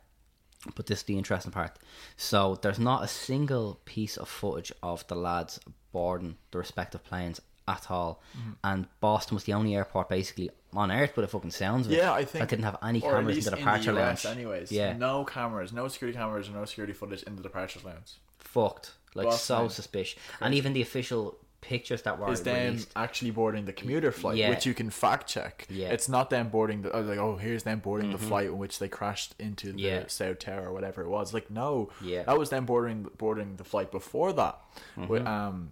But 0.76 0.88
this 0.88 1.00
is 1.00 1.04
the 1.04 1.18
interesting 1.18 1.52
part. 1.52 1.78
So 2.18 2.58
there's 2.62 2.80
not 2.80 3.04
a 3.04 3.08
single 3.08 3.80
piece 3.86 4.18
of 4.18 4.28
footage 4.28 4.72
of 4.84 5.06
the 5.08 5.16
lads 5.16 5.60
boarding 5.92 6.36
the 6.52 6.58
respective 6.58 7.04
planes 7.06 7.40
at 7.68 7.92
all. 7.92 8.22
Mm-hmm. 8.38 8.52
and 8.64 8.88
Boston 9.00 9.36
was 9.36 9.44
the 9.44 9.54
only 9.54 9.76
airport 9.76 10.10
basically 10.10 10.50
on 10.74 10.92
earth 10.92 11.12
but 11.16 11.24
it 11.24 11.30
fucking 11.30 11.52
sounds 11.52 11.88
Yeah, 11.88 12.12
I 12.14 12.24
think 12.26 12.42
that 12.42 12.50
didn't 12.50 12.66
have 12.66 12.78
any 12.82 13.02
cameras 13.02 13.38
in 13.38 13.44
the 13.52 13.58
departure 13.58 13.90
in 13.90 13.96
the 13.96 14.02
lounge 14.02 14.26
Anyways, 14.26 14.72
yeah. 14.72 14.94
No 14.94 15.24
cameras, 15.26 15.72
no 15.74 15.88
security 15.88 16.18
cameras, 16.18 16.48
and 16.48 16.56
no 16.56 16.66
security 16.66 16.94
footage 16.94 17.24
in 17.24 17.36
the 17.36 17.44
departure 17.44 17.80
lounge. 17.86 18.16
fucked. 18.40 18.94
Like 19.16 19.26
Boston, 19.28 19.68
so 19.68 19.68
suspicious. 19.70 20.20
And 20.42 20.54
even 20.54 20.74
the 20.74 20.82
official 20.82 21.38
pictures 21.62 22.04
that 22.04 22.20
were 22.20 22.32
is 22.32 22.44
them 22.44 22.66
released 22.74 22.92
actually 22.96 23.32
boarding 23.32 23.66
the 23.66 23.74
commuter 23.74 24.12
flight, 24.12 24.38
Yeah. 24.38 24.50
which 24.50 24.66
you 24.66 24.74
can 24.74 24.90
fact 24.90 25.28
check. 25.28 25.66
Yeah. 25.70 25.86
Mm-hmm. 25.86 25.94
It's 25.96 26.08
not 26.10 26.30
them 26.30 26.50
boarding 26.50 26.82
the 26.84 26.92
oh, 26.96 27.02
like 27.02 27.18
oh 27.18 27.36
here's 27.38 27.64
them 27.64 27.80
boarding 27.80 28.12
the 28.12 28.18
flight 28.18 28.48
in 28.48 28.58
which 28.58 28.80
they 28.80 28.88
crashed 28.88 29.36
into 29.40 29.74
the 29.74 29.80
Yeah. 29.82 30.04
South 30.08 30.40
Tower 30.40 30.70
or 30.70 30.74
whatever 30.74 31.02
it 31.02 31.10
was. 31.10 31.34
Like 31.34 31.50
no, 31.50 31.90
Yeah. 32.02 32.24
that 32.24 32.38
was 32.38 32.50
them 32.50 32.66
boarding 32.66 33.08
boarding 33.18 33.56
the 33.58 33.64
flight 33.64 33.92
before 33.92 34.34
that. 34.34 34.60
Mm-hmm. 34.98 35.08
With, 35.08 35.26
um, 35.26 35.70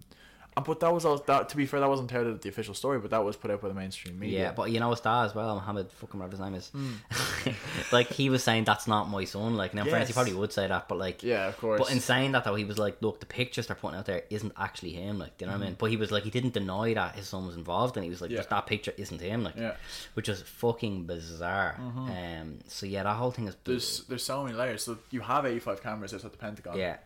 but 0.64 0.80
that 0.80 0.92
was 0.92 1.04
all 1.04 1.18
that. 1.18 1.48
To 1.50 1.56
be 1.56 1.66
fair, 1.66 1.80
that 1.80 1.88
wasn't 1.88 2.08
touted 2.10 2.34
at 2.34 2.42
the 2.42 2.48
official 2.48 2.72
story, 2.74 2.98
but 2.98 3.10
that 3.10 3.22
was 3.24 3.36
put 3.36 3.50
out 3.50 3.60
by 3.60 3.68
the 3.68 3.74
mainstream 3.74 4.18
media. 4.18 4.40
Yeah, 4.40 4.52
but 4.52 4.70
you 4.70 4.80
know 4.80 4.90
his 4.90 5.00
dad 5.00 5.24
as 5.24 5.34
well, 5.34 5.54
Mohammed, 5.56 5.92
fucking 5.92 6.18
whatever 6.18 6.32
his 6.36 6.40
name 6.40 6.54
is. 6.54 6.68
Hmm. 6.70 7.50
like 7.92 8.08
he 8.08 8.30
was 8.30 8.42
saying 8.42 8.64
that's 8.64 8.86
not 8.86 9.08
my 9.10 9.24
son. 9.24 9.56
Like 9.56 9.74
now, 9.74 9.82
in 9.84 9.88
fairness, 9.90 10.08
he 10.08 10.14
probably 10.14 10.32
would 10.34 10.52
say 10.52 10.66
that, 10.66 10.88
but 10.88 10.98
like, 10.98 11.22
Yeah, 11.22 11.48
of 11.48 11.58
course. 11.58 11.78
But 11.80 11.92
in 11.92 12.00
saying 12.00 12.32
that 12.32 12.44
though, 12.44 12.54
he 12.54 12.64
was 12.64 12.78
like, 12.78 12.96
look, 13.00 13.20
the 13.20 13.26
pictures 13.26 13.66
they're 13.66 13.76
putting 13.76 13.98
out 13.98 14.06
there 14.06 14.22
isn't 14.30 14.52
actually 14.56 14.92
him. 14.92 15.18
Like, 15.18 15.36
do 15.38 15.44
you 15.44 15.50
know 15.50 15.56
what 15.58 15.62
I 15.62 15.66
mean? 15.66 15.76
But 15.78 15.90
he 15.90 15.96
was 15.96 16.10
like, 16.10 16.22
he 16.24 16.30
didn't 16.30 16.54
deny 16.54 16.94
that 16.94 17.14
his 17.16 17.28
son 17.28 17.46
was 17.46 17.56
involved, 17.56 17.96
and 17.96 18.04
he 18.04 18.10
was 18.10 18.20
like, 18.20 18.26
Mm-hmm. 18.28 18.34
Yeah. 18.34 18.38
just 18.40 18.50
that 18.50 18.66
picture 18.66 18.92
isn't 18.96 19.20
him. 19.20 19.44
Like, 19.44 19.56
Yeah. 19.56 19.74
which 20.14 20.28
is 20.28 20.42
fucking 20.42 21.04
bizarre. 21.04 21.76
Um, 21.78 22.58
so 22.66 22.86
yeah, 22.86 23.02
that 23.04 23.14
whole 23.14 23.30
thing 23.30 23.46
is 23.48 23.56
there's 23.64 24.04
there's 24.08 24.24
so 24.24 24.42
many 24.42 24.56
layers. 24.56 24.82
So 24.84 24.98
you 25.10 25.20
have 25.20 25.44
85 25.46 25.82
cameras 25.82 26.14
outside 26.14 26.32
the 26.32 26.38
Pentagon. 26.38 26.78
yeah. 26.78 26.96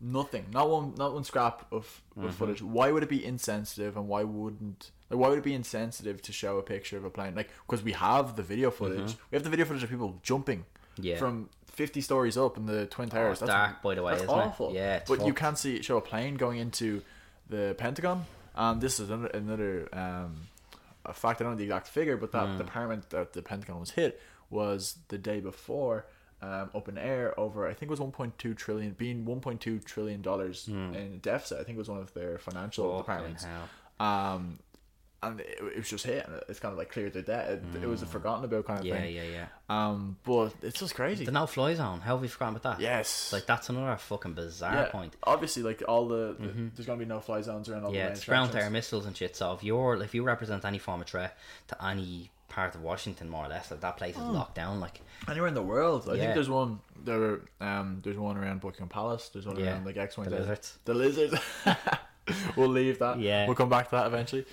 Nothing 0.00 0.44
not 0.52 0.68
one 0.68 0.94
not 0.96 1.14
one 1.14 1.24
scrap 1.24 1.66
of, 1.72 2.02
of 2.20 2.34
footage 2.34 2.60
why 2.60 2.90
would 2.90 3.02
it 3.02 3.08
be 3.08 3.24
insensitive 3.24 3.96
and 3.96 4.06
why 4.08 4.22
wouldn't 4.22 4.90
like 5.10 5.18
why 5.18 5.28
would 5.28 5.38
it 5.38 5.44
be 5.44 5.54
insensitive 5.54 6.20
to 6.22 6.32
show 6.32 6.58
a 6.58 6.62
picture 6.62 6.96
of 6.96 7.04
a 7.04 7.10
plane 7.10 7.34
like 7.34 7.48
because 7.66 7.82
we 7.82 7.92
have 7.92 8.36
the 8.36 8.42
video 8.42 8.70
footage 8.70 9.16
we 9.30 9.36
have 9.36 9.44
the 9.44 9.50
video 9.50 9.64
footage 9.64 9.82
of 9.82 9.90
people 9.90 10.18
jumping 10.22 10.64
Yeah. 10.96 11.16
from 11.18 11.48
50 11.66 12.00
stories 12.02 12.36
up 12.36 12.56
in 12.56 12.66
the 12.66 12.86
twin 12.86 13.08
towers 13.08 13.40
it's 13.40 13.48
dark, 13.48 13.82
by 13.82 13.94
the 13.94 14.02
way, 14.02 14.12
that's 14.12 14.24
isn't 14.24 14.38
it? 14.38 14.42
awful 14.42 14.72
Yeah, 14.72 15.00
but 15.08 15.24
you 15.26 15.32
can't 15.34 15.58
see 15.58 15.80
show 15.82 15.96
a 15.96 16.00
plane 16.00 16.34
going 16.36 16.58
into 16.58 17.02
the 17.48 17.74
pentagon 17.78 18.26
and 18.54 18.80
this 18.80 19.00
is 19.00 19.10
another, 19.10 19.28
another 19.28 19.88
um 19.92 20.48
a 21.06 21.12
fact. 21.12 21.40
I 21.40 21.44
don't 21.44 21.52
know 21.52 21.58
the 21.58 21.64
exact 21.64 21.88
figure, 21.88 22.16
but 22.16 22.32
that 22.32 22.48
Hmm. 22.50 22.56
department 22.56 23.10
that 23.10 23.34
the 23.34 23.42
Pentagon 23.42 23.78
was 23.80 23.90
hit 23.90 24.18
was 24.48 24.96
the 25.08 25.18
day 25.18 25.38
before. 25.40 26.06
Um, 26.44 26.70
up 26.74 26.88
in 26.88 26.98
air 26.98 27.38
over 27.40 27.66
I 27.66 27.72
think 27.74 27.88
it 27.90 27.96
was 27.98 28.00
1.2 28.00 28.56
trillion 28.56 28.90
being 28.92 29.24
1.2 29.24 29.84
trillion 29.84 30.20
dollars 30.20 30.68
in 30.68 31.20
deficit 31.22 31.58
I 31.60 31.64
think 31.64 31.76
it 31.76 31.78
was 31.78 31.88
one 31.88 32.00
of 32.00 32.12
their 32.12 32.38
financial 32.38 32.84
Hmm. 32.84 32.90
Fucking 32.98 33.02
departments 33.34 33.44
hell. 33.44 34.06
um 34.06 34.58
and 35.22 35.40
it, 35.40 35.58
it 35.58 35.76
was 35.78 35.88
just 35.88 36.04
hit 36.04 36.26
and 36.26 36.38
it's 36.50 36.60
kind 36.60 36.72
of 36.72 36.76
like 36.78 36.90
cleared 36.90 37.14
their 37.14 37.22
debt 37.22 37.48
it, 37.50 37.62
it 37.82 37.86
was 37.86 38.02
a 38.02 38.06
forgotten 38.06 38.44
about 38.44 38.66
kind 38.66 38.80
of 38.80 38.84
Hmm. 38.84 38.88
Yeah, 38.92 39.00
thing 39.00 39.14
yeah, 39.14 39.22
yeah. 39.22 39.46
um 39.70 40.18
but 40.24 40.52
it's 40.60 40.78
just 40.80 40.94
crazy 40.94 41.24
The 41.24 41.32
no 41.32 41.46
fly 41.46 41.72
zone. 41.74 42.00
How 42.00 42.14
have 42.16 42.20
we 42.20 42.28
forgotten 42.28 42.56
about 42.56 42.76
that? 42.78 42.82
yes 42.82 43.32
Like 43.32 43.46
that's 43.46 43.70
another 43.70 43.96
fucking 43.96 44.34
bizarre 44.34 44.74
yeah 44.74 44.88
point. 44.90 45.14
obviously 45.22 45.62
like 45.62 45.82
all 45.88 46.06
the, 46.08 46.36
there's 46.74 46.86
gonna 46.86 46.98
be 46.98 47.06
no 47.06 47.20
fly 47.20 47.40
zones 47.40 47.70
around 47.70 47.84
all 47.84 47.94
Yeah, 47.94 48.06
the 48.08 48.12
it's 48.12 48.24
ground 48.26 48.54
air 48.54 48.68
missiles 48.68 49.06
and 49.06 49.16
shit. 49.16 49.34
So 49.36 49.52
if 49.54 49.64
you're 49.64 49.96
if 50.02 50.14
you 50.14 50.22
represent 50.24 50.64
any 50.66 50.78
form 50.78 51.00
of 51.00 51.06
threat 51.06 51.38
to 51.68 51.82
any 51.82 52.30
part 52.54 52.74
of 52.74 52.82
Washington, 52.82 53.28
more 53.28 53.44
or 53.44 53.48
less, 53.48 53.70
like 53.70 53.80
that 53.80 53.96
place 53.96 54.14
is 54.16 54.22
locked 54.22 54.54
down. 54.54 54.78
Like 54.80 55.00
anywhere 55.28 55.48
in 55.48 55.54
the 55.54 55.62
world. 55.62 56.08
I 56.08 56.14
Yeah. 56.14 56.20
think 56.22 56.34
there's 56.34 56.48
one 56.48 56.78
there. 57.04 57.40
Um, 57.60 58.00
there's 58.04 58.16
one 58.16 58.36
around 58.36 58.60
Buckingham 58.60 58.88
Palace. 58.88 59.28
There's 59.32 59.46
one 59.46 59.56
Yeah. 59.58 59.72
around 59.72 59.86
like 59.86 59.96
X, 59.96 60.16
Y, 60.16 60.24
The 60.24 60.30
Z. 60.30 60.36
lizards. 60.36 60.78
The 60.84 60.94
lizards. 60.94 61.34
we'll 62.56 62.68
leave 62.68 62.98
that. 63.00 63.18
Yeah. 63.20 63.46
we'll 63.46 63.56
come 63.56 63.68
back 63.68 63.90
to 63.90 63.96
that 63.96 64.06
eventually. 64.06 64.46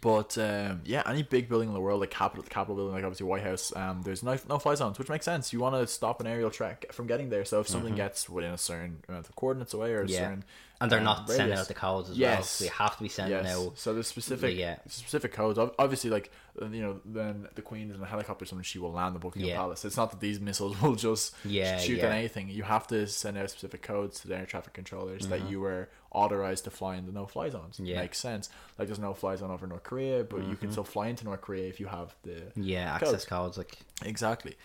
But 0.00 0.38
um, 0.38 0.80
yeah, 0.86 1.02
any 1.06 1.22
big 1.22 1.50
building 1.50 1.68
in 1.68 1.74
the 1.74 1.80
world, 1.80 2.00
like 2.00 2.10
capital, 2.10 2.42
the 2.42 2.48
Capitol 2.48 2.76
building, 2.76 2.94
like 2.94 3.04
obviously 3.04 3.26
White 3.26 3.42
House, 3.42 3.74
um, 3.76 4.00
there's 4.02 4.22
no 4.22 4.38
no 4.48 4.58
fly 4.58 4.74
zones, 4.74 4.98
which 4.98 5.10
makes 5.10 5.26
sense. 5.26 5.52
You 5.52 5.58
want 5.60 5.74
to 5.74 5.86
stop 5.86 6.18
an 6.20 6.26
aerial 6.26 6.50
track 6.50 6.90
from 6.92 7.06
getting 7.06 7.28
there. 7.28 7.44
So 7.44 7.60
if 7.60 7.68
something 7.68 7.94
gets 7.94 8.26
within 8.30 8.52
a 8.52 8.58
certain 8.58 9.02
amount 9.08 9.28
of 9.28 9.36
coordinates 9.36 9.74
away 9.74 9.92
or 9.92 10.00
a 10.00 10.04
Mm-hmm. 10.04 10.12
yeah, 10.12 10.18
certain, 10.18 10.44
and 10.82 10.90
they're 10.90 10.98
um, 10.98 11.04
not 11.04 11.30
sending 11.30 11.56
out 11.58 11.68
the 11.68 11.74
codes 11.74 12.10
as 12.10 12.18
Yes. 12.18 12.36
well. 12.38 12.42
So 12.44 12.64
you 12.64 12.70
have 12.72 12.96
to 12.96 13.02
be 13.02 13.08
sending 13.08 13.44
Yes. 13.44 13.56
out. 13.56 13.78
So 13.78 13.94
there's 13.94 14.06
specific, 14.08 14.56
Yeah. 14.56 14.76
specific 14.88 15.32
codes. 15.32 15.58
Obviously, 15.78 16.10
like 16.10 16.30
uh, 16.60 16.66
you 16.66 16.82
know, 16.82 17.00
then 17.06 17.48
the 17.54 17.62
Queen 17.62 17.90
is 17.90 17.96
in 17.96 18.02
a 18.02 18.06
helicopter, 18.06 18.44
something 18.44 18.62
she 18.62 18.78
will 18.78 18.92
land 18.92 19.14
the 19.14 19.18
Buckingham 19.18 19.48
Yeah. 19.48 19.56
Palace. 19.56 19.86
It's 19.86 19.96
not 19.96 20.10
that 20.10 20.20
these 20.20 20.38
missiles 20.38 20.78
will 20.82 20.96
just 20.96 21.34
Yeah, 21.44 21.78
shoot 21.78 21.96
yeah. 21.98 22.06
at 22.06 22.12
anything. 22.12 22.50
You 22.50 22.62
have 22.64 22.86
to 22.88 23.06
send 23.06 23.38
out 23.38 23.48
specific 23.50 23.80
codes 23.82 24.20
to 24.20 24.28
the 24.28 24.36
air 24.36 24.44
traffic 24.44 24.74
controllers 24.74 25.26
that 25.28 25.40
Mm-hmm. 25.40 25.48
you 25.50 25.60
were 25.60 25.88
authorized 26.10 26.64
to 26.64 26.70
fly 26.70 26.96
in 26.96 27.06
the 27.06 27.12
no-fly 27.12 27.48
zones. 27.48 27.80
Yeah. 27.80 28.00
Makes 28.00 28.18
sense. 28.18 28.50
Like 28.78 28.88
there's 28.88 28.98
no 28.98 29.14
fly 29.14 29.36
zone 29.36 29.50
over 29.50 29.66
North 29.66 29.82
Korea, 29.84 30.24
but 30.24 30.44
you 30.46 30.56
can 30.56 30.70
still 30.70 30.84
fly 30.84 31.06
into 31.08 31.24
North 31.24 31.40
Korea 31.40 31.68
if 31.68 31.80
you 31.80 31.86
have 31.86 32.14
the 32.22 32.30
Mm-hmm. 32.32 32.62
Yeah, 32.64 32.98
codes. 32.98 33.12
access 33.12 33.24
codes. 33.24 33.56
Like 33.56 33.78
exactly. 34.04 34.56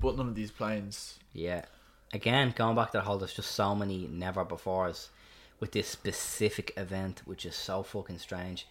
But 0.00 0.16
none 0.16 0.28
of 0.28 0.34
these 0.34 0.50
planes. 0.50 1.18
yeah, 1.32 1.64
again 2.12 2.52
going 2.56 2.74
back 2.74 2.90
to 2.90 2.98
the 2.98 3.04
whole. 3.04 3.18
There's 3.18 3.32
just 3.34 3.52
so 3.52 3.74
many 3.76 4.08
never 4.08 4.44
befores 4.44 5.08
with 5.60 5.72
this 5.72 5.88
specific 5.88 6.72
event, 6.76 7.22
which 7.24 7.46
is 7.46 7.54
so 7.54 7.82
fucking 7.82 8.18
strange. 8.18 8.66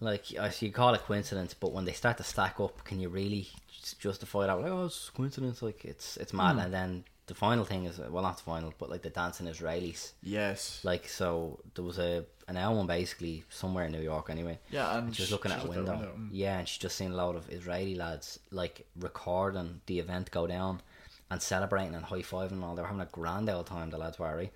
Like 0.00 0.24
I 0.38 0.52
you 0.60 0.72
call 0.72 0.94
it 0.94 1.02
coincidence, 1.02 1.54
but 1.54 1.72
when 1.72 1.84
they 1.84 1.92
start 1.92 2.18
to 2.18 2.24
stack 2.24 2.60
up, 2.60 2.84
can 2.84 3.00
you 3.00 3.08
really 3.08 3.48
just 3.80 3.98
justify 3.98 4.46
that? 4.46 4.60
Like, 4.60 4.70
oh, 4.70 4.86
it's 4.86 5.10
coincidence. 5.10 5.62
Like 5.62 5.84
it's 5.84 6.16
it's 6.18 6.34
mad. 6.34 6.58
And 6.58 6.72
then 6.72 7.04
the 7.26 7.34
final 7.34 7.64
thing 7.64 7.84
is 7.84 7.98
well, 7.98 8.22
not 8.22 8.36
the 8.36 8.42
final, 8.42 8.74
but 8.78 8.90
like 8.90 9.02
the 9.02 9.10
dancing 9.10 9.46
Israelis. 9.46 10.12
Yes. 10.22 10.80
Like 10.84 11.08
so, 11.08 11.60
there 11.74 11.84
was 11.84 11.98
a 11.98 12.24
an 12.48 12.56
album 12.56 12.86
basically 12.86 13.44
somewhere 13.48 13.86
in 13.86 13.92
New 13.92 14.02
York 14.02 14.30
anyway. 14.30 14.58
Yeah, 14.70 14.98
and 14.98 15.14
she 15.14 15.22
was 15.22 15.32
looking 15.32 15.50
she 15.50 15.58
at 15.58 15.64
a 15.64 15.68
window. 15.68 15.92
window, 15.92 16.12
mm. 16.16 16.28
Yeah, 16.30 16.58
and 16.58 16.68
she 16.68 16.78
just 16.78 16.96
seen 16.96 17.12
a 17.12 17.16
lot 17.16 17.34
of 17.34 17.50
Israeli 17.50 17.94
lads 17.94 18.38
like 18.50 18.86
recording 19.00 19.80
the 19.86 19.98
event 19.98 20.30
go 20.30 20.46
down 20.46 20.82
and 21.30 21.42
celebrating 21.42 21.94
and 21.94 22.04
high 22.04 22.22
fiving 22.22 22.52
and 22.52 22.64
all. 22.64 22.76
They 22.76 22.82
were 22.82 22.88
having 22.88 23.02
a 23.02 23.06
grand 23.06 23.50
old 23.50 23.66
time. 23.66 23.90
The 23.90 23.98
lads 23.98 24.18
were 24.18 24.36
right. 24.36 24.52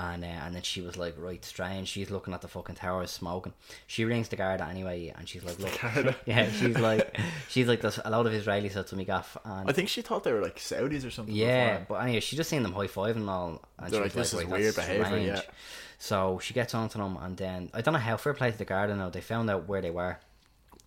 And, 0.00 0.22
uh, 0.22 0.28
and 0.28 0.54
then 0.54 0.62
she 0.62 0.80
was 0.80 0.96
like, 0.96 1.14
right, 1.18 1.44
strange. 1.44 1.88
She's 1.88 2.08
looking 2.08 2.32
at 2.32 2.40
the 2.40 2.46
fucking 2.46 2.76
towers, 2.76 3.10
smoking. 3.10 3.52
She 3.88 4.04
rings 4.04 4.28
the 4.28 4.36
guard 4.36 4.60
anyway, 4.60 5.12
and 5.18 5.28
she's 5.28 5.42
like, 5.42 5.58
look, 5.58 6.14
yeah, 6.24 6.48
she's 6.52 6.78
like, 6.78 7.18
she's 7.48 7.66
like, 7.66 7.80
there's 7.80 7.98
a 8.04 8.08
lot 8.10 8.24
of 8.24 8.32
Israelis 8.32 8.86
to 8.86 8.94
me 8.96 9.04
gaff, 9.04 9.36
and 9.44 9.68
I 9.68 9.72
think 9.72 9.88
she 9.88 10.02
thought 10.02 10.22
they 10.22 10.32
were 10.32 10.40
like 10.42 10.58
Saudis 10.58 11.04
or 11.04 11.10
something. 11.10 11.34
yeah, 11.34 11.46
beforehand. 11.78 11.86
but 11.88 11.94
anyway, 11.96 12.20
she 12.20 12.36
just 12.36 12.48
seen 12.48 12.62
them 12.62 12.74
high 12.74 12.86
five 12.86 13.16
and 13.16 13.28
all, 13.28 13.60
and 13.78 13.90
They're 13.90 13.98
she 13.98 14.04
like, 14.04 14.04
was 14.04 14.14
"This 14.14 14.34
is 14.34 14.34
like, 14.44 14.48
weird 14.52 14.76
"Wait, 14.76 14.86
that's 14.86 15.08
strange." 15.08 15.26
yeah. 15.26 15.40
So 15.98 16.38
she 16.40 16.54
gets 16.54 16.74
onto 16.76 16.98
them, 16.98 17.16
and 17.20 17.36
then 17.36 17.70
I 17.74 17.80
don't 17.80 17.94
know 17.94 17.98
how 18.00 18.16
fair 18.18 18.34
play 18.34 18.52
to 18.52 18.58
the 18.58 18.64
garden 18.64 18.98
now. 18.98 19.10
They 19.10 19.20
found 19.20 19.50
out 19.50 19.66
where 19.66 19.80
they 19.82 19.90
were, 19.90 20.18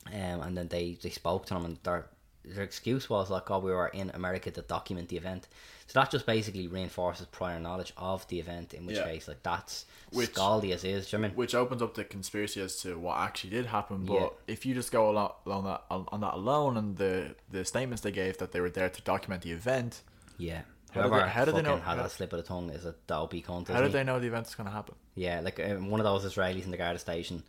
um, 0.08 0.13
and 0.41 0.58
then 0.58 0.69
they 0.69 0.97
they 1.02 1.10
spoke 1.10 1.47
to 1.47 1.54
them, 1.54 1.65
and 1.65 1.78
their 1.84 2.06
their 2.44 2.64
excuse 2.64 3.10
was 3.10 3.30
like, 3.30 3.50
"Oh, 3.52 3.60
we 3.60 3.72
were 3.72 3.88
in 3.90 4.10
America 4.14 4.50
to 4.52 4.62
document 4.62 5.10
the 5.10 5.18
event." 5.18 5.48
So 5.88 6.00
that 6.00 6.10
just 6.10 6.26
basically 6.26 6.68
reinforces 6.68 7.26
prior 7.28 7.60
knowledge 7.60 7.92
of 7.98 8.26
the 8.30 8.40
event. 8.40 8.74
In 8.74 8.86
which 8.86 8.96
Yeah. 8.98 9.04
case, 9.06 9.28
like 9.28 9.44
that's 9.44 9.86
Which- 10.12 10.34
scaldy 10.34 10.72
as 10.74 10.84
is. 10.84 11.12
You 11.12 11.20
know 11.20 11.26
I 11.26 11.28
mean? 11.28 11.38
which 11.38 11.54
opens 11.54 11.82
up 11.82 11.94
the 11.96 12.04
conspiracy 12.06 12.62
as 12.62 12.78
to 12.82 12.98
what 12.98 13.18
actually 13.20 13.50
did 13.52 13.66
happen. 13.68 14.06
But 14.06 14.14
Yeah. 14.14 14.28
if 14.48 14.66
you 14.66 14.74
just 14.74 14.92
go 14.92 15.10
along, 15.10 15.34
along 15.46 15.66
that 15.66 15.84
on 15.90 16.22
that 16.22 16.34
alone 16.36 16.78
and 16.78 16.98
the 16.98 17.36
the 17.50 17.66
statements 17.66 18.02
they 18.04 18.12
gave 18.12 18.38
that 18.38 18.52
they 18.54 18.62
were 18.62 18.70
there 18.70 18.90
to 18.90 19.02
document 19.02 19.44
the 19.44 19.52
event, 19.52 20.02
Yeah. 20.38 20.62
How 20.94 21.04
did 21.04 21.10
Whoever 21.10 21.24
they- 21.26 21.30
how 21.32 21.46
did 21.46 21.56
they 21.56 21.62
know- 21.62 21.78
how- 21.78 21.96
that 21.96 22.12
slip 22.12 22.34
of 22.34 22.38
the 22.38 22.44
tongue 22.44 22.70
is 22.70 22.84
a 22.86 22.96
dopey 23.08 23.42
cunt. 23.42 23.68
how 23.70 23.82
did 23.82 23.92
they 23.94 24.04
know 24.04 24.20
the 24.20 24.28
event 24.28 24.46
was 24.48 24.56
going 24.56 24.68
to 24.68 24.74
happen? 24.74 24.96
Yeah, 25.16 25.40
like 25.42 25.58
um, 25.60 25.90
one 25.90 26.00
of 26.02 26.04
those 26.06 26.26
Israelis 26.26 26.66
in 26.66 26.72
the 26.72 26.78
Garda 26.78 27.00
station. 27.00 27.44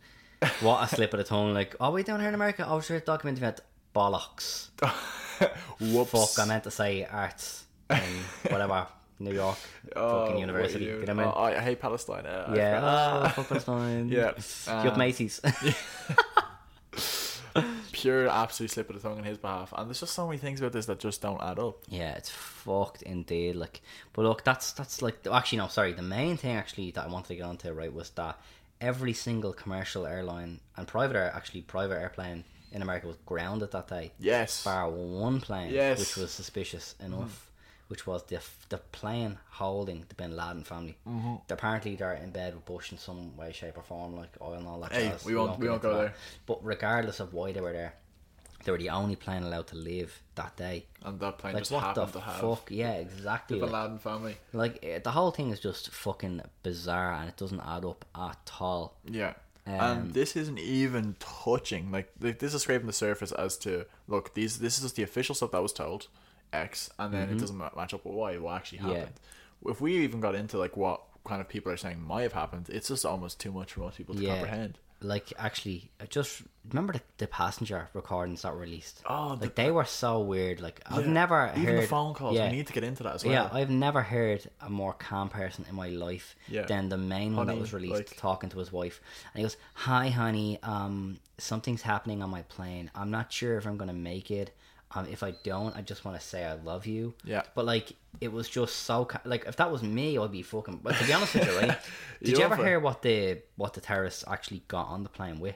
What 0.61 0.83
a 0.83 0.95
slip 0.95 1.13
of 1.13 1.17
the 1.19 1.23
tongue! 1.23 1.53
Like, 1.53 1.75
oh, 1.79 1.91
we 1.91 2.03
down 2.03 2.19
here 2.19 2.27
in 2.29 2.35
America. 2.35 2.65
Oh, 2.67 2.81
sure, 2.81 2.99
document 2.99 3.37
the 3.39 3.45
event. 3.45 3.61
Bollocks. 3.95 4.69
Whoops! 5.79 6.11
Fuck, 6.11 6.45
I 6.45 6.47
meant 6.47 6.63
to 6.65 6.71
say 6.71 7.05
arts 7.05 7.65
in 7.89 7.97
whatever 8.49 8.87
New 9.19 9.33
York 9.33 9.57
Oh, 9.95 10.25
fucking 10.25 10.39
university. 10.39 10.85
You 10.85 10.99
you- 10.99 11.05
know 11.05 11.13
what 11.15 11.23
I 11.25 11.25
mean? 11.25 11.33
oh, 11.35 11.59
I 11.59 11.61
hate 11.61 11.79
Palestine. 11.79 12.25
Uh, 12.25 12.53
yeah, 12.55 12.79
oh, 13.25 13.29
fuck 13.29 13.47
Palestine. 13.49 14.09
Yeah, 14.11 14.31
um, 14.67 14.97
Macy's. 14.97 15.39
pure 17.91 18.27
absolute 18.27 18.71
slip 18.71 18.89
of 18.89 18.95
the 19.01 19.07
tongue 19.07 19.19
on 19.19 19.23
his 19.23 19.37
behalf. 19.37 19.73
And 19.77 19.87
there's 19.87 19.99
just 19.99 20.13
so 20.15 20.25
many 20.25 20.39
things 20.39 20.59
about 20.59 20.71
this 20.73 20.87
that 20.87 20.99
just 20.99 21.21
don't 21.21 21.41
add 21.41 21.59
up. 21.59 21.77
yeah, 21.87 22.13
it's 22.15 22.29
fucked 22.29 23.03
indeed. 23.03 23.55
Like, 23.55 23.81
but 24.13 24.23
look, 24.23 24.43
that's 24.43 24.71
that's 24.73 25.01
like 25.01 25.25
actually 25.31 25.59
no, 25.59 25.67
sorry. 25.67 25.93
The 25.93 26.01
main 26.01 26.37
thing 26.37 26.55
actually 26.55 26.91
that 26.91 27.05
I 27.05 27.07
wanted 27.09 27.27
to 27.29 27.35
get 27.35 27.43
onto 27.43 27.71
right 27.71 27.93
was 27.93 28.09
that 28.11 28.39
every 28.81 29.13
single 29.13 29.53
commercial 29.53 30.05
airline 30.05 30.59
and 30.75 30.87
private 30.87 31.15
air 31.15 31.31
actually 31.35 31.61
private 31.61 31.99
airplane 32.01 32.43
in 32.73 32.81
America 32.81 33.07
was 33.07 33.17
grounded 33.25 33.71
that 33.71 33.87
day. 33.87 34.11
Yes. 34.19 34.63
bar 34.65 34.89
one 34.89 35.39
plane, 35.39 35.71
Yes. 35.71 35.99
which 35.99 36.17
was 36.17 36.31
suspicious 36.31 36.95
enough, 36.99 37.49
which 37.87 38.05
was 38.05 38.23
the 38.23 38.39
the 38.69 38.79
plane 38.79 39.37
holding 39.51 40.05
the 40.09 40.15
Bin 40.15 40.35
Laden 40.35 40.63
family. 40.63 40.97
Mm-hmm. 41.07 41.35
Apparently, 41.49 41.95
they're 41.95 42.13
in 42.15 42.31
bed 42.31 42.55
with 42.55 42.65
Bush 42.65 42.91
in 42.91 42.97
some 42.97 43.37
way, 43.37 43.51
shape, 43.53 43.77
or 43.77 43.83
form, 43.83 44.15
like 44.15 44.31
oil 44.41 44.53
and 44.55 44.67
all 44.67 44.79
that. 44.81 44.91
Hey, 44.91 45.09
jazz. 45.09 45.23
we 45.23 45.35
won't- 45.35 45.59
we 45.59 45.69
won't 45.69 45.81
go 45.81 45.91
that. 45.93 46.01
there. 46.01 46.13
But 46.47 46.63
regardless 46.65 47.19
of 47.19 47.33
why 47.33 47.51
they 47.53 47.61
were 47.61 47.73
there, 47.73 47.93
they 48.63 48.71
were 48.71 48.77
the 48.77 48.89
only 48.89 49.15
plane 49.17 49.43
allowed 49.43 49.67
to 49.67 49.75
leave 49.75 50.21
that 50.35 50.55
day. 50.55 50.85
And 51.03 51.19
that 51.19 51.37
plane 51.37 51.53
Like 51.53 51.63
just 51.63 51.71
what 51.73 51.81
the 51.81 52.01
happened 52.05 52.13
to 52.13 52.19
have 52.21 52.39
fuck? 52.41 52.71
Yeah, 52.71 52.93
exactly. 52.93 53.59
the 53.59 53.65
Bin 53.65 53.73
Laden 53.73 53.99
family. 53.99 54.37
like, 54.53 54.79
eh, 54.83 54.99
the 54.99 55.11
whole 55.11 55.31
thing 55.31 55.51
is 55.51 55.59
just 55.59 55.89
fucking 55.91 56.41
bizarre, 56.63 57.13
and 57.13 57.27
it 57.29 57.35
doesn't 57.37 57.59
add 57.59 57.83
up 57.85 58.05
at 58.15 58.51
all. 58.59 58.95
Yeah. 59.05 59.33
Um, 59.65 59.73
and 59.73 60.13
this 60.13 60.35
isn't 60.35 60.59
even 60.59 61.15
touching 61.19 61.89
like, 61.91 62.11
this 62.19 62.53
is 62.53 62.61
scraping 62.63 62.87
the 62.87 62.93
surface 62.93 63.31
as 63.31 63.57
to 63.59 63.85
look 64.07 64.33
these 64.33 64.59
this 64.59 64.77
is 64.77 64.83
just 64.83 64.95
the 64.97 65.03
official 65.03 65.33
stuff 65.35 65.51
that 65.51 65.61
was 65.61 65.71
told 65.71 66.07
X 66.51 66.89
and 66.99 67.13
then 67.13 67.29
it 67.29 67.39
doesn't 67.39 67.57
match 67.57 67.93
up 67.93 68.03
with 68.05 68.13
Y 68.13 68.37
what 68.37 68.55
actually 68.55 68.79
Mm-hmm. 68.79 68.89
Yeah. 68.89 68.97
happened. 68.99 69.19
If 69.65 69.79
we 69.79 69.97
even 69.97 70.19
got 70.19 70.35
into 70.35 70.57
like 70.57 70.75
what 70.75 71.01
kind 71.25 71.39
of 71.39 71.47
people 71.47 71.71
are 71.71 71.77
saying 71.77 72.01
might 72.01 72.23
have 72.23 72.33
happened, 72.33 72.69
it's 72.69 72.89
just 72.89 73.05
almost 73.05 73.39
too 73.39 73.51
much 73.53 73.73
for 73.73 73.79
most 73.79 73.97
people 73.97 74.15
to 74.15 74.21
Yeah. 74.21 74.31
comprehend. 74.33 74.77
Like, 75.03 75.33
actually, 75.37 75.91
I 76.01 76.05
just 76.05 76.41
remember 76.69 76.93
the, 76.93 77.01
the 77.17 77.27
passenger 77.27 77.89
recordings 77.93 78.41
that 78.43 78.53
were 78.53 78.59
released. 78.59 79.01
Oh, 79.05 79.35
the- 79.35 79.45
like 79.47 79.55
they 79.55 79.69
were 79.69 79.83
so 79.85 80.21
weird. 80.21 80.61
Like 80.61 80.81
I've 80.85 81.05
Yeah. 81.05 81.11
never 81.11 81.51
even 81.57 81.65
heard 81.65 81.83
the 81.83 81.87
phone 81.87 82.13
calls. 82.13 82.35
Yeah, 82.37 82.49
We 82.49 82.55
need 82.57 82.67
to 82.67 82.73
get 82.73 82.83
into 82.85 83.03
that 83.03 83.15
as 83.15 83.25
well. 83.25 83.33
yeah, 83.33 83.49
I've 83.51 83.69
never 83.69 84.01
heard 84.01 84.49
a 84.61 84.69
more 84.69 84.93
calm 84.93 85.27
person 85.29 85.65
in 85.69 85.75
my 85.75 85.89
life 85.89 86.35
Yeah. 86.47 86.65
than 86.65 86.87
the 86.89 86.97
main 86.97 87.35
one 87.35 87.47
that 87.47 87.57
was 87.57 87.73
released 87.73 87.93
like- 88.11 88.17
talking 88.17 88.49
to 88.51 88.59
his 88.59 88.71
wife. 88.71 89.01
And 89.33 89.39
he 89.39 89.43
goes, 89.43 89.57
"Hi, 89.73 90.07
honey. 90.09 90.57
Um, 90.63 91.19
something's 91.37 91.81
happening 91.81 92.23
on 92.23 92.29
my 92.29 92.43
plane. 92.43 92.89
I'm 92.95 93.11
not 93.11 93.31
sure 93.33 93.57
if 93.57 93.65
I'm 93.67 93.75
gonna 93.77 93.93
make 93.93 94.31
it. 94.31 94.55
Um, 94.95 95.07
if 95.09 95.23
I 95.23 95.31
don't, 95.43 95.75
I 95.75 95.81
just 95.81 96.05
want 96.05 96.19
to 96.19 96.25
say 96.25 96.45
I 96.45 96.53
love 96.53 96.85
you. 96.85 97.13
Yeah. 97.23 97.41
But 97.55 97.65
like, 97.65 97.93
it 98.21 98.31
was 98.31 98.47
just 98.47 98.75
so 98.83 99.07
like 99.25 99.45
if 99.47 99.55
that 99.55 99.71
was 99.71 99.81
me, 99.81 100.17
I'd 100.19 100.31
be 100.31 100.43
fucking. 100.43 100.81
But 100.83 100.95
to 100.97 101.05
be 101.05 101.13
honest 101.13 101.33
with 101.33 101.47
you, 101.47 101.57
right? 101.59 101.77
Did 102.21 102.29
You 102.29 102.37
you 102.37 102.43
ever 102.43 102.55
hear 102.57 102.79
what 102.79 103.01
the 103.01 103.39
what 103.55 103.73
the 103.73 103.81
terrorists 103.81 104.23
actually 104.27 104.63
got 104.67 104.87
on 104.87 105.03
the 105.03 105.09
plane 105.09 105.39
with? 105.39 105.55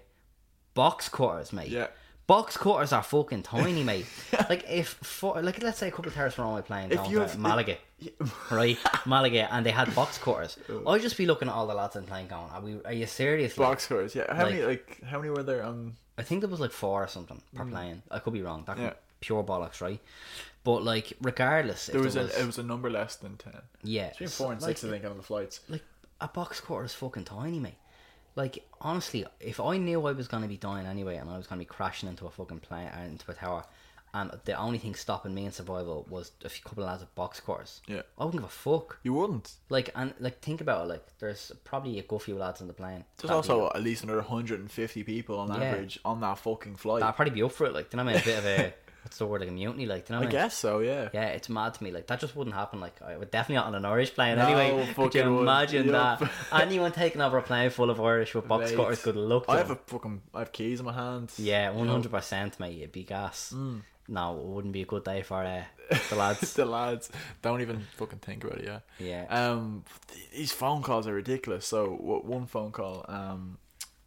Box 0.73 1.09
cutters, 1.09 1.53
mate. 1.53 1.69
Yeah. 1.69 1.87
Box 2.27 2.57
cutters 2.57 2.91
are 2.91 3.03
fucking 3.03 3.43
tiny, 3.43 3.83
mate. 3.83 4.05
like 4.49 4.65
if 4.69 4.89
for 4.89 5.41
like 5.41 5.61
let's 5.63 5.77
say 5.77 5.87
a 5.87 5.91
couple 5.91 6.07
of 6.09 6.13
terrorists 6.13 6.37
were 6.37 6.45
on 6.45 6.53
my 6.55 6.61
plane 6.61 6.91
If 6.91 7.07
you 7.09 7.19
have- 7.19 7.37
Malaga, 7.37 7.77
right? 8.51 8.77
Malaga, 9.05 9.53
and 9.53 9.65
they 9.65 9.71
had 9.71 9.93
box 9.95 10.17
cutters. 10.17 10.57
I'd 10.87 11.01
just 11.01 11.15
be 11.17 11.25
looking 11.25 11.47
at 11.47 11.53
all 11.53 11.67
the 11.67 11.73
lads 11.73 11.95
in 11.95 12.01
the 12.03 12.07
plane 12.09 12.27
going, 12.27 12.49
"Are 12.51 12.61
we? 12.61 12.79
Are 12.85 12.91
you 12.93 13.05
serious?" 13.05 13.55
Box 13.55 13.83
scores. 13.83 14.13
Yeah. 14.15 14.33
How 14.33 14.43
Like- 14.43 14.53
many 14.55 14.65
like 14.65 15.01
how 15.05 15.19
many 15.19 15.29
were 15.29 15.43
there 15.43 15.63
um 15.63 15.95
I 16.17 16.23
think 16.23 16.41
there 16.41 16.49
was 16.49 16.59
like 16.59 16.71
four 16.71 17.03
or 17.03 17.07
something 17.07 17.41
per 17.55 17.63
plane. 17.65 18.01
I 18.11 18.19
could 18.19 18.33
be 18.33 18.41
wrong. 18.41 18.63
That 18.65 18.75
could 18.77 18.85
Mm. 18.85 18.87
Yeah. 18.89 18.93
Pure 19.19 19.43
bollocks, 19.43 19.81
right? 19.81 19.99
But 20.63 20.83
like, 20.83 21.13
regardless, 21.21 21.85
there 21.87 22.01
was, 22.01 22.15
there 22.15 22.25
a, 22.25 22.41
it 22.41 22.45
was 22.45 22.57
a 22.57 22.63
number 22.63 22.89
less 22.89 23.15
than 23.15 23.37
ten. 23.37 23.61
yeah, 23.83 24.09
Between 24.09 24.29
four 24.29 24.51
and 24.51 24.61
like, 24.61 24.77
six 24.77 24.83
I 24.83 24.89
think 24.89 25.05
on 25.05 25.17
the 25.17 25.23
flights. 25.23 25.61
like 25.69 25.83
a 26.19 26.27
box 26.27 26.59
cutter 26.59 26.83
is 26.83 26.93
fucking 26.93 27.23
tiny, 27.25 27.59
mate. 27.59 27.77
Like 28.35 28.67
honestly, 28.81 29.25
if 29.39 29.59
I 29.59 29.77
knew 29.77 30.05
I 30.05 30.11
was 30.11 30.27
gonna 30.27 30.47
be 30.47 30.57
dying 30.57 30.85
anyway, 30.85 31.15
and 31.17 31.29
I 31.29 31.37
was 31.37 31.47
gonna 31.47 31.59
be 31.59 31.65
crashing 31.65 32.09
into 32.09 32.25
a 32.27 32.29
fucking 32.31 32.59
plane 32.59 32.87
uh, 32.89 33.01
into 33.05 33.31
a 33.31 33.33
tower, 33.33 33.63
and 34.13 34.31
the 34.45 34.53
only 34.53 34.77
thing 34.77 34.93
stopping 34.93 35.33
me 35.33 35.45
in 35.45 35.51
survival 35.51 36.05
was 36.09 36.31
a 36.45 36.49
few 36.49 36.63
couple 36.63 36.83
of 36.83 36.89
lads 36.89 37.01
of 37.01 37.13
box 37.15 37.37
scores. 37.37 37.81
Yeah. 37.87 38.01
I 38.17 38.25
wouldn't 38.25 38.41
give 38.43 38.49
a 38.49 38.53
fuck. 38.53 38.99
You 39.03 39.13
wouldn't. 39.13 39.53
Like 39.69 39.89
and 39.95 40.13
like 40.19 40.39
think 40.41 40.61
about 40.61 40.85
it. 40.85 40.89
Like 40.89 41.05
there's 41.19 41.51
probably 41.63 41.97
a 41.99 42.03
good 42.03 42.21
few 42.21 42.35
lads 42.35 42.61
on 42.61 42.67
the 42.67 42.73
plane. 42.73 43.05
There's 43.17 43.31
also 43.31 43.67
at 43.73 43.81
least 43.81 44.03
another 44.03 44.19
150 44.21 45.03
people 45.03 45.39
on 45.39 45.47
Yeah. 45.49 45.67
average 45.67 45.99
on 46.05 46.19
that 46.21 46.37
fucking 46.39 46.75
flight. 46.75 46.99
that'd 47.01 47.15
probably 47.15 47.33
be 47.33 47.41
up 47.43 47.51
for 47.53 47.65
it. 47.67 47.73
Like, 47.73 47.89
do 47.89 47.97
you 47.97 48.03
know 48.03 48.11
what 48.11 48.17
I 48.17 48.19
mean? 48.19 48.21
A 48.21 48.25
bit 48.25 48.37
of 48.39 48.45
a 48.45 48.73
what's 49.03 49.17
the 49.17 49.25
word? 49.25 49.41
Like 49.41 49.49
a 49.49 49.53
mutiny. 49.53 49.85
Like, 49.85 50.09
you 50.09 50.13
know 50.13 50.19
I 50.19 50.25
what 50.25 50.29
I 50.29 50.31
mean? 50.33 50.41
guess 50.43 50.55
so, 50.55 50.79
yeah. 50.79 51.09
Yeah, 51.13 51.25
it's 51.27 51.49
mad 51.49 51.73
to 51.75 51.83
me. 51.83 51.91
Like 51.91 52.07
that 52.07 52.19
just 52.19 52.35
wouldn't 52.35 52.55
happen. 52.55 52.79
Like 52.79 53.01
I 53.01 53.17
would 53.17 53.31
definitely 53.31 53.55
not 53.55 53.67
on 53.67 53.75
an 53.75 53.85
Irish 53.85 54.13
plane 54.13 54.37
No, 54.37 54.45
anyway. 54.47 54.93
Could 54.95 55.15
you 55.15 55.39
imagine 55.39 55.87
that? 55.87 56.29
Anyone 56.51 56.91
taking 56.91 57.21
over 57.21 57.37
a 57.37 57.41
plane 57.43 57.69
full 57.69 57.89
of 57.89 57.99
Irish 58.01 58.35
with 58.35 58.47
box 58.47 58.71
Mate, 58.71 58.77
cutters, 58.77 59.01
good 59.03 59.15
luck. 59.15 59.45
I 59.47 59.57
have 59.57 59.69
them. 59.69 59.79
a 59.85 59.89
fucking 59.91 60.21
I 60.33 60.39
have 60.39 60.51
keys 60.51 60.79
in 60.79 60.85
my 60.85 60.93
hand. 60.93 61.31
Yeah, 61.37 61.71
you 61.75 61.85
know. 61.85 61.91
hundred 61.91 62.11
percent, 62.11 62.59
mate. 62.59 62.77
It'd 62.77 62.91
be 62.91 63.03
gas. 63.03 63.53
Mm. 63.55 63.81
No, 64.09 64.37
it 64.39 64.45
wouldn't 64.45 64.73
be 64.73 64.83
a 64.83 64.85
good 64.85 65.03
day 65.03 65.21
for 65.21 65.43
uh, 65.43 65.63
the 66.09 66.15
lads. 66.17 66.53
the 66.53 66.63
lads 66.65 67.09
don't 67.41 67.59
even 67.59 67.85
fucking 67.97 68.19
think 68.19 68.45
about 68.45 68.59
it. 68.59 68.65
Yeah. 68.65 68.79
yeah, 68.99 69.25
Um, 69.51 69.83
these 70.33 70.53
phone 70.53 70.81
calls 70.81 71.07
are 71.07 71.13
ridiculous. 71.13 71.67
So 71.67 71.89
one 71.89 72.45
phone 72.45 72.71
call 72.71 73.03
um 73.09 73.57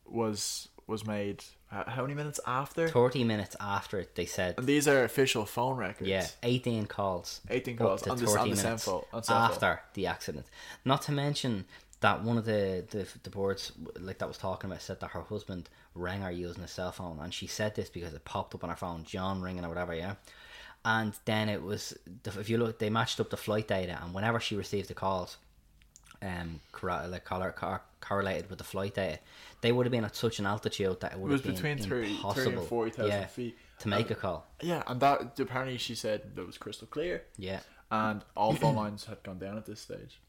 was 0.06 0.68
was 0.86 1.06
made 1.06 1.44
how 1.70 2.02
many 2.02 2.14
minutes 2.14 2.40
after? 2.46 2.88
thirty 2.88 3.24
minutes 3.24 3.56
after 3.60 4.00
it, 4.00 4.14
they 4.14 4.26
said, 4.26 4.54
And 4.58 4.66
these 4.66 4.88
are 4.88 5.04
official 5.04 5.46
phone 5.46 5.76
records. 5.76 6.08
yeah, 6.10 6.26
eighteen 6.42 6.86
calls. 6.86 7.40
18 7.48 7.76
calls 7.76 8.06
on 8.06 8.18
this- 8.18 8.34
on 8.34 8.50
the 8.50 8.56
Senfo- 8.56 9.04
on 9.12 9.22
Senfo. 9.22 9.30
after 9.50 9.80
the 9.94 10.06
accident. 10.06 10.46
Not 10.84 11.02
to 11.02 11.12
mention 11.12 11.66
that 12.00 12.22
one 12.24 12.38
of 12.38 12.44
the, 12.46 12.84
the 12.90 13.06
the 13.22 13.30
boards 13.30 13.72
like 13.98 14.18
that 14.18 14.28
was 14.28 14.38
talking 14.38 14.70
about 14.70 14.82
said 14.82 15.00
that 15.00 15.10
her 15.10 15.22
husband 15.22 15.68
rang 15.94 16.22
her 16.22 16.30
using 16.30 16.62
a 16.64 16.68
cell 16.68 16.92
phone, 16.92 17.18
and 17.20 17.32
she 17.32 17.46
said 17.46 17.74
this 17.74 17.90
because 17.90 18.14
it 18.14 18.24
popped 18.24 18.54
up 18.54 18.64
on 18.64 18.70
her 18.70 18.76
phone, 18.76 19.04
John 19.04 19.40
ringing 19.42 19.64
or 19.64 19.68
whatever, 19.68 19.94
yeah. 19.94 20.14
And 20.84 21.12
then 21.26 21.48
it 21.50 21.62
was 21.62 21.94
if 22.24 22.48
you 22.48 22.56
look, 22.58 22.78
they 22.78 22.88
matched 22.90 23.20
up 23.20 23.28
the 23.30 23.36
flight 23.36 23.68
data, 23.68 23.98
and 24.02 24.14
whenever 24.14 24.40
she 24.40 24.56
received 24.56 24.88
the 24.88 24.94
calls, 24.94 25.36
um, 26.22 26.60
corra- 26.72 27.10
like 27.10 27.24
cor- 27.24 27.82
correlated 28.00 28.48
with 28.50 28.58
the 28.58 28.64
flight 28.64 28.94
data, 28.94 29.18
they 29.60 29.72
would 29.72 29.86
have 29.86 29.90
been 29.92 30.04
at 30.04 30.16
such 30.16 30.38
an 30.38 30.46
altitude 30.46 31.00
that 31.00 31.12
it 31.12 31.14
It 31.16 31.20
would 31.20 31.30
was 31.32 31.40
have 31.40 31.46
been 31.46 31.76
between 31.76 31.78
30, 31.78 31.88
30 31.88 32.10
impossible, 32.16 32.58
and 32.60 32.68
40,000 32.68 33.10
yeah, 33.10 33.26
feet. 33.26 33.58
to 33.80 33.88
make 33.88 34.10
a 34.10 34.14
call. 34.14 34.46
Yeah, 34.62 34.82
and 34.86 35.00
that 35.00 35.38
apparently 35.38 35.78
she 35.78 35.94
said 35.94 36.34
that 36.34 36.46
was 36.46 36.58
crystal 36.58 36.86
clear, 36.86 37.24
Yeah. 37.38 37.60
and 37.90 38.22
all 38.36 38.52
phone 38.54 38.74
lines 38.82 39.04
had 39.06 39.22
gone 39.22 39.38
down 39.38 39.56
at 39.56 39.66
this 39.66 39.80
stage. 39.80 40.20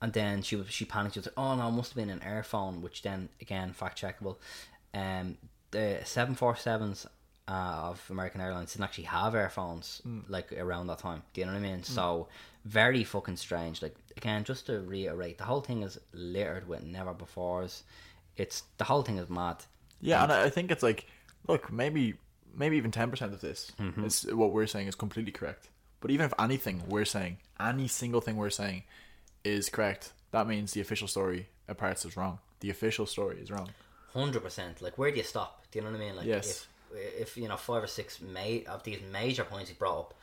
And 0.00 0.12
then 0.12 0.42
she 0.42 0.62
she 0.68 0.84
panicked. 0.84 1.14
She 1.14 1.18
was 1.20 1.26
like, 1.26 1.34
"Oh 1.36 1.56
no, 1.56 1.66
it 1.66 1.72
must 1.72 1.90
have 1.90 1.96
been 1.96 2.08
an 2.10 2.20
airphone." 2.20 2.82
Which 2.82 3.02
then 3.02 3.30
again 3.40 3.72
fact 3.72 4.00
checkable. 4.00 4.36
Um, 4.94 5.38
the 5.72 5.98
seven 6.04 6.36
four 6.36 6.54
sevens 6.54 7.04
uh, 7.48 7.90
of 7.90 8.04
American 8.10 8.40
Airlines 8.42 8.72
didn't 8.72 8.84
actually 8.84 9.04
have 9.04 9.34
airphones 9.34 10.02
like 10.28 10.52
around 10.52 10.86
that 10.88 10.98
time. 10.98 11.22
Do 11.32 11.40
you 11.40 11.46
know 11.46 11.52
what 11.54 11.58
I 11.58 11.62
mean? 11.62 11.82
So 11.82 12.28
very 12.64 13.04
fucking 13.04 13.36
strange. 13.36 13.80
Like 13.82 13.94
again, 14.16 14.44
just 14.44 14.66
to 14.66 14.80
reiterate, 14.80 15.38
the 15.38 15.44
whole 15.44 15.62
thing 15.62 15.82
is 15.82 15.98
littered 16.12 16.68
with 16.68 16.82
never 16.82 17.14
before's. 17.14 17.82
It's 18.36 18.62
the 18.76 18.84
whole 18.84 19.02
thing 19.02 19.18
is 19.18 19.28
mad. 19.30 19.56
Yeah, 20.00 20.22
and 20.22 20.32
I 20.32 20.44
I 20.44 20.50
think 20.50 20.70
it's 20.70 20.82
like, 20.82 21.06
look, 21.48 21.72
maybe 21.72 22.14
maybe 22.54 22.76
even 22.76 22.90
ten 22.90 23.10
percent 23.10 23.32
of 23.32 23.40
this 23.40 23.72
Mm-hmm. 23.80 24.04
is 24.04 24.26
what 24.32 24.52
we're 24.52 24.66
saying 24.66 24.86
is 24.88 24.94
completely 24.94 25.32
correct. 25.32 25.68
But 26.00 26.10
even 26.10 26.26
if 26.26 26.34
anything 26.38 26.82
we're 26.86 27.04
saying, 27.06 27.38
any 27.58 27.88
single 27.88 28.20
thing 28.20 28.36
we're 28.36 28.50
saying, 28.50 28.84
is 29.42 29.68
correct, 29.68 30.12
that 30.30 30.46
means 30.46 30.72
the 30.72 30.80
official 30.80 31.08
story 31.08 31.48
at 31.68 31.76
parts 31.78 32.04
is 32.04 32.16
wrong. 32.16 32.38
The 32.60 32.70
official 32.70 33.06
story 33.06 33.38
is 33.40 33.50
wrong. 33.50 33.70
Hundred 34.12 34.42
percent. 34.42 34.80
Like, 34.82 34.96
where 34.98 35.10
do 35.10 35.16
you 35.16 35.22
stop? 35.24 35.64
Do 35.70 35.78
you 35.78 35.84
know 35.84 35.90
what 35.90 36.00
I 36.00 36.04
mean? 36.04 36.16
Like, 36.16 36.26
Yes. 36.26 36.50
if 36.50 36.68
if 36.94 37.36
you 37.36 37.48
know 37.48 37.56
five 37.56 37.82
or 37.82 37.86
six 37.86 38.20
ma- 38.20 38.62
of 38.72 38.82
these 38.84 39.00
major 39.12 39.44
points 39.44 39.68
he 39.70 39.74
brought 39.74 39.98
up 40.00 40.14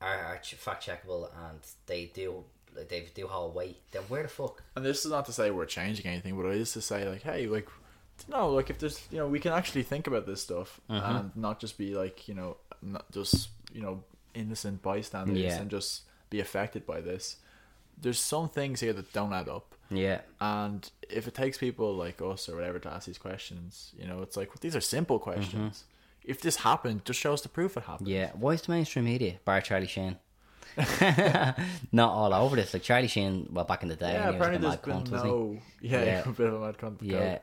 are, 0.00 0.16
are 0.34 0.40
fact 0.42 0.86
checkable 0.86 1.28
and 1.48 1.58
they 1.86 2.06
do 2.14 2.44
like, 2.76 2.88
they 2.88 3.06
do 3.14 3.26
hold 3.26 3.54
weight, 3.54 3.78
then 3.92 4.02
where 4.08 4.22
the 4.22 4.28
fuck? 4.28 4.62
And 4.76 4.84
this 4.84 5.04
is 5.04 5.10
not 5.10 5.26
to 5.26 5.32
say 5.32 5.50
we're 5.50 5.66
changing 5.66 6.06
anything, 6.06 6.36
but 6.36 6.46
it 6.48 6.56
is 6.56 6.72
to 6.74 6.80
say 6.80 7.08
like, 7.08 7.22
hey, 7.22 7.46
like, 7.48 7.68
no, 8.28 8.50
like 8.50 8.70
if 8.70 8.78
there's, 8.78 9.00
you 9.10 9.18
know, 9.18 9.26
we 9.26 9.40
can 9.40 9.52
actually 9.52 9.82
think 9.82 10.06
about 10.06 10.26
this 10.26 10.40
stuff 10.42 10.80
Mm-hmm. 10.88 11.16
and 11.16 11.36
not 11.36 11.58
just 11.60 11.76
be 11.78 11.94
like, 11.94 12.28
you 12.28 12.34
know, 12.34 12.56
not 12.82 13.10
just 13.12 13.48
you 13.72 13.82
know 13.82 14.02
innocent 14.34 14.80
bystanders 14.82 15.36
Yeah. 15.38 15.60
and 15.60 15.70
just 15.70 16.02
be 16.30 16.40
affected 16.40 16.86
by 16.86 17.00
this. 17.00 17.36
There's 18.00 18.18
some 18.18 18.48
things 18.48 18.80
here 18.80 18.92
that 18.92 19.12
don't 19.12 19.32
add 19.32 19.48
up. 19.48 19.74
Yeah, 19.92 20.20
And 20.40 20.88
if 21.08 21.26
it 21.26 21.34
takes 21.34 21.58
people 21.58 21.94
like 21.96 22.22
us 22.22 22.48
or 22.48 22.54
whatever 22.54 22.78
to 22.78 22.88
ask 22.92 23.06
these 23.06 23.18
questions, 23.18 23.92
you 23.98 24.06
know, 24.06 24.22
it's 24.22 24.36
like 24.36 24.60
these 24.60 24.76
are 24.76 24.80
simple 24.80 25.18
questions. 25.18 25.82
If 26.24 26.40
this 26.42 26.56
happened, 26.56 27.04
just 27.04 27.18
show 27.18 27.32
us 27.32 27.40
the 27.40 27.48
proof 27.48 27.76
it 27.76 27.82
happened. 27.84 28.06
Mm-hmm. 28.08 28.16
yeah. 28.16 28.30
Why 28.34 28.52
is 28.52 28.62
the 28.62 28.70
mainstream 28.72 29.06
media 29.06 29.40
bar 29.44 29.60
Charlie 29.60 29.88
Sheen? 29.88 30.16
Not 31.92 32.10
all 32.10 32.32
over 32.32 32.56
this. 32.56 32.72
Like 32.72 32.82
Charlie 32.82 33.08
Sheen, 33.08 33.48
well, 33.50 33.64
back 33.64 33.82
in 33.82 33.88
the 33.88 33.96
day, 33.96 34.12
Yeah, 34.12 34.26
he 34.26 34.26
was 34.26 34.26
like 34.26 34.34
apparently 34.36 34.56
a 34.68 34.70
there's 34.70 34.86
mad 34.86 35.10
been 35.10 35.18
cunt, 35.18 35.24
no, 35.24 35.58
yeah, 35.80 36.04
Yeah. 36.04 36.22
a 36.28 36.32
bit 36.32 36.46
of 36.46 36.54
a 36.54 36.66
mad 36.66 36.78
cunt. 36.78 36.96
Yeah. 37.00 37.38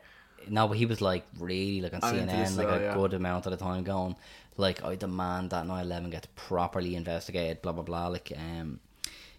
No, 0.47 0.67
but 0.67 0.77
he 0.77 0.85
was 0.85 1.01
like 1.01 1.25
really 1.39 1.81
like 1.81 1.93
on 1.93 2.15
into 2.15 2.33
CNN, 2.33 2.55
like 2.57 2.79
a 2.79 2.83
yeah. 2.83 2.93
good 2.93 3.13
amount 3.13 3.45
of 3.45 3.51
the 3.51 3.57
time 3.57 3.83
going, 3.83 4.15
like 4.55 4.83
I 4.85 4.95
demand 4.95 5.49
that 5.49 5.65
9/11 5.65 6.11
gets 6.11 6.27
properly 6.35 6.95
investigated, 6.95 7.61
blah 7.61 7.73
blah 7.73 7.83
blah. 7.83 8.07
Like, 8.07 8.31
um, 8.37 8.79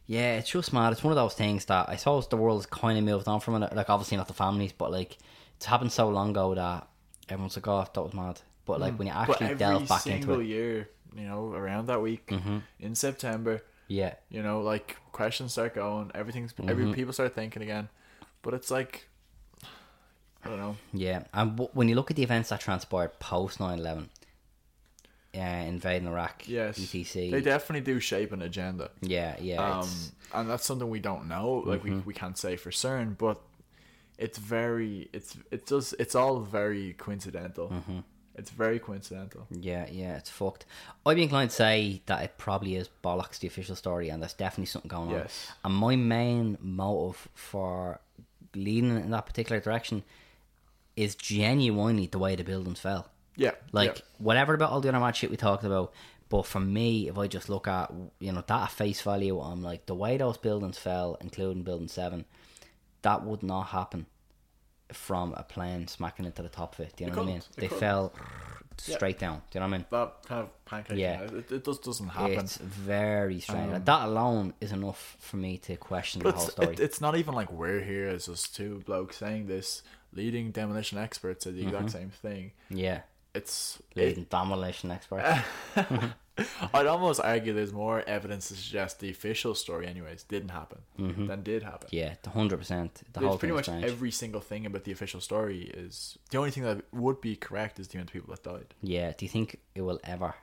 yeah, 0.08 0.38
it's 0.38 0.50
just 0.50 0.72
mad. 0.72 0.92
It's 0.92 1.04
one 1.04 1.12
of 1.12 1.16
those 1.16 1.34
things 1.34 1.66
that 1.66 1.88
I 1.88 1.94
suppose 1.96 2.26
the 2.28 2.36
world's 2.36 2.66
kind 2.66 2.98
of 2.98 3.04
moved 3.04 3.28
on 3.28 3.38
from 3.40 3.62
it. 3.62 3.72
Like, 3.76 3.88
obviously 3.90 4.16
not 4.16 4.26
the 4.26 4.34
families, 4.34 4.72
but 4.72 4.90
like 4.90 5.18
it's 5.56 5.66
happened 5.66 5.92
so 5.92 6.08
long 6.08 6.30
ago 6.30 6.54
that 6.56 6.88
everyone's 7.28 7.56
like, 7.56 7.68
oh, 7.68 7.86
that 7.92 8.02
was 8.02 8.14
mad. 8.14 8.40
But 8.64 8.80
like 8.80 8.98
when 8.98 9.06
you 9.08 9.14
actually 9.14 9.54
delve 9.54 9.86
back 9.88 10.06
into 10.06 10.32
it, 10.32 10.34
Mm-hmm. 10.40 10.42
year, 10.48 10.88
you 11.16 11.24
know, 11.28 11.52
around 11.52 11.86
that 11.86 12.02
week 12.02 12.32
in 12.80 12.94
September, 12.94 13.62
yeah, 13.86 14.14
you 14.30 14.42
know, 14.42 14.60
like 14.62 14.96
questions 15.12 15.52
start 15.52 15.74
going, 15.74 16.10
everything's 16.14 16.52
Mm-hmm. 16.52 16.68
every 16.70 16.92
people 16.92 17.12
start 17.12 17.34
thinking 17.34 17.62
again. 17.62 17.88
But 18.42 18.54
it's 18.54 18.70
like, 18.70 19.08
I 20.44 20.48
don't 20.48 20.58
know. 20.58 20.76
Yeah, 20.92 21.24
and 21.34 21.52
w- 21.52 21.70
when 21.74 21.88
you 21.88 21.94
look 21.96 22.10
at 22.10 22.16
the 22.16 22.22
events 22.22 22.50
that 22.50 22.60
transpired 22.60 23.18
post 23.18 23.58
9-11, 23.58 24.08
uh, 25.38 25.42
invading 25.66 26.08
Iraq, 26.08 26.48
Yes, 26.48 26.78
etc. 26.78 27.30
they 27.30 27.40
definitely 27.40 27.84
do 27.92 28.00
shape 28.00 28.32
an 28.32 28.42
agenda. 28.42 28.90
yeah, 29.00 29.36
yeah, 29.40 29.78
um, 29.80 29.88
and 30.34 30.50
that's 30.50 30.64
something 30.66 30.88
we 30.90 31.00
don't 31.00 31.28
know. 31.28 31.62
Like 31.64 31.80
Mm-hmm. 31.82 31.94
we, 31.96 32.00
we 32.06 32.14
can't 32.14 32.36
say 32.36 32.56
for 32.56 32.70
certain, 32.72 33.14
but 33.18 33.40
it's 34.18 34.38
very 34.38 35.08
it's 35.12 35.36
it 35.50 35.66
does 35.66 35.94
it's 35.98 36.14
all 36.14 36.40
very 36.40 36.94
coincidental. 36.94 37.68
Mm-hmm. 37.68 37.98
It's 38.34 38.50
very 38.50 38.78
coincidental. 38.78 39.46
yeah, 39.50 39.86
yeah, 39.90 40.16
it's 40.16 40.30
fucked. 40.30 40.64
I'd 41.04 41.16
be 41.16 41.24
inclined 41.24 41.50
to 41.50 41.56
say 41.56 42.02
that 42.06 42.22
it 42.22 42.38
probably 42.38 42.76
is 42.76 42.88
bollocks 43.02 43.40
the 43.40 43.48
official 43.48 43.74
story, 43.74 44.10
and 44.10 44.22
there's 44.22 44.32
definitely 44.34 44.66
something 44.66 44.88
going 44.88 45.08
on. 45.08 45.14
Yes. 45.14 45.48
And 45.64 45.74
my 45.74 45.96
main 45.96 46.56
motive 46.60 47.28
for 47.34 48.00
leaning 48.54 48.96
in 48.96 49.10
that 49.10 49.26
particular 49.26 49.60
direction 49.60 50.04
is 50.94 51.14
genuinely 51.16 52.06
the 52.06 52.18
way 52.18 52.36
the 52.36 52.44
buildings 52.44 52.78
fell. 52.80 53.08
Yeah, 53.38 53.52
Like 53.72 53.96
yeah. 53.96 54.02
whatever 54.18 54.52
about 54.52 54.70
all 54.72 54.80
the 54.82 54.88
other 54.90 55.00
mad 55.00 55.16
shit 55.16 55.30
we 55.30 55.36
talked 55.38 55.64
about, 55.64 55.94
but 56.28 56.44
for 56.44 56.60
me, 56.60 57.08
if 57.08 57.16
I 57.16 57.26
just 57.28 57.48
look 57.48 57.66
at 57.68 57.90
you 58.18 58.32
know 58.32 58.42
that 58.46 58.70
face 58.70 59.00
value, 59.00 59.40
I'm 59.40 59.62
like 59.62 59.86
the 59.86 59.94
way 59.94 60.16
those 60.18 60.36
buildings 60.36 60.76
fell, 60.76 61.16
including 61.20 61.62
Building 61.62 61.88
Seven, 61.88 62.24
that 63.02 63.24
would 63.24 63.42
not 63.42 63.68
happen 63.68 64.04
from 64.92 65.34
a 65.36 65.42
plane 65.42 65.86
smacking 65.86 66.24
into 66.26 66.42
the 66.42 66.48
top 66.48 66.74
of 66.74 66.80
it. 66.86 66.96
Do 66.96 67.04
you 67.04 67.10
It 67.10 67.14
know 67.16 67.22
what 67.22 67.28
I 67.28 67.32
mean? 67.32 67.42
They 67.56 67.68
couldn't. 67.68 67.80
fell 67.80 68.12
straight 68.78 69.18
down. 69.18 69.42
Do 69.50 69.58
you 69.58 69.60
know 69.60 69.66
what 69.66 69.74
I 69.74 69.78
mean? 69.78 69.86
that 69.90 70.12
kind 70.26 70.42
of 70.42 70.64
pancake. 70.64 70.98
Yeah. 70.98 71.20
Yeah, 71.22 71.38
it, 71.38 71.52
it 71.52 71.64
just 71.64 71.82
doesn't 71.82 72.08
happen. 72.08 72.38
It's 72.40 72.56
very 72.58 73.40
strange. 73.40 73.84
that 73.84 74.04
alone 74.06 74.54
is 74.60 74.72
enough 74.72 75.16
for 75.20 75.36
me 75.36 75.58
to 75.58 75.76
question 75.76 76.22
the 76.22 76.32
whole 76.32 76.46
story. 76.48 76.72
it, 76.74 76.80
it's 76.80 77.00
not 77.00 77.16
even 77.16 77.34
like 77.34 77.50
we're 77.52 77.80
here 77.82 78.08
as 78.08 78.26
just 78.26 78.54
two 78.56 78.82
blokes 78.86 79.16
saying 79.18 79.46
this. 79.46 79.82
Leading 80.14 80.52
demolition 80.52 80.96
experts 80.96 81.44
said 81.44 81.54
the 81.54 81.64
Mm-hmm. 81.64 81.74
exact 81.74 81.90
same 81.92 82.10
thing. 82.10 82.52
yeah, 82.70 83.00
It's 83.34 83.80
leading 83.94 84.24
demolition 84.24 84.90
expert. 84.90 85.42
I'd 86.72 86.86
almost 86.86 87.20
argue 87.20 87.52
there's 87.52 87.72
more 87.72 88.02
evidence 88.06 88.48
to 88.48 88.54
suggest 88.54 89.00
the 89.00 89.10
official 89.10 89.54
story, 89.56 89.86
anyways, 89.88 90.22
didn't 90.22 90.50
happen 90.50 90.78
than 90.96 91.42
did 91.42 91.62
happen. 91.64 91.88
Mm-hmm. 91.88 91.96
yeah, 91.96 92.14
the 92.22 92.30
hundred 92.30 92.58
percent. 92.58 93.02
The 93.12 93.20
whole 93.20 93.36
pretty 93.38 93.54
much 93.54 93.64
strange. 93.64 93.84
every 93.84 94.10
single 94.12 94.40
thing 94.40 94.64
about 94.64 94.84
the 94.84 94.92
official 94.92 95.20
story 95.20 95.62
is 95.74 96.16
the 96.30 96.38
only 96.38 96.50
thing 96.52 96.62
that 96.62 96.82
would 96.92 97.20
be 97.20 97.34
correct 97.34 97.80
is 97.80 97.88
the 97.88 97.98
amount 97.98 98.10
of 98.10 98.12
people 98.14 98.32
that 98.34 98.44
died. 98.44 98.74
Yeah. 98.82 99.12
Do 99.16 99.24
you 99.24 99.28
think 99.28 99.58
it 99.74 99.80
will 99.82 100.00
ever 100.04 100.34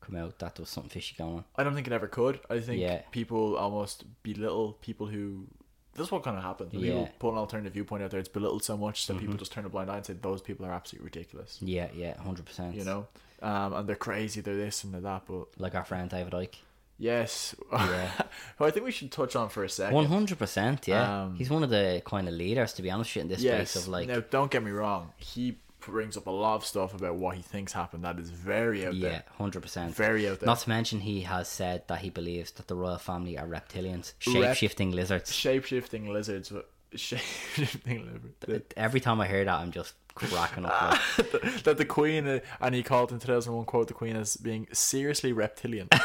come 0.00 0.16
out 0.16 0.38
that 0.38 0.54
there 0.56 0.62
was 0.62 0.70
something 0.70 0.90
fishy 0.90 1.14
going 1.18 1.34
on? 1.36 1.44
I 1.56 1.64
don't 1.64 1.74
think 1.74 1.86
it 1.86 1.92
ever 1.92 2.08
could. 2.08 2.40
I 2.48 2.58
think 2.60 2.80
Yeah. 2.80 3.02
people 3.10 3.56
almost 3.56 4.04
belittle 4.22 4.72
people 4.80 5.06
who. 5.06 5.46
This 5.94 6.06
is 6.06 6.12
what 6.12 6.22
kind 6.22 6.36
of 6.36 6.42
happens. 6.42 6.72
When 6.72 6.82
Yeah. 6.82 6.90
Mm-hmm. 6.92 7.00
People 7.04 7.14
put 7.18 7.32
an 7.32 7.38
alternative 7.38 7.72
viewpoint 7.74 8.02
out 8.02 8.10
there. 8.10 8.20
It's 8.20 8.28
belittled 8.28 8.64
so 8.64 8.76
much 8.76 9.06
that 9.06 9.18
people 9.18 9.34
just 9.34 9.52
turn 9.52 9.64
a 9.66 9.68
blind 9.68 9.90
eye 9.90 9.96
and 9.96 10.06
say 10.06 10.14
those 10.14 10.40
people 10.40 10.64
are 10.66 10.72
absolutely 10.72 11.04
ridiculous. 11.06 11.58
Yeah, 11.60 11.88
yeah, 11.94 12.16
hundred 12.18 12.46
percent. 12.46 12.74
You 12.74 12.84
know, 12.84 13.06
um, 13.42 13.72
and 13.74 13.88
they're 13.88 13.96
crazy. 13.96 14.40
They're 14.40 14.56
this 14.56 14.84
and 14.84 14.94
they're 14.94 15.00
that. 15.02 15.22
But 15.26 15.48
like 15.58 15.74
our 15.74 15.84
friend 15.84 16.08
David 16.08 16.32
Icke. 16.32 16.56
Yes. 16.98 17.54
Yeah. 17.72 18.10
Who 18.58 18.64
I 18.64 18.70
think 18.70 18.84
we 18.86 18.92
should 18.92 19.10
touch 19.10 19.34
on 19.34 19.48
for 19.48 19.64
a 19.64 19.68
second. 19.68 19.94
One 19.94 20.06
hundred 20.06 20.38
percent, 20.38 20.86
yeah. 20.86 21.22
Um, 21.24 21.34
He's 21.36 21.50
one 21.50 21.64
of 21.64 21.70
the 21.70 22.00
kind 22.04 22.28
of 22.28 22.34
leaders, 22.34 22.74
to 22.74 22.82
be 22.82 22.90
honest, 22.90 23.10
with 23.10 23.16
you, 23.16 23.22
in 23.22 23.28
this 23.28 23.40
Yes. 23.42 23.70
space 23.72 23.82
of 23.82 23.88
like, 23.88 24.06
now, 24.06 24.22
don't 24.30 24.50
get 24.50 24.62
me 24.62 24.70
wrong. 24.70 25.10
He 25.16 25.56
brings 25.86 26.16
up 26.16 26.26
a 26.26 26.30
lot 26.30 26.56
of 26.56 26.64
stuff 26.64 26.94
about 26.94 27.16
what 27.16 27.36
he 27.36 27.42
thinks 27.42 27.72
happened. 27.72 28.04
That 28.04 28.18
is 28.18 28.30
very 28.30 28.86
out 28.86 28.94
there. 29.00 29.12
yeah, 29.12 29.22
hundred 29.38 29.62
percent, 29.62 29.94
Very 29.94 30.28
out 30.28 30.40
there. 30.40 30.46
Not 30.46 30.60
to 30.60 30.68
mention, 30.68 31.00
he 31.00 31.22
has 31.22 31.48
said 31.48 31.86
that 31.88 31.98
he 32.00 32.10
believes 32.10 32.50
that 32.52 32.68
the 32.68 32.74
royal 32.74 32.98
family 32.98 33.36
are 33.38 33.46
reptilians, 33.46 34.12
shape 34.18 34.42
Rep- 34.42 34.56
shifting 34.56 34.90
lizards. 34.92 35.32
Shape 35.34 35.64
shifting 35.64 36.12
lizards. 36.12 36.52
Shape 36.94 37.20
shifting 37.54 38.04
lizards. 38.44 38.66
Every 38.76 39.00
time 39.00 39.18
I 39.20 39.26
hear 39.26 39.42
that, 39.46 39.54
I'm 39.60 39.70
just 39.72 39.94
cracking 40.14 40.66
up. 40.66 40.98
That 41.64 41.76
the 41.78 41.86
Queen, 41.86 42.28
uh, 42.28 42.40
and 42.60 42.74
he 42.74 42.82
called 42.82 43.12
in 43.12 43.18
2001, 43.18 43.64
quote, 43.64 43.88
the 43.88 43.94
Queen 43.94 44.14
as 44.14 44.36
being 44.36 44.68
seriously 44.72 45.32
reptilian. 45.32 45.88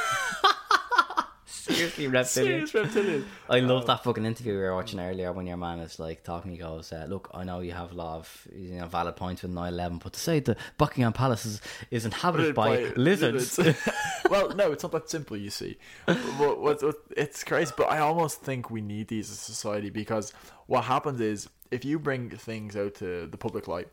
seriously, 1.68 2.08
reptilian. 2.08 2.68
Serious 2.68 2.74
reptilian. 2.74 3.26
I 3.50 3.60
love 3.60 3.86
that 3.88 4.04
fucking 4.04 4.26
interview 4.26 4.54
we 4.54 4.60
were 4.60 4.76
watching 4.76 5.00
earlier 5.00 5.32
when 5.34 5.48
your 5.48 5.58
man 5.58 5.80
is 5.80 6.00
like 6.00 6.24
talking. 6.24 6.52
He 6.52 6.58
goes, 6.58 6.92
uh, 6.92 7.06
"Look, 7.08 7.30
I 7.34 7.44
know 7.44 7.60
you 7.60 7.74
have 7.74 7.92
a 7.92 7.96
lot 7.96 8.18
of 8.18 8.48
you 8.56 8.80
know 8.80 8.88
valid 8.88 9.16
points 9.16 9.42
with 9.42 9.52
9/11, 9.52 10.02
but 10.04 10.14
to 10.14 10.20
say 10.20 10.40
the 10.40 10.56
Buckingham 10.78 11.14
Palace 11.14 11.46
is, 11.46 11.62
is 11.92 12.06
inhabited 12.06 12.56
by, 12.56 12.92
lizards." 12.96 13.60
well, 14.30 14.54
no, 14.56 14.72
it's 14.72 14.84
not 14.84 14.92
that 14.92 15.10
simple. 15.10 15.38
You 15.38 15.50
see, 15.50 15.78
what, 16.06 16.60
what, 16.60 16.84
what, 16.84 16.96
it's 17.16 17.44
crazy. 17.44 17.74
But 17.76 17.92
I 17.92 18.00
almost 18.00 18.42
think 18.42 18.70
we 18.70 18.82
need 18.82 19.08
these 19.08 19.30
as 19.30 19.38
a 19.38 19.42
society 19.42 19.90
because 19.90 20.34
what 20.68 20.86
happens 20.86 21.20
is 21.22 21.50
if 21.72 21.84
you 21.84 22.00
bring 22.00 22.30
things 22.30 22.76
out 22.76 22.96
to 22.96 23.28
the 23.28 23.38
public 23.38 23.68
light 23.68 23.88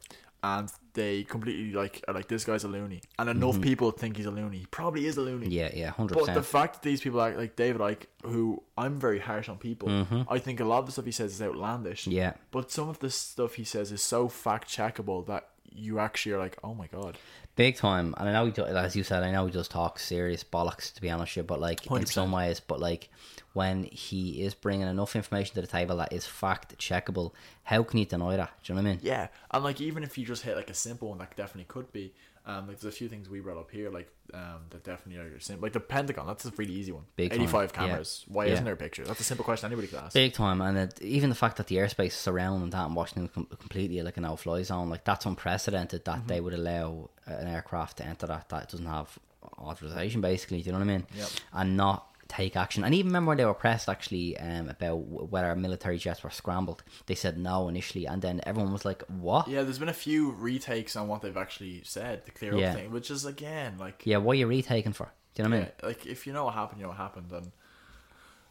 and 0.44 0.70
they 0.92 1.24
completely 1.24 1.72
like 1.72 2.04
are 2.06 2.12
like 2.12 2.28
this 2.28 2.44
guy's 2.44 2.64
a 2.64 2.68
loony, 2.68 3.00
and 3.18 3.30
enough 3.30 3.60
people 3.62 3.90
think 3.90 4.18
he's 4.18 4.26
a 4.26 4.30
loony, 4.30 4.58
he 4.58 4.66
probably 4.66 5.06
is 5.06 5.16
a 5.16 5.22
loony. 5.22 5.46
Mm-hmm. 5.46 5.52
yeah, 5.52 5.70
yeah, 5.72 5.90
hundred 5.90 6.18
percent. 6.18 6.34
But 6.34 6.34
the 6.34 6.46
fact 6.46 6.74
that 6.74 6.82
these 6.82 7.00
people 7.00 7.18
are 7.20 7.34
like 7.34 7.56
David 7.56 7.80
like 7.80 8.08
who 8.24 8.62
I'm 8.76 9.00
very 9.00 9.18
harsh 9.18 9.48
on 9.48 9.56
people, 9.56 10.06
I 10.28 10.38
think 10.38 10.60
a 10.60 10.64
lot 10.64 10.80
of 10.80 10.86
the 10.86 10.92
stuff 10.92 11.06
he 11.06 11.12
says 11.12 11.32
is 11.32 11.40
outlandish. 11.40 12.02
Mm-hmm. 12.02 12.12
Yeah. 12.12 12.34
But 12.50 12.70
some 12.70 12.90
of 12.90 12.98
the 12.98 13.10
stuff 13.10 13.54
he 13.54 13.64
says 13.64 13.90
is 13.90 14.02
so 14.02 14.28
fact 14.28 14.68
checkable 14.68 15.26
that 15.26 15.48
you 15.72 15.98
actually 15.98 16.32
are 16.32 16.38
like, 16.38 16.58
oh 16.62 16.74
my 16.74 16.86
god. 16.88 17.16
Big 17.56 17.76
time, 17.76 18.14
and 18.18 18.28
I 18.28 18.32
know 18.32 18.46
he, 18.46 18.52
do, 18.52 18.64
as 18.64 18.96
you 18.96 19.04
said, 19.04 19.22
I 19.22 19.30
know 19.30 19.46
he 19.46 19.52
does 19.52 19.68
talk 19.68 19.98
serious 19.98 20.44
bollocks 20.44 20.92
to 20.92 21.00
be 21.00 21.10
honest 21.10 21.36
with 21.36 21.36
you, 21.38 21.42
but 21.44 21.60
like 21.60 21.86
in 21.86 21.92
100%. 21.92 22.08
some 22.08 22.32
ways, 22.32 22.60
but 22.60 22.80
like 22.80 23.08
when 23.54 23.84
he 23.84 24.42
is 24.42 24.52
bringing 24.54 24.86
enough 24.86 25.16
information 25.16 25.54
to 25.54 25.60
the 25.62 25.66
table 25.66 25.96
that 25.96 26.12
is 26.12 26.26
fact 26.26 26.76
checkable, 26.78 27.32
how 27.62 27.82
can 27.82 27.98
you 28.00 28.04
deny 28.04 28.36
that? 28.36 28.50
Do 28.62 28.72
you 28.72 28.76
know 28.76 28.82
what 28.82 28.88
I 28.88 28.92
mean? 28.92 29.00
Yeah, 29.02 29.28
and 29.50 29.64
like 29.64 29.80
even 29.80 30.02
if 30.04 30.18
you 30.18 30.26
just 30.26 30.42
hit 30.42 30.56
like 30.56 30.68
a 30.70 30.74
simple 30.74 31.08
one, 31.08 31.18
that 31.18 31.34
definitely 31.36 31.64
could 31.68 31.90
be. 31.92 32.12
Um, 32.46 32.68
like 32.68 32.78
there's 32.78 32.92
a 32.92 32.96
few 32.98 33.08
things 33.08 33.30
we 33.30 33.40
brought 33.40 33.56
up 33.56 33.70
here, 33.70 33.88
like 33.90 34.06
um, 34.34 34.64
that 34.68 34.84
definitely 34.84 35.24
are 35.24 35.26
your 35.30 35.40
simple. 35.40 35.62
Like 35.62 35.72
the 35.72 35.80
Pentagon, 35.80 36.26
that's 36.26 36.44
a 36.44 36.52
really 36.58 36.74
easy 36.74 36.92
one. 36.92 37.04
Big 37.16 37.30
time, 37.30 37.40
85 37.40 37.70
yeah. 37.72 37.80
cameras. 37.86 38.24
Why 38.28 38.44
Yeah. 38.44 38.52
isn't 38.52 38.64
there 38.66 38.74
a 38.74 38.76
picture? 38.76 39.02
That's 39.02 39.20
a 39.20 39.24
simple 39.24 39.46
question 39.46 39.68
anybody 39.68 39.88
could 39.88 40.00
ask. 40.00 40.12
Big 40.12 40.34
time, 40.34 40.60
and 40.60 40.76
it, 40.76 41.00
even 41.00 41.30
the 41.30 41.36
fact 41.36 41.56
that 41.56 41.68
the 41.68 41.76
airspace 41.76 42.12
surrounding 42.12 42.68
that 42.68 42.84
and 42.84 42.94
Washington 42.94 43.28
com- 43.28 43.46
completely 43.58 44.02
like 44.02 44.18
a 44.18 44.20
no-fly 44.20 44.62
zone, 44.62 44.90
like 44.90 45.04
that's 45.04 45.24
unprecedented. 45.24 46.04
That 46.04 46.18
Mm-hmm. 46.18 46.26
they 46.26 46.40
would 46.42 46.52
allow 46.52 47.08
an 47.24 47.46
aircraft 47.48 47.96
to 47.98 48.04
enter 48.06 48.26
that 48.26 48.50
that 48.50 48.68
doesn't 48.70 48.84
have 48.84 49.18
authorization. 49.58 50.20
Basically, 50.20 50.60
do 50.60 50.66
you 50.66 50.72
know 50.72 50.78
what 50.80 50.84
I 50.88 50.88
mean? 50.98 51.06
Yep. 51.16 51.28
And 51.54 51.76
not 51.78 52.13
take 52.28 52.56
action. 52.56 52.84
And 52.84 52.94
even 52.94 53.08
remember 53.08 53.30
when 53.30 53.38
they 53.38 53.44
were 53.44 53.54
pressed 53.54 53.88
actually 53.88 54.36
um, 54.38 54.68
about 54.68 55.00
w- 55.10 55.26
whether 55.28 55.54
military 55.56 55.98
jets 55.98 56.22
were 56.22 56.30
scrambled, 56.30 56.82
they 57.06 57.14
said 57.14 57.38
no 57.38 57.68
initially, 57.68 58.06
and 58.06 58.22
then 58.22 58.40
everyone 58.44 58.72
was 58.72 58.84
like, 58.84 59.02
"What? 59.08 59.48
Yeah, 59.48 59.62
there's 59.62 59.78
been 59.78 59.88
a 59.88 59.92
few 59.92 60.32
retakes 60.32 60.96
on 60.96 61.08
what 61.08 61.22
they've 61.22 61.36
actually 61.36 61.82
said 61.84 62.24
to 62.26 62.30
clear 62.32 62.56
Yeah. 62.56 62.70
up 62.70 62.76
things, 62.76 62.92
which 62.92 63.10
is 63.10 63.24
again 63.24 63.76
like 63.78 64.02
Yeah, 64.04 64.18
what 64.18 64.32
are 64.32 64.36
you 64.36 64.46
retaking 64.46 64.92
for?" 64.92 65.12
Do 65.34 65.42
you 65.42 65.48
know 65.48 65.56
what 65.56 65.62
I 65.62 65.64
mean? 65.66 65.72
Like 65.96 66.06
if 66.06 66.26
you 66.26 66.32
know 66.32 66.44
what 66.44 66.54
happened, 66.54 66.80
you 66.80 66.84
know 66.84 66.90
what 66.90 66.98
happened, 66.98 67.26
then 67.30 67.52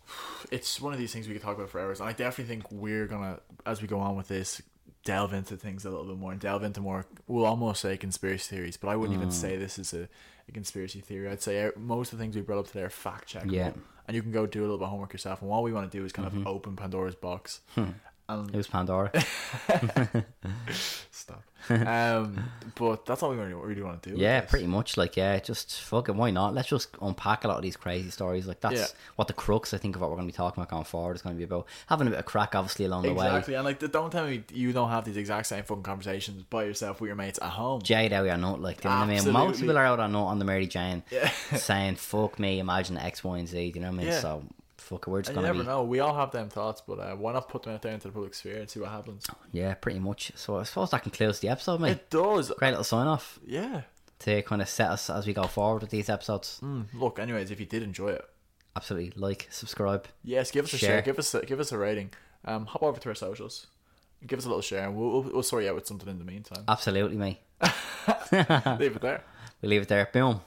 it's 0.52 0.80
one 0.82 0.94
of 0.94 1.00
these 1.00 1.14
things 1.14 1.28
we 1.28 1.34
could 1.34 1.42
talk 1.44 1.56
about 1.58 1.70
for 1.70 1.80
hours. 1.80 2.00
And 2.00 2.10
I 2.10 2.14
definitely 2.14 2.54
think 2.56 2.72
we're 2.72 3.08
gonna, 3.08 3.40
as 3.66 3.82
we 3.82 3.88
go 3.88 4.00
on 4.00 4.16
with 4.16 4.28
this, 4.28 4.62
delve 5.04 5.34
into 5.34 5.58
things 5.58 5.84
a 5.86 5.90
little 5.90 6.06
bit 6.06 6.18
more 6.18 6.32
and 6.32 6.40
delve 6.42 6.64
into 6.64 6.80
more. 6.82 7.06
We'll 7.28 7.46
almost 7.46 7.82
say 7.82 7.98
conspiracy 7.98 8.56
theories, 8.56 8.78
but 8.78 8.88
I 8.90 8.96
wouldn't 8.96 9.18
Mm. 9.18 9.22
even 9.24 9.32
say 9.32 9.58
this 9.58 9.78
is 9.78 9.94
a, 9.94 10.08
a 10.48 10.52
conspiracy 10.54 11.02
theory. 11.02 11.28
I'd 11.30 11.42
say 11.42 11.66
uh, 11.66 11.72
most 11.78 12.14
of 12.14 12.18
the 12.20 12.24
things 12.24 12.36
we 12.36 12.42
brought 12.42 12.60
up 12.60 12.68
today 12.68 12.84
are 12.84 12.90
fact 12.90 13.34
checkable. 13.34 13.52
Yeah. 13.52 13.72
and 14.08 14.16
you 14.16 14.22
can 14.22 14.32
go 14.32 14.46
do 14.46 14.60
a 14.60 14.64
little 14.64 14.78
bit 14.78 14.84
of 14.86 14.90
homework 14.92 15.14
yourself. 15.14 15.42
And 15.42 15.50
what 15.50 15.64
we 15.64 15.72
want 15.74 15.92
to 15.92 15.98
do 15.98 16.04
is 16.06 16.12
kind 16.12 16.28
Mm-hmm. 16.30 16.42
of 16.42 16.48
open 16.48 16.76
Pandora's 16.76 17.16
box. 17.16 17.62
Hmm. 17.76 17.92
And 18.30 18.50
It 18.54 18.58
was 18.58 18.68
Pandora. 18.68 19.12
stop. 21.12 21.44
um, 21.70 22.44
but 22.76 23.06
that's 23.06 23.24
all 23.24 23.30
we 23.32 23.38
really, 23.38 23.54
really 23.54 23.82
want 23.82 24.04
to 24.04 24.10
do. 24.12 24.18
Yeah, 24.18 24.42
pretty 24.42 24.68
much. 24.68 24.98
Like, 24.98 25.16
yeah, 25.16 25.40
just 25.40 25.80
fucking 25.82 26.18
why 26.18 26.30
not? 26.32 26.54
Let's 26.54 26.68
just 26.68 26.90
unpack 27.02 27.44
a 27.46 27.48
lot 27.48 27.58
of 27.58 27.64
these 27.64 27.78
crazy 27.78 28.10
stories. 28.10 28.46
Like, 28.48 28.60
that's 28.60 28.76
Yeah. 28.80 28.86
what 29.16 29.28
the 29.28 29.34
crux, 29.34 29.74
I 29.74 29.78
think, 29.78 29.96
of 29.96 30.02
what 30.02 30.10
we're 30.10 30.18
going 30.18 30.28
to 30.28 30.34
be 30.34 30.36
talking 30.36 30.62
about 30.62 30.72
going 30.72 30.84
forward 30.84 31.16
is 31.16 31.22
going 31.22 31.36
to 31.36 31.38
be 31.38 31.44
about. 31.46 31.68
Having 31.88 32.08
a 32.08 32.10
bit 32.12 32.20
of 32.20 32.26
crack, 32.26 32.54
obviously, 32.56 32.86
along 32.86 33.04
the 33.04 33.14
way. 33.14 33.28
Exactly, 33.28 33.54
and 33.56 33.64
like, 33.66 33.80
don't 33.92 34.12
tell 34.12 34.26
me 34.28 34.44
you 34.54 34.74
don't 34.74 34.90
have 34.90 35.06
these 35.06 35.18
exact 35.18 35.48
same 35.48 35.64
fucking 35.64 35.84
conversations 35.84 36.44
by 36.44 36.64
yourself 36.66 37.00
with 37.00 37.08
your 37.08 37.16
mates 37.16 37.40
at 37.42 37.50
home. 37.52 37.82
Jade 37.82 38.12
out 38.14 38.26
your 38.26 38.38
nut, 38.38 38.62
like, 38.62 38.82
do 38.82 38.90
you 38.90 38.94
know 38.94 39.00
what 39.02 39.10
I 39.10 39.22
mean? 39.22 39.32
Most 39.32 39.60
people 39.62 39.78
are 39.78 39.86
out 39.86 40.00
on 40.00 40.12
nut 40.12 40.24
on 40.24 40.40
the 40.40 40.46
Mary 40.46 40.68
Jane 40.68 41.04
Yeah. 41.12 41.30
saying, 41.56 41.96
fuck 41.96 42.40
me, 42.40 42.60
imagine 42.60 42.98
X, 42.98 43.24
Y, 43.24 43.38
and 43.38 43.48
Z. 43.48 43.72
Do 43.72 43.80
you 43.80 43.86
know 43.86 43.92
what 43.92 43.96
I 43.96 43.98
mean? 43.98 44.08
Yeah. 44.08 44.20
So, 44.20 44.44
fuck 44.84 45.08
it, 45.08 45.10
we're 45.12 45.22
just 45.22 45.36
you 45.36 45.42
to 45.42 45.48
never 45.48 45.60
be. 45.64 45.66
know. 45.66 45.84
We 45.84 46.00
all 46.00 46.16
have 46.16 46.32
them 46.32 46.50
thoughts, 46.50 46.82
but 46.86 47.00
uh, 47.00 47.16
why 47.16 47.34
not 47.34 47.50
put 47.50 47.64
them 47.64 47.74
out 47.74 47.82
there 47.82 47.94
into 47.94 48.08
the 48.08 48.14
public 48.14 48.34
sphere 48.34 48.60
and 48.60 48.70
see 48.70 48.80
what 48.80 48.90
happens? 48.90 49.26
Yeah, 49.52 49.74
pretty 49.76 50.00
much. 50.00 50.32
So, 50.36 50.58
I 50.58 50.64
suppose 50.64 50.92
that 50.92 51.04
concludes 51.04 51.40
the 51.40 51.50
episode, 51.50 51.80
mate. 51.82 51.92
It 51.92 52.10
does. 52.10 52.52
Great 52.58 52.70
little 52.72 52.84
sign 52.84 53.08
off 53.08 53.40
Yeah. 53.46 53.82
to 54.20 54.42
kind 54.44 54.62
of 54.62 54.70
set 54.70 54.90
us 54.92 55.10
as 55.10 55.26
we 55.26 55.34
go 55.34 55.44
forward 55.44 55.82
with 55.82 55.90
these 55.92 56.10
episodes. 56.10 56.60
Mm, 56.64 56.86
look, 56.94 57.20
anyways, 57.20 57.50
if 57.52 57.60
you 57.60 57.66
did 57.66 57.84
enjoy 57.84 58.10
it, 58.10 58.26
Absolutely. 58.76 59.14
Like, 59.16 59.48
subscribe. 59.52 60.08
yes, 60.24 60.50
give 60.50 60.66
us 60.66 60.74
a 60.74 60.78
Share. 60.78 60.90
share. 60.90 61.02
Give 61.04 61.20
us 61.20 61.34
a, 61.36 61.46
give 61.46 61.60
us 61.60 61.72
a 61.72 61.78
rating. 61.78 62.10
Um, 62.46 62.66
hop 62.66 62.82
over 62.84 63.00
to 63.00 63.10
our 63.10 63.16
socials. 63.16 63.68
Give 64.26 64.40
us 64.40 64.46
a 64.46 64.48
little 64.48 64.62
share, 64.62 64.86
and 64.88 64.96
we'll, 64.96 65.12
we'll, 65.12 65.22
we'll 65.34 65.44
sort 65.44 65.64
you 65.64 65.70
out 65.70 65.76
with 65.76 65.86
something 65.86 66.08
in 66.10 66.18
the 66.18 66.26
meantime. 66.26 66.64
Absolutely, 66.68 67.16
mate. 67.18 67.38
Leave 68.32 68.96
it 68.96 69.02
there. 69.02 69.24
We 69.62 69.70
leave 69.70 69.84
it 69.84 69.88
there. 69.88 70.10
Boom. 70.12 70.42